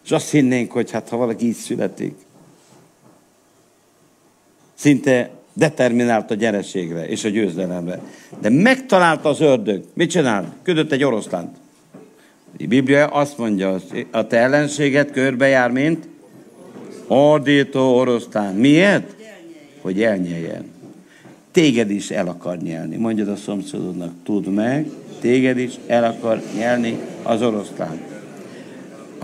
És 0.05 0.11
azt 0.11 0.29
hinnénk, 0.29 0.71
hogy 0.71 0.91
hát 0.91 1.09
ha 1.09 1.17
valaki 1.17 1.45
így 1.45 1.55
születik, 1.55 2.15
szinte 4.73 5.29
determinált 5.53 6.31
a 6.31 6.35
gyereségre 6.35 7.07
és 7.07 7.23
a 7.23 7.29
győzelemre. 7.29 7.99
De 8.39 8.49
megtalálta 8.49 9.29
az 9.29 9.41
ördög. 9.41 9.83
Mit 9.93 10.09
csinált? 10.09 10.47
Küldött 10.63 10.91
egy 10.91 11.03
oroszlánt. 11.03 11.55
A 12.59 12.65
Biblia 12.67 13.07
azt 13.07 13.37
mondja, 13.37 13.79
a 14.11 14.27
te 14.27 14.37
ellenséget 14.37 15.11
körbejár, 15.11 15.71
mint 15.71 16.07
ordító 17.07 17.95
oroszlán. 17.95 18.55
Miért? 18.55 19.15
Hogy 19.81 20.03
elnyeljen. 20.03 20.71
Téged 21.51 21.89
is 21.89 22.11
el 22.11 22.27
akar 22.27 22.57
nyelni. 22.57 22.95
Mondjad 22.95 23.27
a 23.27 23.35
szomszédodnak, 23.35 24.13
tudd 24.23 24.49
meg, 24.49 24.89
téged 25.19 25.57
is 25.57 25.73
el 25.87 26.03
akar 26.03 26.41
nyelni 26.57 26.97
az 27.23 27.41
oroszlán. 27.41 28.14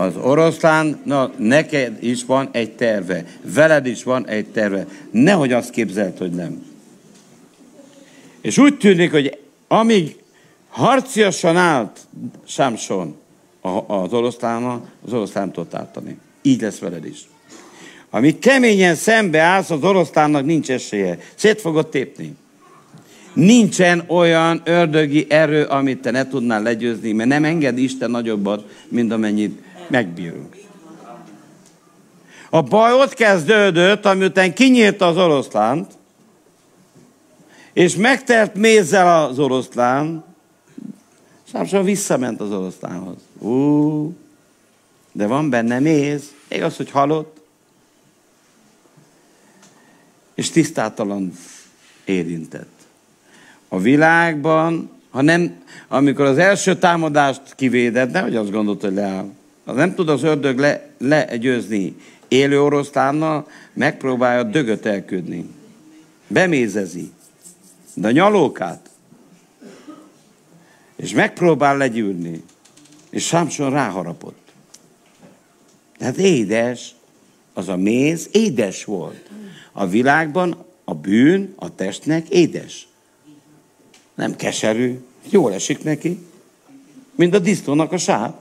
Az 0.02 0.16
oroszlán, 0.16 1.00
na, 1.04 1.32
neked 1.36 1.96
is 2.00 2.24
van 2.24 2.48
egy 2.52 2.72
terve, 2.72 3.24
veled 3.54 3.86
is 3.86 4.02
van 4.02 4.26
egy 4.26 4.46
terve. 4.46 4.86
Nehogy 5.10 5.52
azt 5.52 5.70
képzeld, 5.70 6.18
hogy 6.18 6.30
nem. 6.30 6.64
És 8.40 8.58
úgy 8.58 8.76
tűnik, 8.76 9.10
hogy 9.10 9.38
amíg 9.68 10.16
Harciasan 10.68 11.56
állt 11.56 12.00
Sámson 12.44 13.16
az 13.86 14.12
oroszlánnal, 14.12 14.88
az 15.06 15.12
oroszlán 15.12 15.52
tudott 15.52 15.74
ártani. 15.74 16.18
Így 16.42 16.60
lesz 16.60 16.78
veled 16.78 17.04
is. 17.06 17.18
Ami 18.10 18.38
keményen 18.38 18.94
szembe 18.94 19.40
állsz, 19.40 19.70
az 19.70 19.82
oroszlánnak 19.82 20.44
nincs 20.44 20.70
esélye. 20.70 21.18
Szét 21.34 21.60
fogod 21.60 21.88
tépni. 21.88 22.36
Nincsen 23.32 24.04
olyan 24.06 24.60
ördögi 24.64 25.26
erő, 25.28 25.64
amit 25.64 25.98
te 25.98 26.10
ne 26.10 26.28
tudnál 26.28 26.62
legyőzni, 26.62 27.12
mert 27.12 27.28
nem 27.28 27.44
enged 27.44 27.78
Isten 27.78 28.10
nagyobbat, 28.10 28.64
mint 28.88 29.12
amennyit 29.12 29.61
megbírunk. 29.88 30.56
A 32.50 32.62
baj 32.62 32.92
ott 32.92 33.14
kezdődött, 33.14 34.04
amiután 34.04 34.54
kinyírta 34.54 35.06
az 35.06 35.16
oroszlánt, 35.16 35.92
és 37.72 37.96
megtelt 37.96 38.54
mézzel 38.54 39.24
az 39.24 39.38
oroszlán, 39.38 40.24
Sámson 41.52 41.84
visszament 41.84 42.40
az 42.40 42.50
oroszlánhoz. 42.50 43.16
Ú, 43.38 44.14
de 45.12 45.26
van 45.26 45.50
benne 45.50 45.78
méz, 45.78 46.34
igaz, 46.48 46.76
hogy 46.76 46.90
halott, 46.90 47.40
és 50.34 50.50
tisztátalan 50.50 51.32
érintett. 52.04 52.80
A 53.68 53.78
világban, 53.78 54.90
ha 55.10 55.22
nem, 55.22 55.62
amikor 55.88 56.24
az 56.24 56.38
első 56.38 56.78
támadást 56.78 57.54
kivéded, 57.54 58.16
hogy 58.16 58.36
azt 58.36 58.50
gondolt, 58.50 58.80
hogy 58.80 58.94
leáll. 58.94 59.30
Ha 59.64 59.72
nem 59.72 59.94
tud 59.94 60.08
az 60.08 60.22
ördög 60.22 60.58
le, 60.58 60.88
legyőzni 60.98 61.96
élő 62.28 62.62
oroszlánnal, 62.62 63.48
megpróbálja 63.72 64.42
dögöt 64.42 64.86
elküldni. 64.86 65.46
Bemézezi. 66.26 67.10
De 67.94 68.08
a 68.08 68.10
nyalókát. 68.10 68.90
És 70.96 71.12
megpróbál 71.12 71.76
legyűrni. 71.76 72.42
És 73.10 73.26
Samson 73.26 73.70
ráharapott. 73.70 74.52
Tehát 75.98 76.16
édes, 76.16 76.94
az 77.54 77.68
a 77.68 77.76
méz 77.76 78.28
édes 78.32 78.84
volt. 78.84 79.30
A 79.72 79.86
világban 79.86 80.64
a 80.84 80.94
bűn 80.94 81.52
a 81.56 81.74
testnek 81.74 82.28
édes. 82.28 82.88
Nem 84.14 84.36
keserű, 84.36 84.98
jól 85.30 85.52
esik 85.52 85.84
neki, 85.84 86.18
mint 87.14 87.34
a 87.34 87.38
disznónak 87.38 87.92
a 87.92 87.98
sár. 87.98 88.34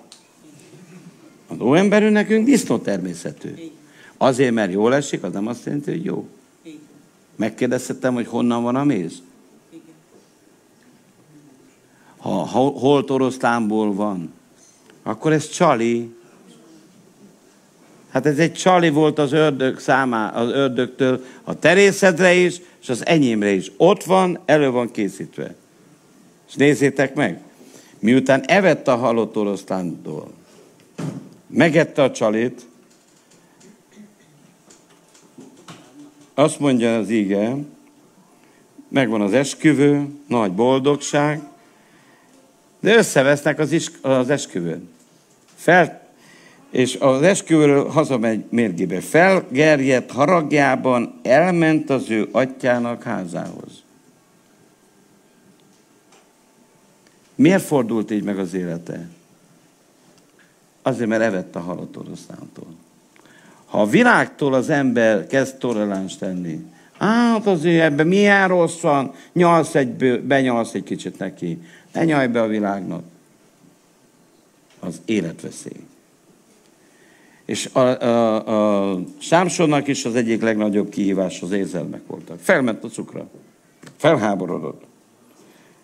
Az 1.61 1.67
óemberünk 1.67 2.13
nekünk 2.13 2.45
disznó 2.45 2.77
természetű. 2.77 3.53
Azért, 4.17 4.53
mert 4.53 4.71
jól 4.71 4.95
esik, 4.95 5.23
az 5.23 5.33
nem 5.33 5.47
azt 5.47 5.65
jelenti, 5.65 5.91
hogy 5.91 6.05
jó. 6.05 6.27
Megkérdeztem, 7.35 8.13
hogy 8.13 8.27
honnan 8.27 8.63
van 8.63 8.75
a 8.75 8.83
méz? 8.83 9.21
Ha 12.17 12.29
holt 12.55 13.09
oroszlánból 13.09 13.93
van, 13.93 14.33
akkor 15.03 15.31
ez 15.31 15.49
csali. 15.49 16.15
Hát 18.09 18.25
ez 18.25 18.37
egy 18.37 18.53
csali 18.53 18.89
volt 18.89 19.19
az 19.19 19.31
ördög 19.31 19.79
számá, 19.79 20.29
az 20.29 20.51
ördögtől 20.51 21.23
a 21.43 21.59
terészedre 21.59 22.33
is, 22.33 22.61
és 22.81 22.89
az 22.89 23.05
enyémre 23.05 23.49
is. 23.49 23.71
Ott 23.77 24.03
van, 24.03 24.39
elő 24.45 24.69
van 24.69 24.91
készítve. 24.91 25.55
És 26.47 26.53
nézzétek 26.53 27.15
meg, 27.15 27.41
miután 27.99 28.41
evett 28.41 28.87
a 28.87 28.95
halott 28.95 29.37
oroszlántól, 29.37 30.39
megette 31.51 32.03
a 32.03 32.11
csalit, 32.11 32.65
azt 36.33 36.59
mondja 36.59 36.97
az 36.97 37.09
ige, 37.09 37.55
megvan 38.87 39.21
az 39.21 39.33
esküvő, 39.33 40.07
nagy 40.27 40.51
boldogság, 40.51 41.41
de 42.79 42.95
összevesznek 42.95 43.59
az, 43.59 43.71
is, 43.71 43.91
az 44.01 44.29
esküvőn. 44.29 44.89
Fel, 45.55 46.01
és 46.71 46.95
az 46.95 47.21
esküvőről 47.21 47.87
hazamegy 47.87 48.43
mérgébe. 48.49 48.99
Felgerjedt 48.99 50.11
haragjában 50.11 51.19
elment 51.23 51.89
az 51.89 52.09
ő 52.09 52.29
atyának 52.31 53.03
házához. 53.03 53.83
Miért 57.35 57.63
fordult 57.63 58.11
így 58.11 58.23
meg 58.23 58.39
az 58.39 58.53
élete? 58.53 59.07
Azért, 60.81 61.09
mert 61.09 61.21
evett 61.21 61.55
a 61.55 61.59
halott 61.59 61.97
oroszlántól. 61.97 62.67
Ha 63.65 63.81
a 63.81 63.85
világtól 63.85 64.53
az 64.53 64.69
ember 64.69 65.27
kezd 65.27 65.57
toleráns 65.57 66.17
tenni, 66.17 66.65
hát 66.97 67.47
azért 67.47 67.83
ebben 67.83 68.07
milyen 68.07 68.47
rossz 68.47 68.79
van, 68.79 69.13
nyalsz 69.33 69.75
egy, 69.75 70.21
benyalsz 70.21 70.73
egy 70.73 70.83
kicsit 70.83 71.17
neki. 71.17 71.61
Ne 71.93 72.03
nyalj 72.05 72.27
be 72.27 72.41
a 72.41 72.47
világnak. 72.47 73.03
Az 74.79 75.01
életveszély. 75.05 75.79
És 77.45 77.69
a, 77.73 77.79
a, 77.79 78.91
a 78.93 78.99
Sámsonnak 79.17 79.87
is 79.87 80.05
az 80.05 80.15
egyik 80.15 80.41
legnagyobb 80.41 80.89
kihívás 80.89 81.41
az 81.41 81.51
érzelmek 81.51 82.01
voltak. 82.07 82.39
Felment 82.39 82.83
a 82.83 82.87
cukra. 82.87 83.29
Felháborodott. 83.97 84.83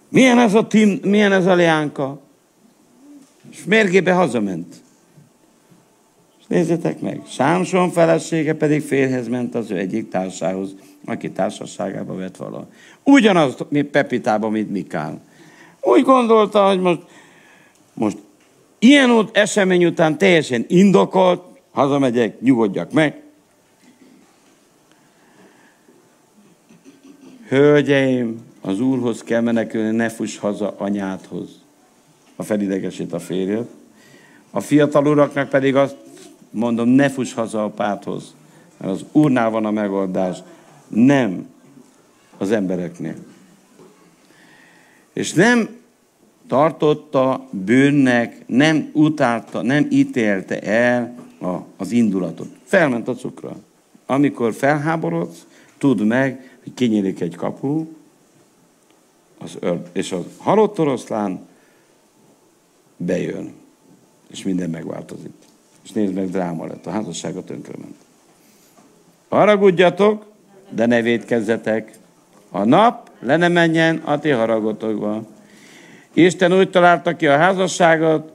Milyen 0.09 0.39
ez 0.39 0.53
a 0.53 0.67
Tim, 0.67 0.99
milyen 1.03 1.31
ez 1.31 1.45
a 1.45 1.55
leánka? 1.55 2.19
És 3.51 3.63
mérgébe 3.65 4.13
hazament. 4.13 4.75
Nézzétek 6.47 6.99
meg, 6.99 7.21
Sámson 7.27 7.89
felesége 7.89 8.53
pedig 8.53 8.81
férhez 8.81 9.27
ment 9.27 9.55
az 9.55 9.71
ő 9.71 9.77
egyik 9.77 10.09
társához, 10.09 10.75
aki 11.05 11.31
társaságába 11.31 12.15
vett 12.15 12.37
vala. 12.37 12.67
Ugyanaz, 13.03 13.55
mint 13.69 13.89
Pepitában, 13.89 14.51
mint 14.51 14.71
Mikál. 14.71 15.21
Úgy 15.81 16.03
gondolta, 16.03 16.67
hogy 16.67 16.79
most, 16.79 17.01
most 17.93 18.17
ilyen 18.79 19.11
út 19.11 19.37
esemény 19.37 19.85
után 19.85 20.17
teljesen 20.17 20.65
indokolt, 20.67 21.43
hazamegyek, 21.71 22.41
nyugodjak 22.41 22.91
meg. 22.91 23.21
Hölgyeim, 27.47 28.45
az 28.61 28.79
Úrhoz 28.79 29.23
kell 29.23 29.41
menekülni, 29.41 29.95
ne 29.95 30.09
fuss 30.09 30.37
haza 30.37 30.75
anyádhoz, 30.77 31.49
a 32.35 32.43
felidegesít 32.43 33.13
a 33.13 33.19
férjed. 33.19 33.67
A 34.49 34.59
fiatal 34.59 35.07
uraknak 35.07 35.49
pedig 35.49 35.75
azt 35.75 35.95
mondom, 36.49 36.89
ne 36.89 37.09
fuss 37.09 37.33
haza 37.33 37.63
a 37.63 37.69
párthoz, 37.69 38.35
mert 38.77 38.91
az 38.91 39.05
Úrnál 39.11 39.49
van 39.49 39.65
a 39.65 39.71
megoldás, 39.71 40.37
nem 40.87 41.47
az 42.37 42.51
embereknél. 42.51 43.15
És 45.13 45.33
nem 45.33 45.69
tartotta 46.47 47.47
bűnnek, 47.51 48.43
nem 48.45 48.89
utálta, 48.93 49.61
nem 49.61 49.87
ítélte 49.89 50.59
el 50.59 51.15
a, 51.41 51.57
az 51.77 51.91
indulatot. 51.91 52.47
Felment 52.63 53.07
a 53.07 53.15
cukra. 53.15 53.55
Amikor 54.05 54.53
felháborodsz, 54.53 55.45
tudd 55.77 56.01
meg, 56.01 56.59
hogy 56.63 56.73
kinyílik 56.73 57.19
egy 57.19 57.35
kapu, 57.35 57.85
az 59.37 59.57
ör, 59.59 59.81
és 59.91 60.11
a 60.11 60.23
halott 60.37 60.79
oroszlán 60.79 61.47
bejön, 62.97 63.53
és 64.27 64.43
minden 64.43 64.69
megváltozik. 64.69 65.33
És 65.87 65.93
nézd 65.93 66.13
meg, 66.13 66.29
dráma 66.29 66.65
lett, 66.65 66.85
a 66.85 66.89
házassága 66.89 67.43
tönkrement. 67.43 67.95
Haragudjatok, 69.29 70.25
de 70.69 70.85
ne 70.85 71.01
védkezzetek. 71.01 71.91
A 72.49 72.63
nap 72.63 73.09
le 73.19 73.37
ne 73.37 73.47
menjen 73.47 73.97
a 73.97 74.19
ti 74.19 74.29
haragotokba. 74.29 75.23
Isten 76.13 76.53
úgy 76.53 76.69
találta 76.69 77.15
ki 77.15 77.27
a 77.27 77.37
házasságot, 77.37 78.31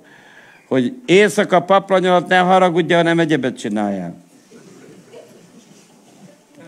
hogy 0.69 0.95
éjszaka 1.07 1.63
paplanyolat 1.63 2.29
ne 2.29 2.39
haragudja, 2.39 2.97
hanem 2.97 3.19
egyebet 3.19 3.59
csináljál. 3.59 4.15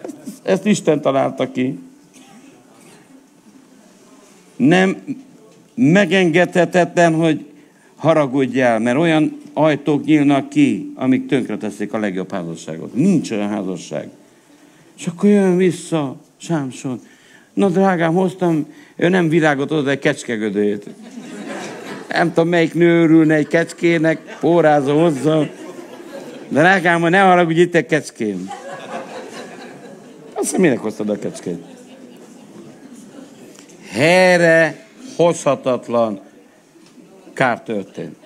Ezt, 0.03 0.41
ezt 0.43 0.67
Isten 0.67 1.01
találta 1.01 1.51
ki 1.53 1.79
nem 4.57 5.03
megengedhetetlen, 5.75 7.15
hogy 7.15 7.54
haragudjál, 7.97 8.79
mert 8.79 8.99
olyan 8.99 9.41
ajtók 9.53 10.05
nyílnak 10.05 10.49
ki, 10.49 10.93
amik 10.95 11.27
tönkreteszik 11.27 11.93
a 11.93 11.99
legjobb 11.99 12.31
házasságot. 12.31 12.95
Nincs 12.95 13.31
olyan 13.31 13.49
házasság. 13.49 14.09
És 14.99 15.07
akkor 15.07 15.29
jön 15.29 15.57
vissza 15.57 16.17
Sámson. 16.37 17.01
Na 17.53 17.69
drágám, 17.69 18.15
hoztam, 18.15 18.67
ő 18.97 19.09
nem 19.09 19.29
virágot 19.29 19.71
oda, 19.71 19.91
egy 19.91 19.99
kecskegödőjét. 19.99 20.91
Nem 22.09 22.29
tudom, 22.29 22.49
melyik 22.49 22.75
nő 22.75 23.03
örülne 23.03 23.35
egy 23.35 23.47
kecskének, 23.47 24.37
pórázza 24.41 24.93
hozza. 24.93 25.49
Drágám, 26.49 27.01
ne 27.01 27.21
haragudj, 27.21 27.61
itt 27.61 27.75
egy 27.75 27.87
kecském. 27.87 28.51
Azt 30.33 30.59
minek 30.59 30.79
hoztad 30.79 31.09
a 31.09 31.19
kecskét? 31.19 31.73
helyre 33.95 34.87
hozhatatlan 35.17 36.21
kár 37.35 37.63
történt. 37.63 38.17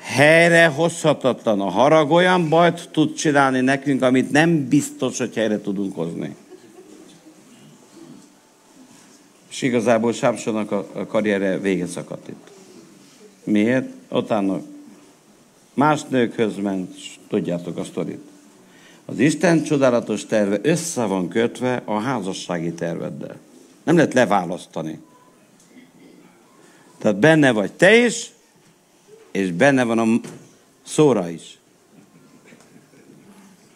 Helyre 0.00 0.66
hozhatatlan. 0.66 1.60
A 1.60 1.70
harag 1.70 2.10
olyan 2.10 2.48
bajt 2.48 2.88
tud 2.90 3.14
csinálni 3.14 3.60
nekünk, 3.60 4.02
amit 4.02 4.30
nem 4.30 4.68
biztos, 4.68 5.18
hogy 5.18 5.34
helyre 5.34 5.60
tudunk 5.60 5.94
hozni. 5.94 6.36
És 9.50 9.62
igazából 9.62 10.12
Sámsonnak 10.12 10.70
a, 10.70 11.06
karriere 11.06 11.58
vége 11.58 11.86
szakadt 11.86 12.28
itt. 12.28 12.50
Miért? 13.44 13.88
Utána 14.08 14.60
más 15.74 16.04
nőkhöz 16.08 16.56
ment, 16.56 16.94
tudjátok 17.28 17.76
a 17.76 17.84
sztorit. 17.84 18.20
Az 19.04 19.18
Isten 19.18 19.62
csodálatos 19.62 20.26
terve 20.26 20.58
össze 20.62 21.04
van 21.04 21.28
kötve 21.28 21.82
a 21.84 21.98
házassági 21.98 22.72
terveddel. 22.72 23.36
Nem 23.84 23.96
lehet 23.96 24.14
leválasztani. 24.14 25.00
Tehát 26.98 27.16
benne 27.16 27.50
vagy 27.52 27.72
te 27.72 27.96
is, 27.96 28.30
és 29.30 29.50
benne 29.50 29.84
van 29.84 29.98
a 29.98 30.20
szóra 30.84 31.28
is. 31.28 31.58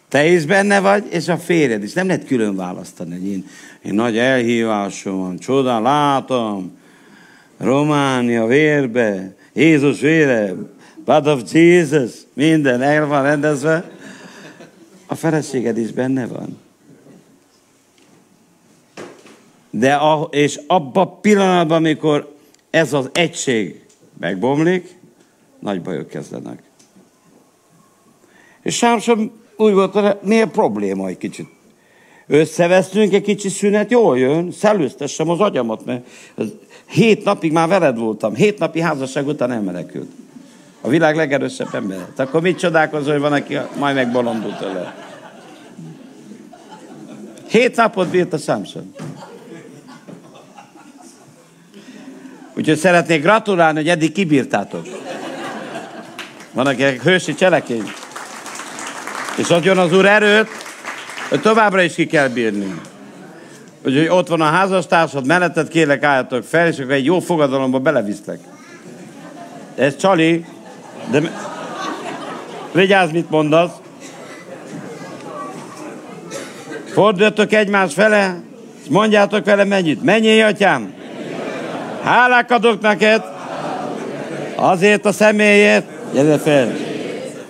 Te 0.07 0.25
is 0.25 0.45
benne 0.45 0.79
vagy, 0.79 1.03
és 1.09 1.27
a 1.27 1.37
férjed 1.37 1.83
is. 1.83 1.93
Nem 1.93 2.07
lehet 2.07 2.25
külön 2.25 2.55
választani, 2.55 3.29
én, 3.29 3.47
én 3.81 3.93
nagy 3.93 4.17
elhívásom 4.17 5.17
van, 5.17 5.37
csoda, 5.37 5.79
látom, 5.79 6.79
Románia 7.57 8.45
vérbe, 8.45 9.35
Jézus 9.53 9.99
vére, 9.99 10.53
blood 11.05 11.27
of 11.27 11.51
Jesus, 11.51 12.11
minden 12.33 12.81
el 12.81 13.05
van 13.05 13.23
rendezve. 13.23 13.91
A 15.05 15.15
feleséged 15.15 15.77
is 15.77 15.91
benne 15.91 16.27
van. 16.27 16.59
De 19.69 19.93
a, 19.93 20.27
és 20.31 20.59
abban 20.67 21.07
a 21.07 21.19
pillanatban, 21.19 21.77
amikor 21.77 22.35
ez 22.71 22.93
az 22.93 23.09
egység 23.13 23.85
megbomlik, 24.19 24.97
nagy 25.59 25.81
bajok 25.81 26.07
kezdenek. 26.07 26.63
És 28.61 28.75
Sámson 28.75 29.31
úgy 29.57 29.73
volt, 29.73 29.93
hogy 29.93 30.17
miért 30.21 30.51
probléma 30.51 31.07
egy 31.07 31.17
kicsit. 31.17 31.47
Összevesztünk 32.27 33.13
egy 33.13 33.21
kicsi 33.21 33.49
szünet, 33.49 33.91
jól 33.91 34.17
jön, 34.17 34.51
szellőztessem 34.51 35.29
az 35.29 35.39
agyamat, 35.39 35.85
mert 35.85 36.05
hét 36.85 37.23
napig 37.23 37.51
már 37.51 37.67
veled 37.67 37.97
voltam, 37.97 38.35
hét 38.35 38.59
napi 38.59 38.79
házasság 38.79 39.27
után 39.27 39.51
elmenekült. 39.51 40.09
A 40.81 40.87
világ 40.87 41.15
legerősebb 41.15 41.73
ember. 41.73 42.07
Akkor 42.15 42.41
mit 42.41 42.57
csodálkozol, 42.57 43.11
hogy 43.11 43.21
van, 43.21 43.33
aki 43.33 43.57
majd 43.79 43.95
megbolondult 43.95 44.57
tőle? 44.57 44.95
Hét 47.47 47.75
napot 47.75 48.07
bírt 48.07 48.33
a 48.33 48.37
Samson. 48.37 48.93
Úgyhogy 52.53 52.77
szeretnék 52.77 53.21
gratulálni, 53.21 53.77
hogy 53.77 53.89
eddig 53.89 54.11
kibírtátok. 54.11 54.85
Van, 56.51 56.67
akinek 56.67 57.03
hősi 57.03 57.33
cselekény. 57.33 57.91
És 59.37 59.49
adjon 59.49 59.77
az 59.77 59.93
Úr 59.93 60.05
erőt, 60.05 60.49
hogy 61.29 61.41
továbbra 61.41 61.81
is 61.81 61.93
ki 61.93 62.05
kell 62.05 62.27
bírni. 62.27 62.81
Úgyhogy 63.85 64.07
ott 64.07 64.27
van 64.27 64.41
a 64.41 64.45
házastársad, 64.45 65.25
melletted 65.25 65.67
kérlek 65.67 66.03
álljatok 66.03 66.43
fel, 66.43 66.67
és 66.67 66.79
akkor 66.79 66.93
egy 66.93 67.05
jó 67.05 67.19
fogadalomba 67.19 67.79
beleviszlek. 67.79 68.39
Ez 69.75 69.95
csali, 69.97 70.45
de 71.11 71.31
vigyázz, 72.71 73.11
mit 73.11 73.29
mondasz. 73.29 73.71
Forduljatok 76.93 77.53
egymás 77.53 77.93
fele, 77.93 78.41
és 78.83 78.89
mondjátok 78.89 79.45
vele 79.45 79.63
mennyit. 79.63 80.03
Menjél, 80.03 80.45
atyám! 80.45 81.00
Hálák 82.03 82.51
adok 82.51 82.81
neked! 82.81 83.23
Azért 84.55 85.05
a 85.05 85.11
személyért, 85.11 85.85
gyere 86.13 86.37
fel, 86.37 86.73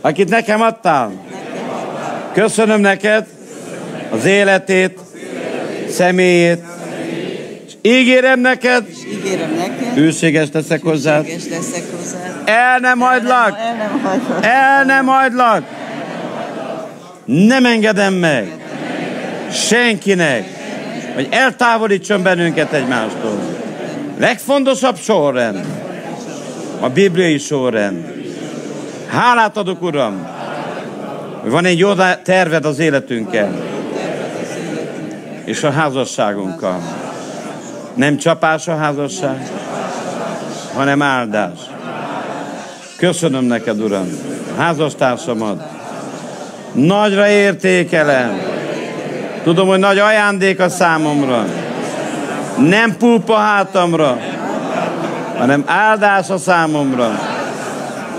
akit 0.01 0.29
nekem 0.29 0.61
adtál. 0.61 1.11
Köszönöm 2.33 2.81
neked 2.81 3.25
az 4.09 4.25
életét, 4.25 4.99
személyét, 5.89 6.63
és 7.65 7.73
ígérem 7.81 8.39
neked, 8.39 8.85
hűséges 9.93 10.47
leszek 10.53 10.81
hozzád, 10.81 11.27
el 12.45 12.79
nem 12.79 12.99
hagylak, 12.99 13.57
el 14.41 14.83
nem 14.83 15.05
hagylak, 15.05 15.63
nem 17.25 17.65
engedem 17.65 18.13
meg. 18.13 18.51
Senkinek, 19.51 20.43
hogy 21.13 21.27
eltávolítson 21.31 22.23
bennünket 22.23 22.73
egymástól. 22.73 23.60
Legfontosabb 24.21 24.97
sorrend, 24.97 25.65
a 26.79 26.89
bibliai 26.89 27.37
sorrend. 27.37 28.13
Hálát 29.07 29.57
adok, 29.57 29.81
Uram, 29.81 30.27
van 31.43 31.65
egy 31.65 31.77
jó 31.79 31.93
terved 32.23 32.65
az 32.65 32.79
életünkkel, 32.79 33.61
és 35.45 35.63
a 35.63 35.71
házasságunkkal. 35.71 36.81
Nem 37.93 38.17
csapás 38.17 38.67
a 38.67 38.75
házasság, 38.75 39.51
hanem 40.75 41.01
áldás. 41.01 41.59
Köszönöm 42.97 43.43
neked, 43.43 43.81
Uram, 43.81 44.07
házastársamat. 44.57 45.63
Nagyra 46.71 47.27
értékelem. 47.27 48.41
Tudom, 49.43 49.67
hogy 49.67 49.79
nagy 49.79 49.97
ajándék 49.99 50.59
a 50.59 50.69
számomra. 50.69 51.45
Nem 52.69 52.97
púpa 52.97 53.35
hátamra, 53.35 54.19
hanem 55.37 55.63
áldás 55.65 56.29
a 56.29 56.37
számomra. 56.37 57.19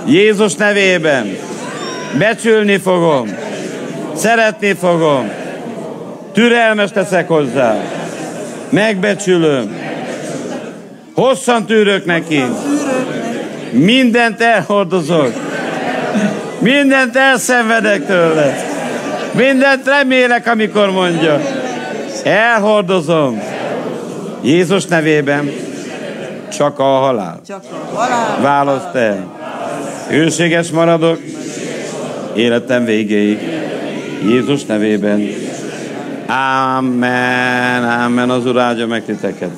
Jézus 0.06 0.54
nevében 0.54 1.36
becsülni 2.18 2.76
fogom, 2.76 3.28
szeretni 4.14 4.72
fogom, 4.72 5.30
türelmes 6.32 6.90
leszek 6.94 7.28
hozzá, 7.28 7.76
megbecsülöm, 8.70 9.76
hosszan 11.14 11.66
tűrök 11.66 12.04
neki, 12.04 12.44
mindent 13.70 14.40
elhordozok, 14.40 15.32
mindent 16.58 17.16
elszenvedek 17.16 18.06
tőle, 18.06 18.56
mindent 19.32 19.86
remélek, 19.86 20.46
amikor 20.46 20.90
mondja, 20.90 21.40
elhordozom, 22.24 23.51
Jézus 24.42 24.86
nevében 24.86 25.50
csak 26.52 26.78
a 26.78 26.82
halál. 26.82 27.40
csak 27.46 27.64
a 27.92 27.94
halál. 27.94 28.40
Választ 28.40 28.94
el. 28.94 29.40
Őséges 30.10 30.70
maradok 30.70 31.18
életem 32.34 32.84
végéig. 32.84 33.38
Jézus 34.24 34.64
nevében. 34.64 35.28
Amen, 36.76 37.84
amen. 37.84 38.30
Az 38.30 38.46
Úr 38.46 38.58
áldja 38.58 38.86
meg 38.86 39.04
titeket. 39.04 39.50